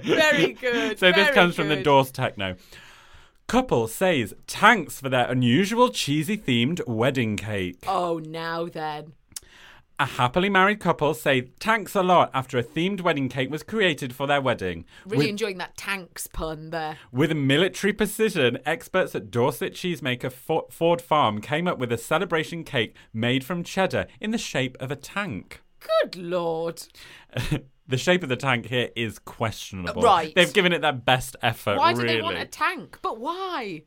very 0.04 0.52
good. 0.52 0.98
So 0.98 1.06
this 1.06 1.16
very 1.16 1.34
comes 1.34 1.54
from 1.54 1.68
the 1.68 1.76
good. 1.76 1.84
Dorse 1.84 2.10
Techno. 2.10 2.56
Couple 3.46 3.86
says 3.86 4.32
thanks 4.46 4.98
for 5.00 5.08
their 5.08 5.30
unusual 5.30 5.90
cheesy 5.90 6.38
themed 6.38 6.86
wedding 6.86 7.36
cake. 7.36 7.84
Oh, 7.86 8.18
now 8.18 8.66
then. 8.66 9.12
A 9.98 10.06
happily 10.06 10.48
married 10.48 10.80
couple 10.80 11.12
say 11.12 11.50
thanks 11.60 11.94
a 11.94 12.02
lot 12.02 12.30
after 12.32 12.56
a 12.58 12.62
themed 12.62 13.02
wedding 13.02 13.28
cake 13.28 13.50
was 13.50 13.62
created 13.62 14.14
for 14.14 14.26
their 14.26 14.40
wedding. 14.40 14.86
Really 15.04 15.18
With, 15.26 15.28
enjoying 15.28 15.58
that 15.58 15.76
tanks 15.76 16.26
pun 16.26 16.70
there. 16.70 16.96
with 17.12 17.30
military 17.32 17.92
precision, 17.92 18.58
experts 18.64 19.14
at 19.14 19.30
Dorset 19.30 19.74
cheesemaker 19.74 20.32
Ford 20.32 21.02
Farm 21.02 21.40
came 21.42 21.68
up 21.68 21.78
with 21.78 21.92
a 21.92 21.98
celebration 21.98 22.64
cake 22.64 22.96
made 23.12 23.44
from 23.44 23.62
cheddar 23.62 24.06
in 24.18 24.30
the 24.30 24.38
shape 24.38 24.76
of 24.80 24.90
a 24.90 24.96
tank. 24.96 25.60
Good 26.00 26.16
lord. 26.16 26.82
the 27.92 27.98
shape 27.98 28.22
of 28.22 28.30
the 28.30 28.36
tank 28.36 28.66
here 28.66 28.88
is 28.96 29.18
questionable. 29.18 30.02
Right. 30.02 30.34
They've 30.34 30.52
given 30.52 30.72
it 30.72 30.80
their 30.80 30.92
best 30.92 31.36
effort, 31.42 31.76
Why 31.76 31.92
do 31.92 32.00
really. 32.00 32.14
they 32.14 32.22
want 32.22 32.38
a 32.38 32.46
tank? 32.46 32.98
But 33.02 33.20
why? 33.20 33.82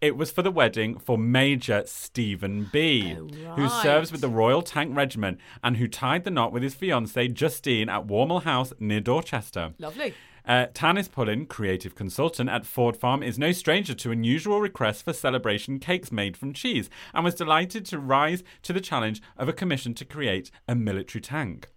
It 0.00 0.16
was 0.16 0.30
for 0.30 0.42
the 0.42 0.50
wedding 0.50 0.98
for 0.98 1.16
Major 1.16 1.84
Stephen 1.86 2.68
B, 2.72 3.14
who 3.14 3.28
right. 3.46 3.82
serves 3.82 4.12
with 4.12 4.20
the 4.20 4.28
Royal 4.28 4.60
Tank 4.60 4.94
Regiment 4.94 5.38
and 5.62 5.76
who 5.76 5.86
tied 5.88 6.24
the 6.24 6.30
knot 6.30 6.52
with 6.52 6.62
his 6.62 6.74
fiancée 6.74 7.32
Justine 7.32 7.88
at 7.88 8.06
Warmwell 8.06 8.42
House 8.42 8.72
near 8.78 9.00
Dorchester. 9.00 9.72
Lovely. 9.78 10.14
Uh, 10.46 10.66
Tanis 10.74 11.10
Pullen, 11.10 11.46
creative 11.46 11.94
consultant 11.94 12.50
at 12.50 12.66
Ford 12.66 12.96
Farm, 12.96 13.22
is 13.22 13.38
no 13.38 13.52
stranger 13.52 13.94
to 13.94 14.10
unusual 14.10 14.60
requests 14.60 15.00
for 15.00 15.14
celebration 15.14 15.78
cakes 15.78 16.12
made 16.12 16.36
from 16.36 16.52
cheese 16.52 16.90
and 17.14 17.24
was 17.24 17.34
delighted 17.34 17.86
to 17.86 17.98
rise 17.98 18.42
to 18.62 18.72
the 18.74 18.80
challenge 18.80 19.22
of 19.38 19.48
a 19.48 19.54
commission 19.54 19.94
to 19.94 20.04
create 20.04 20.50
a 20.68 20.74
military 20.74 21.22
tank. 21.22 21.70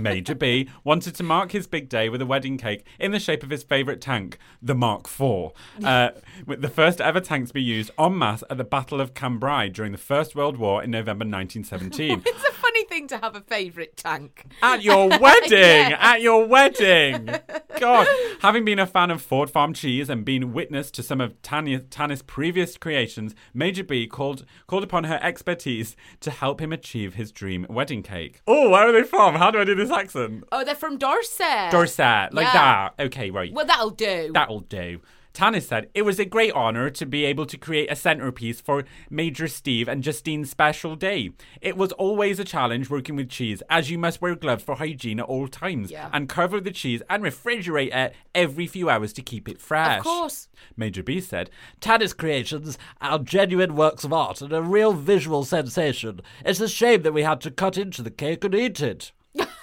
Major 0.00 0.34
B 0.34 0.68
wanted 0.84 1.14
to 1.16 1.22
mark 1.22 1.52
his 1.52 1.66
big 1.66 1.88
day 1.88 2.08
with 2.08 2.20
a 2.22 2.26
wedding 2.26 2.58
cake 2.58 2.84
in 2.98 3.12
the 3.12 3.20
shape 3.20 3.42
of 3.42 3.50
his 3.50 3.62
favourite 3.62 4.00
tank, 4.00 4.38
the 4.62 4.74
Mark 4.74 5.06
IV, 5.06 5.52
uh, 5.84 6.10
with 6.46 6.62
the 6.62 6.68
first 6.68 7.00
ever 7.00 7.20
tank 7.20 7.48
to 7.48 7.54
be 7.54 7.62
used 7.62 7.90
en 7.98 8.16
masse 8.18 8.42
at 8.50 8.56
the 8.58 8.64
Battle 8.64 9.00
of 9.00 9.14
Cambrai 9.14 9.68
during 9.68 9.92
the 9.92 9.98
First 9.98 10.34
World 10.34 10.56
War 10.56 10.82
in 10.82 10.90
November 10.90 11.24
1917. 11.24 12.22
It's 12.26 12.44
a 12.44 12.52
funny 12.52 12.84
thing 12.84 13.08
to 13.08 13.18
have 13.18 13.34
a 13.34 13.40
favourite 13.40 13.96
tank. 13.96 14.44
At 14.62 14.82
your 14.88 15.08
wedding! 15.08 15.50
Yeah. 15.90 15.96
At 15.98 16.20
your 16.20 16.46
wedding! 16.46 17.30
God. 17.78 18.06
Having 18.40 18.64
been 18.66 18.78
a 18.78 18.86
fan 18.86 19.10
of 19.10 19.20
Ford 19.20 19.50
Farm 19.50 19.72
cheese 19.74 20.08
and 20.08 20.24
been 20.24 20.52
witness 20.52 20.92
to 20.92 21.02
some 21.02 21.20
of 21.20 21.40
Tanya, 21.42 21.80
Tanya's 21.80 22.22
previous 22.22 22.76
creations, 22.76 23.34
Major 23.52 23.82
B 23.82 24.06
called 24.06 24.44
called 24.68 24.84
upon 24.84 25.04
her 25.04 25.18
expertise 25.22 25.96
to 26.20 26.30
help 26.30 26.60
him 26.60 26.72
achieve 26.72 27.14
his 27.14 27.32
dream 27.32 27.66
wedding 27.68 28.02
cake. 28.02 28.40
Oh, 28.46 28.70
where 28.70 28.88
are 28.88 28.92
they 28.92 29.02
from? 29.02 29.34
How 29.34 29.50
do 29.50 29.58
I 29.58 29.64
do 29.64 29.74
this 29.74 29.90
accent? 29.90 30.44
Oh, 30.52 30.62
they're 30.64 30.76
from 30.76 30.98
Dorset. 30.98 31.72
Dorset, 31.72 32.32
like 32.32 32.46
Yeah. 32.46 32.90
that. 32.96 33.06
Okay, 33.06 33.30
right. 33.30 33.52
Well, 33.52 33.66
that'll 33.66 33.90
do. 33.90 34.30
That'll 34.32 34.60
do. 34.60 35.00
Tanis 35.34 35.62
said, 35.68 35.88
It 35.94 36.02
was 36.02 36.18
a 36.18 36.24
great 36.24 36.52
honour 36.52 36.90
to 36.90 37.06
be 37.06 37.24
able 37.24 37.46
to 37.46 37.56
create 37.56 37.90
a 37.90 37.96
centrepiece 37.96 38.60
for 38.60 38.84
Major 39.10 39.46
Steve 39.46 39.86
and 39.88 40.02
Justine's 40.02 40.50
special 40.50 40.96
day. 40.96 41.30
It 41.60 41.76
was 41.76 41.92
always 41.92 42.38
a 42.38 42.44
challenge 42.44 42.90
working 42.90 43.16
with 43.16 43.28
cheese, 43.28 43.62
as 43.70 43.90
you 43.90 43.98
must 43.98 44.20
wear 44.20 44.34
gloves 44.34 44.64
for 44.64 44.76
hygiene 44.76 45.20
at 45.20 45.26
all 45.26 45.46
times 45.48 45.90
Yeah. 45.90 46.10
and 46.12 46.28
cover 46.28 46.60
the 46.60 46.70
cheese 46.72 47.02
and 47.08 47.22
refrigerate 47.22 47.94
it 47.94 48.14
every 48.34 48.66
few 48.66 48.90
hours 48.90 49.12
to 49.14 49.22
keep 49.22 49.48
it 49.48 49.60
fresh. 49.60 49.98
Of 49.98 50.04
course. 50.04 50.48
Major 50.76 51.02
B 51.02 51.20
said, 51.20 51.50
Tanis 51.80 52.16
creations 52.16 52.78
are 53.00 53.18
genuine 53.18 53.76
works 53.76 54.04
of 54.04 54.12
art 54.12 54.40
and 54.42 54.52
a 54.52 54.62
real 54.62 54.92
visual 54.92 55.44
sensation. 55.44 56.20
It's 56.44 56.60
a 56.60 56.68
shame 56.68 57.02
that 57.02 57.12
we 57.14 57.22
had 57.22 57.40
to 57.42 57.50
cut 57.50 57.78
into 57.78 58.02
the 58.02 58.10
cake 58.10 58.42
and 58.44 58.54
eat 58.54 58.80
it. 58.80 59.12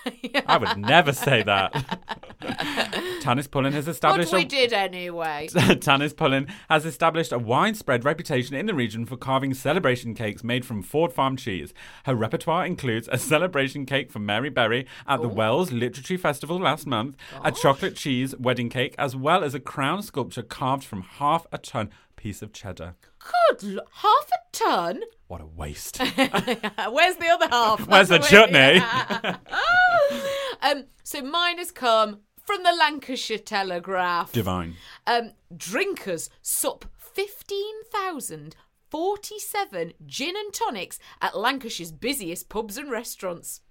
I 0.47 0.57
would 0.57 0.77
never 0.77 1.11
say 1.13 1.43
that. 1.43 1.73
Tanis 3.21 3.49
Pullen 3.49 3.73
has 3.73 3.85
But 3.85 3.91
established 3.91 4.33
we 4.33 4.41
a- 4.41 4.45
did 4.45 4.73
anyway. 4.73 5.47
Tanis 5.51 6.15
Pullen 6.15 6.47
has 6.69 6.85
established 6.85 7.31
a 7.31 7.39
widespread 7.39 8.05
reputation 8.05 8.55
in 8.55 8.65
the 8.65 8.73
region 8.73 9.05
for 9.05 9.17
carving 9.17 9.53
celebration 9.53 10.13
cakes 10.13 10.43
made 10.43 10.65
from 10.65 10.81
Ford 10.81 11.11
Farm 11.13 11.35
cheese. 11.37 11.73
Her 12.05 12.15
repertoire 12.15 12.65
includes 12.65 13.09
a 13.11 13.17
celebration 13.17 13.85
cake 13.85 14.11
for 14.11 14.19
Mary 14.19 14.49
Berry 14.49 14.85
at 15.07 15.21
the 15.21 15.27
Wells 15.27 15.71
Literary 15.71 16.17
Festival 16.17 16.59
last 16.59 16.85
month, 16.85 17.15
a 17.43 17.51
chocolate 17.51 17.95
cheese 17.95 18.35
wedding 18.37 18.69
cake, 18.69 18.95
as 18.97 19.15
well 19.15 19.43
as 19.43 19.55
a 19.55 19.59
crown 19.59 20.01
sculpture 20.03 20.43
carved 20.43 20.83
from 20.83 21.01
half 21.01 21.45
a 21.51 21.57
ton 21.57 21.89
piece 22.15 22.41
of 22.41 22.53
cheddar. 22.53 22.95
Good. 23.59 23.77
l- 23.77 23.85
Half 23.91 24.29
a 24.29 24.37
ton? 24.51 25.01
What 25.27 25.41
a 25.41 25.45
waste. 25.47 25.97
Where's 25.99 27.15
the 27.15 27.29
other 27.31 27.47
half? 27.47 27.87
Where's 27.87 28.09
the 28.09 28.19
chutney? 28.19 28.79
Um, 30.65 30.85
so 31.03 31.21
mine 31.21 31.59
has 31.59 31.71
come 31.71 32.21
from 32.43 32.63
the 32.63 32.73
Lancashire 32.73 33.37
Telegraph. 33.37 34.31
Divine. 34.31 34.77
Um, 35.05 35.33
drinkers 35.55 36.31
sup 36.41 36.85
15,047 36.97 39.93
gin 40.05 40.35
and 40.35 40.53
tonics 40.53 40.99
at 41.21 41.37
Lancashire's 41.37 41.91
busiest 41.91 42.49
pubs 42.49 42.77
and 42.77 42.89
restaurants. 42.91 43.61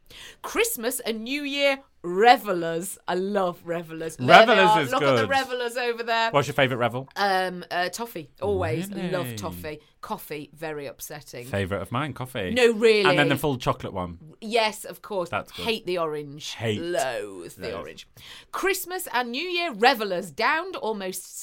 Christmas 0.43 1.01
and 1.01 1.25
New 1.25 1.43
Year 1.43 1.81
revelers. 2.03 2.99
I 3.09 3.15
love 3.15 3.61
revelers. 3.65 4.17
Revellers 4.21 4.59
are. 4.59 4.81
is 4.83 4.91
Look 4.93 5.03
at 5.03 5.17
the 5.17 5.27
revelers 5.27 5.77
over 5.77 6.03
there. 6.03 6.31
What's 6.31 6.47
your 6.49 6.55
favourite 6.55 6.79
revel? 6.79 7.09
Um, 7.17 7.65
uh, 7.71 7.89
toffee. 7.89 8.31
Always 8.43 8.89
Really? 8.91 9.11
love 9.11 9.37
toffee. 9.37 9.81
Coffee, 10.03 10.51
very 10.55 10.87
upsetting. 10.87 11.47
Favourite 11.47 11.81
of 11.81 11.91
mine, 11.91 12.13
coffee. 12.13 12.51
No, 12.53 12.73
really. 12.73 13.09
And 13.09 13.19
then 13.19 13.31
the 13.31 13.37
full 13.39 13.57
chocolate 13.57 13.95
one. 13.95 14.19
Yes, 14.41 14.85
of 14.85 15.01
course. 15.01 15.31
That's 15.31 15.51
good. 15.53 15.65
Hate 15.65 15.87
the 15.87 15.97
orange. 15.99 16.53
Hate. 16.53 16.79
Loathe 16.81 17.55
the 17.55 17.69
Loathe. 17.69 17.75
orange. 17.75 18.07
Christmas 18.53 19.09
and 19.15 19.31
New 19.31 19.43
Year 19.43 19.73
revelers 19.73 20.31
downed 20.31 20.77
almost 20.77 21.39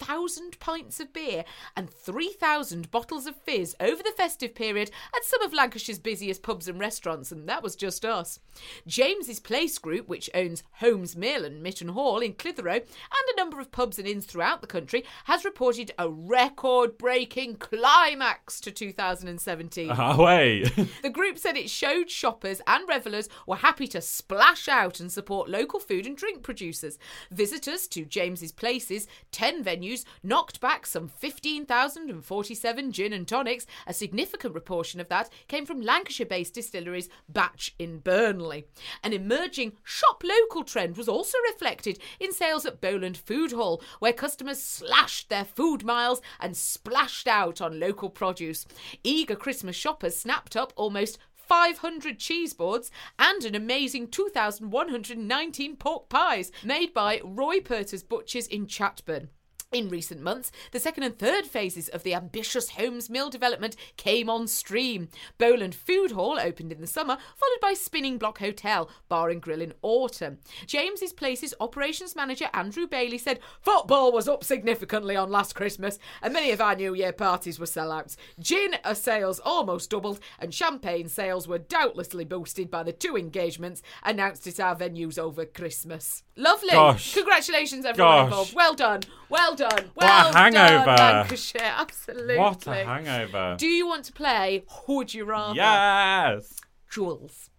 17,000 0.00 0.58
pints 0.60 1.00
of 1.00 1.12
beer 1.12 1.44
and 1.76 1.90
3,000 1.90 2.90
bottles 2.90 3.26
of 3.26 3.36
fizz 3.36 3.76
over 3.80 4.02
the 4.02 4.12
festive 4.16 4.54
period 4.54 4.90
at 5.14 5.24
some 5.24 5.42
of 5.42 5.52
Lancashire's 5.52 5.98
busiest 5.98 6.42
pubs 6.42 6.68
and 6.68 6.80
restaurants, 6.80 7.32
and 7.32 7.48
that 7.48 7.62
was 7.62 7.76
just 7.76 8.04
us. 8.04 8.38
James's 8.86 9.40
Place 9.40 9.78
Group, 9.78 10.08
which 10.08 10.30
owns 10.34 10.62
Holmes 10.74 11.16
Mill 11.16 11.44
and 11.44 11.62
Mitton 11.62 11.88
Hall 11.88 12.18
in 12.18 12.34
Clitheroe 12.34 12.74
and 12.74 12.84
a 12.84 13.36
number 13.36 13.60
of 13.60 13.72
pubs 13.72 13.98
and 13.98 14.08
inns 14.08 14.26
throughout 14.26 14.60
the 14.60 14.66
country, 14.66 15.04
has 15.24 15.44
reported 15.44 15.92
a 15.98 16.08
record 16.08 16.98
breaking 16.98 17.56
climax 17.56 18.60
to 18.60 18.70
2017. 18.70 19.90
Away. 19.90 20.64
Ah, 20.76 20.84
the 21.02 21.10
group 21.10 21.38
said 21.38 21.56
it 21.56 21.70
showed 21.70 22.10
shoppers 22.10 22.60
and 22.66 22.88
revellers 22.88 23.28
were 23.46 23.56
happy 23.56 23.86
to 23.88 24.00
splash 24.00 24.68
out 24.68 25.00
and 25.00 25.10
support 25.10 25.48
local 25.48 25.80
food 25.80 26.06
and 26.06 26.16
drink 26.16 26.42
producers. 26.42 26.98
Visitors 27.30 27.86
to 27.88 28.04
James's 28.04 28.52
Places, 28.52 29.06
10 29.32 29.64
venues, 29.64 29.83
knocked 30.22 30.60
back 30.60 30.86
some 30.86 31.08
15,047 31.08 32.92
gin 32.92 33.12
and 33.12 33.28
tonics. 33.28 33.66
A 33.86 33.92
significant 33.92 34.54
proportion 34.54 35.00
of 35.00 35.08
that 35.08 35.28
came 35.48 35.66
from 35.66 35.80
Lancashire 35.80 36.26
based 36.26 36.54
distilleries 36.54 37.08
Batch 37.28 37.74
in 37.78 37.98
Burnley. 37.98 38.66
An 39.02 39.12
emerging 39.12 39.72
shop 39.82 40.22
local 40.24 40.64
trend 40.64 40.96
was 40.96 41.08
also 41.08 41.36
reflected 41.50 41.98
in 42.18 42.32
sales 42.32 42.64
at 42.66 42.80
Bowland 42.80 43.16
Food 43.16 43.52
Hall, 43.52 43.82
where 43.98 44.12
customers 44.12 44.62
slashed 44.62 45.28
their 45.28 45.44
food 45.44 45.84
miles 45.84 46.22
and 46.40 46.56
splashed 46.56 47.28
out 47.28 47.60
on 47.60 47.80
local 47.80 48.08
produce. 48.10 48.66
Eager 49.02 49.36
Christmas 49.36 49.76
shoppers 49.76 50.16
snapped 50.16 50.56
up 50.56 50.72
almost 50.76 51.18
500 51.46 52.18
cheese 52.18 52.54
boards 52.54 52.90
and 53.18 53.44
an 53.44 53.54
amazing 53.54 54.08
2,119 54.08 55.76
pork 55.76 56.08
pies 56.08 56.50
made 56.64 56.94
by 56.94 57.20
Roy 57.22 57.60
Porter's 57.60 58.02
Butchers 58.02 58.46
in 58.46 58.66
Chatburn. 58.66 59.28
In 59.74 59.88
recent 59.88 60.22
months, 60.22 60.52
the 60.70 60.78
second 60.78 61.02
and 61.02 61.18
third 61.18 61.46
phases 61.46 61.88
of 61.88 62.04
the 62.04 62.14
ambitious 62.14 62.70
Holmes 62.70 63.10
Mill 63.10 63.28
development 63.28 63.74
came 63.96 64.30
on 64.30 64.46
stream. 64.46 65.08
Bowland 65.36 65.74
Food 65.74 66.12
Hall 66.12 66.38
opened 66.38 66.70
in 66.70 66.80
the 66.80 66.86
summer, 66.86 67.18
followed 67.34 67.60
by 67.60 67.74
Spinning 67.74 68.16
Block 68.16 68.38
Hotel, 68.38 68.88
Bar 69.08 69.30
and 69.30 69.42
Grill 69.42 69.60
in 69.60 69.74
autumn. 69.82 70.38
James's 70.68 71.12
Place's 71.12 71.54
operations 71.58 72.14
manager 72.14 72.48
Andrew 72.54 72.86
Bailey 72.86 73.18
said 73.18 73.40
football 73.60 74.12
was 74.12 74.28
up 74.28 74.44
significantly 74.44 75.16
on 75.16 75.28
last 75.28 75.56
Christmas, 75.56 75.98
and 76.22 76.32
many 76.32 76.52
of 76.52 76.60
our 76.60 76.76
New 76.76 76.94
Year 76.94 77.12
parties 77.12 77.58
were 77.58 77.66
sellouts. 77.66 78.14
Gin 78.38 78.76
sales 78.92 79.40
almost 79.40 79.90
doubled, 79.90 80.20
and 80.38 80.54
champagne 80.54 81.08
sales 81.08 81.48
were 81.48 81.58
doubtlessly 81.58 82.24
boosted 82.24 82.70
by 82.70 82.84
the 82.84 82.92
two 82.92 83.16
engagements 83.16 83.82
announced 84.04 84.46
at 84.46 84.60
our 84.60 84.76
venues 84.76 85.18
over 85.18 85.44
Christmas. 85.44 86.22
Lovely. 86.36 86.70
Gosh. 86.70 87.14
Congratulations, 87.14 87.84
everyone 87.84 88.14
Gosh. 88.14 88.24
involved. 88.26 88.54
Well 88.54 88.74
done. 88.74 89.00
Well 89.28 89.56
done. 89.56 89.63
A 89.64 89.84
Well 89.94 90.32
hangover. 90.32 90.84
done, 90.96 91.16
Lancashire. 91.16 91.60
Absolutely. 91.62 92.38
what 92.38 92.66
a 92.66 92.74
hangover. 92.84 93.56
Do 93.58 93.66
you 93.66 93.86
want 93.86 94.04
to 94.06 94.12
play 94.12 94.64
Would 94.88 95.14
You 95.14 95.24
Rather? 95.24 95.54
Yes. 95.56 96.54
Jules, 96.90 97.50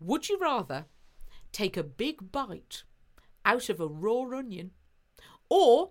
would 0.00 0.28
you 0.28 0.38
rather 0.38 0.86
take 1.52 1.76
a 1.76 1.82
big 1.82 2.32
bite 2.32 2.84
out 3.44 3.68
of 3.68 3.80
a 3.80 3.86
raw 3.86 4.22
onion 4.36 4.70
or 5.48 5.90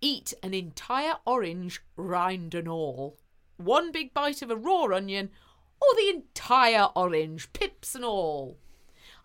eat 0.00 0.32
an 0.42 0.54
entire 0.54 1.14
orange 1.26 1.82
rind 1.96 2.54
and 2.54 2.68
all? 2.68 3.18
One 3.56 3.92
big 3.92 4.14
bite 4.14 4.42
of 4.42 4.50
a 4.50 4.56
raw 4.56 4.84
onion 4.94 5.30
or 5.80 5.88
the 5.96 6.08
entire 6.10 6.88
orange, 6.96 7.52
pips 7.52 7.94
and 7.94 8.04
all? 8.04 8.58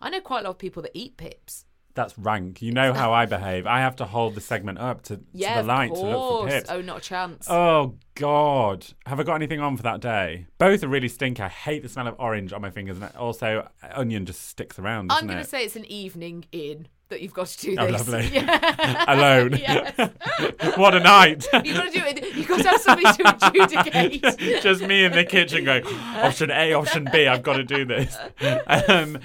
I 0.00 0.10
know 0.10 0.20
quite 0.20 0.40
a 0.40 0.44
lot 0.44 0.50
of 0.50 0.58
people 0.58 0.82
that 0.82 0.92
eat 0.94 1.16
pips. 1.16 1.64
That's 2.00 2.16
rank. 2.18 2.62
You 2.62 2.72
know 2.72 2.94
how 2.94 3.12
I 3.12 3.26
behave. 3.26 3.66
I 3.66 3.80
have 3.80 3.94
to 3.96 4.06
hold 4.06 4.34
the 4.34 4.40
segment 4.40 4.78
up 4.78 5.02
to, 5.02 5.20
Yeah, 5.34 5.56
to 5.56 5.62
the 5.62 5.68
light 5.68 5.94
to 5.94 6.00
look 6.00 6.44
for 6.44 6.48
pips. 6.48 6.70
Oh, 6.70 6.80
not 6.80 6.96
a 6.98 7.00
chance. 7.02 7.46
Oh 7.50 7.96
God! 8.14 8.86
Have 9.04 9.20
I 9.20 9.22
got 9.22 9.34
anything 9.34 9.60
on 9.60 9.76
for 9.76 9.82
that 9.82 10.00
day? 10.00 10.46
Both 10.56 10.82
are 10.82 10.88
really 10.88 11.08
stinky. 11.08 11.42
I 11.42 11.48
hate 11.48 11.82
the 11.82 11.90
smell 11.90 12.06
of 12.08 12.14
orange 12.18 12.54
on 12.54 12.62
my 12.62 12.70
fingers, 12.70 12.96
and 12.96 13.14
also 13.16 13.68
onion 13.92 14.24
just 14.24 14.48
sticks 14.48 14.78
around. 14.78 15.12
I'm 15.12 15.26
going 15.26 15.38
to 15.40 15.44
say 15.44 15.62
it's 15.62 15.76
an 15.76 15.84
evening 15.92 16.46
in 16.52 16.88
that 17.10 17.20
you've 17.20 17.34
got 17.34 17.48
to 17.48 17.58
do 17.58 17.76
Oh, 17.78 17.86
this. 17.90 18.08
lovely. 18.08 18.28
Yeah. 18.32 19.04
Alone. 19.14 19.52
what 20.76 20.94
a 20.94 21.00
night! 21.00 21.46
You've 21.64 21.76
got 21.76 21.92
to 21.92 21.98
do 21.98 22.02
it. 22.06 22.34
You've 22.34 22.48
got 22.48 22.62
to 22.62 22.68
have 22.68 22.80
somebody 22.80 23.12
to 23.22 23.46
adjudicate. 23.46 24.62
just 24.62 24.80
me 24.82 25.04
in 25.04 25.12
the 25.12 25.24
kitchen 25.24 25.64
going 25.66 25.84
option 25.84 26.50
A, 26.50 26.72
option 26.72 27.08
B. 27.12 27.26
I've 27.26 27.42
got 27.42 27.56
to 27.58 27.64
do 27.64 27.84
this. 27.84 28.16
Um, 28.88 29.18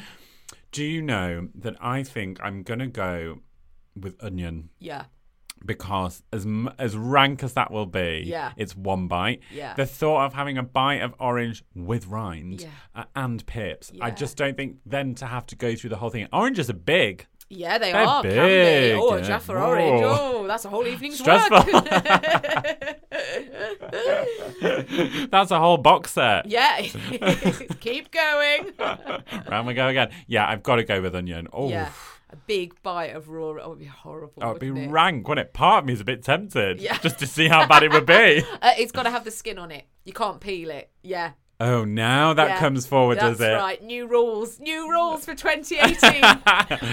do 0.76 0.84
you 0.84 1.02
know 1.02 1.48
that 1.56 1.76
I 1.82 2.04
think 2.04 2.40
I'm 2.44 2.64
gonna 2.64 2.88
go 2.88 3.40
with 3.96 4.22
onion 4.22 4.70
yeah. 4.80 5.06
because 5.66 6.22
as 6.34 6.46
as 6.78 6.98
rank 6.98 7.44
as 7.44 7.54
that 7.54 7.72
will 7.72 7.86
be, 7.86 8.24
Yeah. 8.26 8.52
it's 8.58 8.76
one 8.76 9.08
bite. 9.08 9.40
Yeah. 9.52 9.74
The 9.76 9.86
thought 9.86 10.26
of 10.26 10.34
having 10.34 10.58
a 10.58 10.64
bite 10.64 11.02
of 11.02 11.14
orange 11.20 11.64
with 11.74 12.08
rind 12.08 12.62
Yeah. 12.62 12.70
uh, 12.94 13.04
and 13.16 13.46
pips, 13.46 13.92
I 14.02 14.12
just 14.12 14.36
don't 14.38 14.58
think 14.58 14.78
then 14.86 15.16
to 15.16 15.26
have 15.28 15.46
to 15.48 15.56
go 15.56 15.76
through 15.76 15.92
the 15.92 15.98
whole 15.98 16.10
thing. 16.10 16.28
Oranges 16.34 16.70
are 16.70 16.74
big. 16.74 17.26
Yeah, 17.48 17.78
they 17.78 17.92
They're 17.92 18.02
are. 18.08 18.22
Can 18.24 18.32
be. 18.32 18.36
big, 18.38 18.96
Oh, 19.00 19.14
a 19.14 19.18
yeah. 19.20 19.28
Jaffa 19.28 19.54
orange. 19.54 20.02
Oh, 20.04 20.48
that's 20.48 20.66
a 20.66 20.70
whole 20.70 20.86
evening's 20.88 21.20
Stressful. 21.20 21.74
work. 21.74 21.86
That's 25.32 25.52
a 25.52 25.60
whole 25.60 25.78
box 25.78 26.14
set. 26.14 26.46
yeah. 26.48 26.82
Keep 27.80 28.12
going. 28.12 28.72
Round 29.50 29.68
we 29.68 29.74
go 29.74 29.88
again. 29.88 30.10
Yeah, 30.28 30.48
I've 30.48 30.64
got 30.64 30.78
to 30.78 30.84
go 30.84 31.02
with 31.02 31.16
onion. 31.16 31.48
Oh, 31.54 31.70
Yeah. 31.70 31.90
A 32.32 32.36
big 32.48 32.74
bite 32.82 33.16
of 33.16 33.30
raw. 33.30 33.50
Oh, 33.62 33.68
it'd 33.68 33.80
be 33.80 33.86
horrible. 33.86 34.34
oh 34.42 34.56
it'd 34.56 34.60
be 34.60 34.68
it? 34.84 34.90
rank, 34.90 35.28
wouldn't 35.28 35.48
it? 35.48 35.54
Part 35.54 35.84
of 35.84 35.86
me 35.86 35.94
is 35.94 36.02
a 36.02 36.04
bit 36.04 36.24
tempted 36.24 36.82
Yeah. 36.82 36.98
just 36.98 37.20
to 37.20 37.28
see 37.28 37.48
how 37.48 37.68
bad 37.68 37.84
it 37.84 37.92
would 37.92 38.06
be. 38.08 38.44
Uh, 38.62 38.72
it's 38.80 38.92
got 38.92 39.04
to 39.04 39.12
have 39.12 39.24
the 39.24 39.32
skin 39.32 39.60
on 39.60 39.70
it. 39.72 39.86
You 40.06 40.12
can't 40.14 40.42
peel 40.42 40.72
it. 40.72 40.90
Yeah. 41.04 41.32
Oh, 41.60 41.86
now 41.86 42.34
that 42.34 42.50
Yeah, 42.50 42.60
comes 42.60 42.86
forward, 42.88 43.20
That's 43.20 43.38
does 43.38 43.42
it? 43.48 43.54
right. 43.54 43.82
New 43.82 44.08
rules. 44.08 44.60
New 44.60 44.90
rules 44.90 45.24
for 45.24 45.36
2018. 45.36 46.22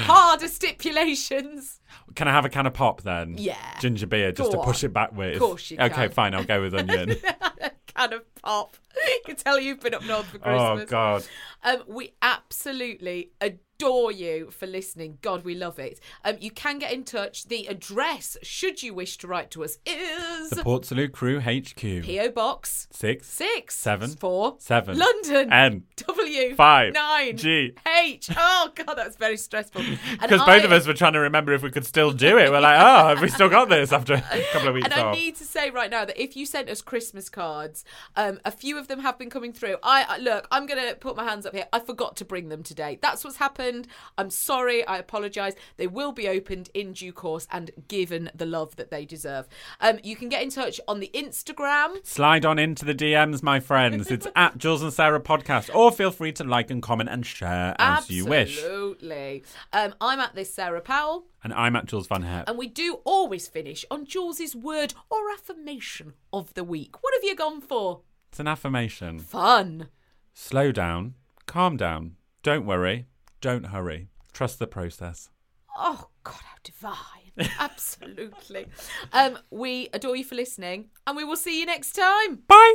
Harder 0.04 0.46
stipulations. 0.48 1.80
Can 2.14 2.28
I 2.28 2.32
have 2.32 2.44
a 2.44 2.48
can 2.48 2.66
of 2.66 2.74
pop 2.74 3.02
then? 3.02 3.34
Yeah. 3.38 3.56
Ginger 3.80 4.06
beer, 4.06 4.32
just 4.32 4.52
Go 4.52 4.58
to 4.58 4.64
push 4.64 4.82
on. 4.84 4.90
it 4.90 4.92
back 4.92 5.12
with. 5.16 5.34
Of 5.34 5.40
course 5.40 5.70
you 5.70 5.78
Okay, 5.78 5.88
can. 5.94 6.10
fine. 6.10 6.34
I'll 6.34 6.44
go 6.44 6.60
with 6.62 6.74
onion. 6.74 7.16
kind 7.94 8.12
of 8.12 8.22
pop. 8.42 8.76
You 9.06 9.20
can 9.24 9.36
tell 9.36 9.58
you've 9.58 9.80
been 9.80 9.94
up 9.94 10.04
north 10.04 10.26
for 10.26 10.38
Christmas. 10.38 10.82
oh 10.82 10.86
God. 10.86 11.24
Um, 11.64 11.82
we 11.86 12.12
absolutely 12.20 13.30
adore 13.40 14.12
you 14.12 14.50
for 14.50 14.66
listening. 14.66 15.16
God, 15.22 15.44
we 15.44 15.54
love 15.54 15.78
it. 15.78 15.98
Um, 16.24 16.36
you 16.40 16.50
can 16.50 16.78
get 16.78 16.92
in 16.92 17.02
touch. 17.04 17.46
The 17.46 17.66
address, 17.66 18.36
should 18.42 18.82
you 18.82 18.92
wish 18.94 19.16
to 19.18 19.26
write 19.26 19.50
to 19.52 19.64
us, 19.64 19.78
is 19.86 20.50
The 20.50 20.62
Port 20.62 20.84
Salut 20.84 21.12
Crew 21.12 21.40
HQ. 21.40 22.04
PO 22.04 22.28
Box 22.32 22.86
Six. 22.90 23.26
six 23.28 23.74
Seven. 23.78 24.10
four 24.10 24.56
Seven. 24.58 24.98
London 24.98 25.50
N. 25.52 25.84
W 25.96 26.54
Five. 26.54 26.92
nine 26.92 27.36
G. 27.38 27.74
H. 28.04 28.28
Oh 28.36 28.70
God, 28.74 28.94
that's 28.94 29.16
very 29.16 29.38
stressful. 29.38 29.82
Because 30.20 30.40
I- 30.42 30.46
both 30.46 30.64
of 30.64 30.72
us 30.72 30.86
were 30.86 30.94
trying 30.94 31.14
to 31.14 31.20
remember 31.20 31.52
if 31.54 31.62
we 31.62 31.70
could 31.70 31.86
still 31.86 32.12
do 32.12 32.36
it. 32.38 32.50
We're 32.50 32.60
like, 32.60 32.78
oh, 32.78 33.08
have 33.08 33.22
we 33.22 33.28
still 33.28 33.48
got 33.48 33.68
this 33.70 33.90
after 33.92 34.14
a 34.14 34.44
couple 34.52 34.68
of 34.68 34.74
weeks 34.74 34.84
And 34.84 34.94
I 34.94 35.12
need 35.12 35.36
to 35.36 35.44
say 35.44 35.70
right 35.70 35.90
now 35.90 36.04
that 36.04 36.20
if 36.22 36.36
you 36.36 36.44
sent 36.44 36.68
us 36.68 36.82
Christmas 36.82 37.28
cards, 37.30 37.84
um, 38.16 38.31
a 38.44 38.50
few 38.50 38.78
of 38.78 38.88
them 38.88 39.00
have 39.00 39.18
been 39.18 39.30
coming 39.30 39.52
through. 39.52 39.76
I 39.82 40.04
I- 40.08 40.18
look, 40.18 40.46
I'm 40.50 40.66
gonna 40.66 40.94
put 40.94 41.16
my 41.16 41.24
hands 41.24 41.46
up 41.46 41.54
here. 41.54 41.66
I 41.72 41.80
forgot 41.80 42.16
to 42.16 42.24
bring 42.24 42.48
them 42.48 42.62
today. 42.62 42.98
That's 43.00 43.24
what's 43.24 43.36
happened. 43.36 43.86
I'm 44.18 44.30
sorry. 44.30 44.86
I 44.86 44.98
apologise. 44.98 45.54
They 45.76 45.86
will 45.86 46.12
be 46.12 46.28
opened 46.28 46.70
in 46.74 46.92
due 46.92 47.12
course 47.12 47.46
and 47.50 47.70
given 47.88 48.30
the 48.34 48.46
love 48.46 48.76
that 48.76 48.90
they 48.90 49.04
deserve. 49.04 49.48
Um, 49.80 49.98
you 50.02 50.16
can 50.16 50.28
get 50.28 50.42
in 50.42 50.50
touch 50.50 50.80
on 50.88 51.00
the 51.00 51.10
Instagram. 51.14 52.04
Slide 52.06 52.44
on 52.44 52.58
into 52.58 52.84
the 52.84 52.94
DMs, 52.94 53.42
my 53.42 53.60
friends. 53.60 54.10
It's 54.10 54.26
at 54.36 54.58
Jules 54.58 54.82
and 54.82 54.92
Sarah 54.92 55.20
Podcast. 55.20 55.74
Or 55.74 55.90
feel 55.92 56.10
free 56.10 56.32
to 56.32 56.44
like 56.44 56.70
and 56.70 56.82
comment 56.82 57.10
and 57.10 57.24
share 57.26 57.74
as 57.78 58.10
you 58.10 58.26
wish. 58.26 58.58
Absolutely. 58.58 59.44
Um, 59.72 59.94
I'm 60.00 60.20
at 60.20 60.34
this 60.34 60.52
Sarah 60.52 60.80
Powell. 60.80 61.24
And 61.44 61.52
I'm 61.54 61.74
at 61.76 61.86
Jules 61.86 62.06
von 62.06 62.22
Hepp. 62.22 62.44
And 62.46 62.56
we 62.56 62.68
do 62.68 63.00
always 63.04 63.48
finish 63.48 63.84
on 63.90 64.06
Jules's 64.06 64.54
word 64.54 64.94
or 65.10 65.30
affirmation 65.32 66.14
of 66.32 66.54
the 66.54 66.64
week. 66.64 67.02
What 67.02 67.14
have 67.14 67.24
you 67.24 67.34
gone 67.34 67.60
for? 67.60 68.02
It's 68.28 68.40
an 68.40 68.46
affirmation. 68.46 69.18
Fun. 69.18 69.88
Slow 70.34 70.72
down, 70.72 71.14
calm 71.46 71.76
down, 71.76 72.16
don't 72.42 72.64
worry, 72.64 73.06
don't 73.40 73.66
hurry. 73.66 74.08
Trust 74.32 74.58
the 74.58 74.66
process. 74.66 75.28
Oh 75.76 76.08
God, 76.24 76.40
how 76.44 76.56
divine! 76.62 77.50
Absolutely. 77.58 78.66
um, 79.12 79.38
we 79.50 79.88
adore 79.92 80.16
you 80.16 80.24
for 80.24 80.34
listening, 80.34 80.90
and 81.06 81.16
we 81.16 81.24
will 81.24 81.36
see 81.36 81.58
you 81.60 81.66
next 81.66 81.92
time. 81.92 82.42
Bye. 82.46 82.74